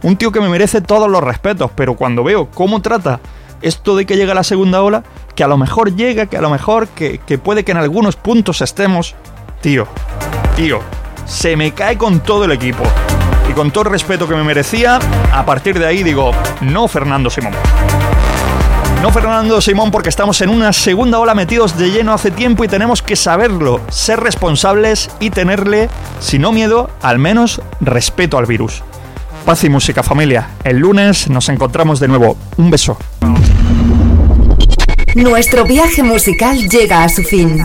Un 0.05 0.17
tío 0.17 0.31
que 0.31 0.41
me 0.41 0.49
merece 0.49 0.81
todos 0.81 1.11
los 1.11 1.25
respetos, 1.25 1.73
pero 1.75 1.95
cuando 1.95 2.23
veo 2.23 2.49
cómo 2.49 2.81
trata 2.81 3.19
esto 3.63 3.97
de 3.97 4.07
que 4.07 4.15
llega 4.15 4.33
la 4.33 4.45
segunda 4.45 4.81
ola, 4.81 5.03
que 5.35 5.43
a 5.43 5.49
lo 5.49 5.57
mejor 5.57 5.97
llega, 5.97 6.27
que 6.27 6.37
a 6.37 6.41
lo 6.41 6.51
mejor, 6.51 6.87
que 6.87 7.19
puede 7.43 7.65
que 7.65 7.73
en 7.73 7.79
algunos 7.79 8.15
puntos 8.15 8.63
estemos, 8.63 9.17
tío, 9.61 9.89
tío, 10.55 10.79
se 11.27 11.57
me 11.57 11.75
cae 11.75 11.99
con 11.99 12.21
todo 12.21 12.45
el 12.45 12.53
equipo. 12.53 12.85
Y 13.51 13.53
con 13.53 13.73
todo 13.73 13.85
el 13.85 13.91
respeto 13.91 14.29
que 14.29 14.37
me 14.37 14.45
merecía, 14.45 15.01
a 15.33 15.45
partir 15.45 15.77
de 15.77 15.85
ahí 15.85 16.05
digo, 16.05 16.31
no 16.61 16.87
Fernando 16.87 17.31
Simón. 17.31 17.53
No 19.03 19.11
Fernando 19.11 19.61
Simón 19.61 19.91
porque 19.91 20.09
estamos 20.09 20.41
en 20.41 20.51
una 20.51 20.73
segunda 20.73 21.19
ola 21.19 21.35
metidos 21.35 21.77
de 21.77 21.91
lleno 21.91 22.13
hace 22.13 22.31
tiempo 22.31 22.63
y 22.63 22.69
tenemos 22.69 23.03
que 23.03 23.17
saberlo, 23.17 23.81
ser 23.91 24.21
responsables 24.21 25.11
y 25.19 25.31
tenerle, 25.31 25.91
si 26.21 26.39
no 26.39 26.53
miedo, 26.53 26.91
al 27.03 27.19
menos 27.19 27.61
respeto 27.81 28.39
al 28.39 28.47
virus. 28.47 28.85
Paz 29.45 29.65
y 29.65 29.69
música 29.69 30.05
familia. 30.05 30.51
El 30.63 30.79
lunes 30.79 31.29
nos 31.29 31.49
encontramos 31.49 31.99
de 31.99 32.07
nuevo. 32.07 32.37
Un 32.57 32.71
beso. 32.71 32.99
Nuestro 35.17 35.65
viaje 35.65 36.05
musical 36.05 36.57
llega 36.69 37.03
a 37.03 37.09
su 37.09 37.25
fin. 37.25 37.65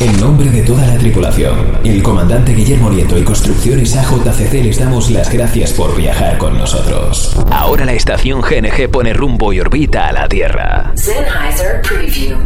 En 0.00 0.20
nombre 0.20 0.50
de 0.50 0.62
toda 0.62 0.86
la 0.86 0.98
tripulación, 0.98 1.78
el 1.84 2.02
comandante 2.02 2.52
Guillermo 2.52 2.90
Nieto 2.90 3.16
y 3.16 3.22
Construcciones 3.22 3.96
AJCC 3.96 4.52
les 4.64 4.78
damos 4.78 5.10
las 5.10 5.32
gracias 5.32 5.72
por 5.72 5.96
viajar 5.96 6.36
con 6.36 6.58
nosotros. 6.58 7.34
Ahora 7.50 7.84
la 7.84 7.92
estación 7.92 8.40
GNG 8.40 8.90
pone 8.90 9.12
rumbo 9.12 9.52
y 9.52 9.60
orbita 9.60 10.08
a 10.08 10.12
la 10.12 10.28
Tierra. 10.28 10.92
Sennheiser 10.96 11.80
Preview. 11.82 12.36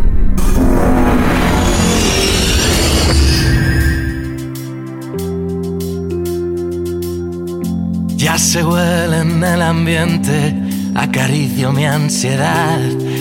Ya 8.16 8.36
se 8.36 8.62
huele 8.62 9.20
en 9.20 9.42
el 9.42 9.62
ambiente, 9.62 10.54
acaricio 10.98 11.72
mi 11.72 11.86
ansiedad. 11.86 12.80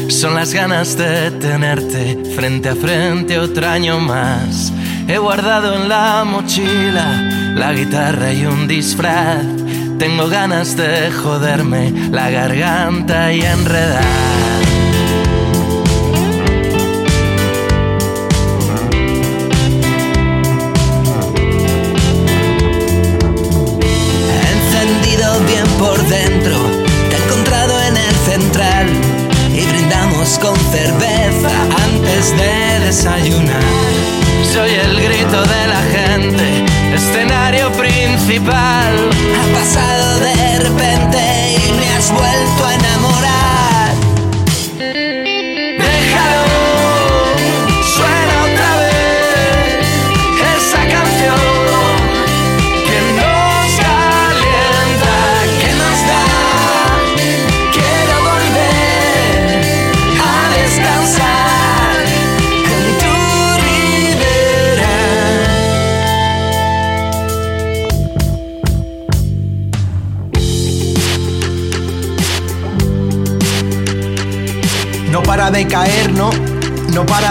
Son 0.09 0.33
las 0.33 0.53
ganas 0.53 0.97
de 0.97 1.31
tenerte 1.31 2.17
frente 2.35 2.69
a 2.69 2.75
frente 2.75 3.37
otro 3.37 3.67
año 3.67 3.99
más. 3.99 4.73
He 5.07 5.17
guardado 5.17 5.75
en 5.75 5.87
la 5.87 6.23
mochila 6.25 7.53
la 7.55 7.73
guitarra 7.73 8.33
y 8.33 8.45
un 8.45 8.67
disfraz. 8.67 9.45
Tengo 9.99 10.27
ganas 10.27 10.75
de 10.75 11.11
joderme 11.11 11.91
la 12.11 12.29
garganta 12.29 13.31
y 13.31 13.41
enredar. 13.41 14.66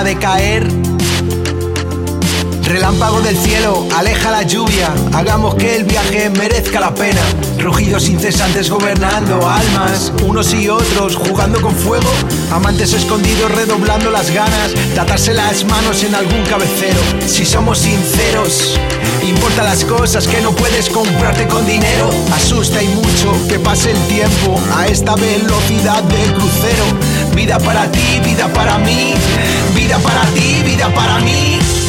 De 0.07 0.17
caer. 0.19 0.69
Relámpago 2.63 3.21
del 3.23 3.37
cielo, 3.37 3.87
aleja 3.97 4.31
la 4.31 4.43
lluvia, 4.43 4.95
hagamos 5.13 5.57
que 5.57 5.75
el 5.75 5.85
viaje 5.85 6.31
merezca 6.31 6.79
la 6.79 6.95
pena. 6.95 7.21
Rugidos 7.59 8.09
incesantes 8.09 8.71
gobernando 8.71 9.49
almas, 9.49 10.13
unos 10.25 10.55
y 10.55 10.69
otros 10.69 11.17
jugando 11.17 11.61
con 11.61 11.75
fuego, 11.75 12.09
amantes 12.53 12.93
escondidos 12.93 13.51
redoblando 13.51 14.11
las 14.13 14.31
ganas, 14.31 14.75
de 14.95 15.01
atarse 15.01 15.35
las 15.35 15.65
manos 15.65 16.05
en 16.05 16.15
algún 16.15 16.45
cabecero. 16.45 17.01
Si 17.27 17.45
somos 17.45 17.79
sinceros, 17.79 18.79
importa 19.27 19.65
las 19.65 19.85
cosas 19.85 20.29
que 20.29 20.41
no 20.41 20.53
puedes 20.53 20.89
comprarte 20.89 21.49
con 21.49 21.67
dinero. 21.67 22.11
Asusta 22.33 22.81
y 22.81 22.89
mucho 22.89 23.33
que 23.49 23.59
pase 23.59 23.91
el 23.91 23.99
tiempo 24.07 24.61
a 24.77 24.87
esta 24.87 25.17
velocidad 25.17 26.03
del 26.05 26.33
crucero. 26.35 26.85
Vida 27.37 27.59
para 27.59 27.87
ti, 27.93 28.19
vida 28.25 28.49
para 28.49 28.79
mí, 28.79 29.13
vida 29.75 29.99
para 29.99 30.25
ti, 30.33 30.63
vida 30.65 30.89
para 30.89 31.21
mí. 31.21 31.86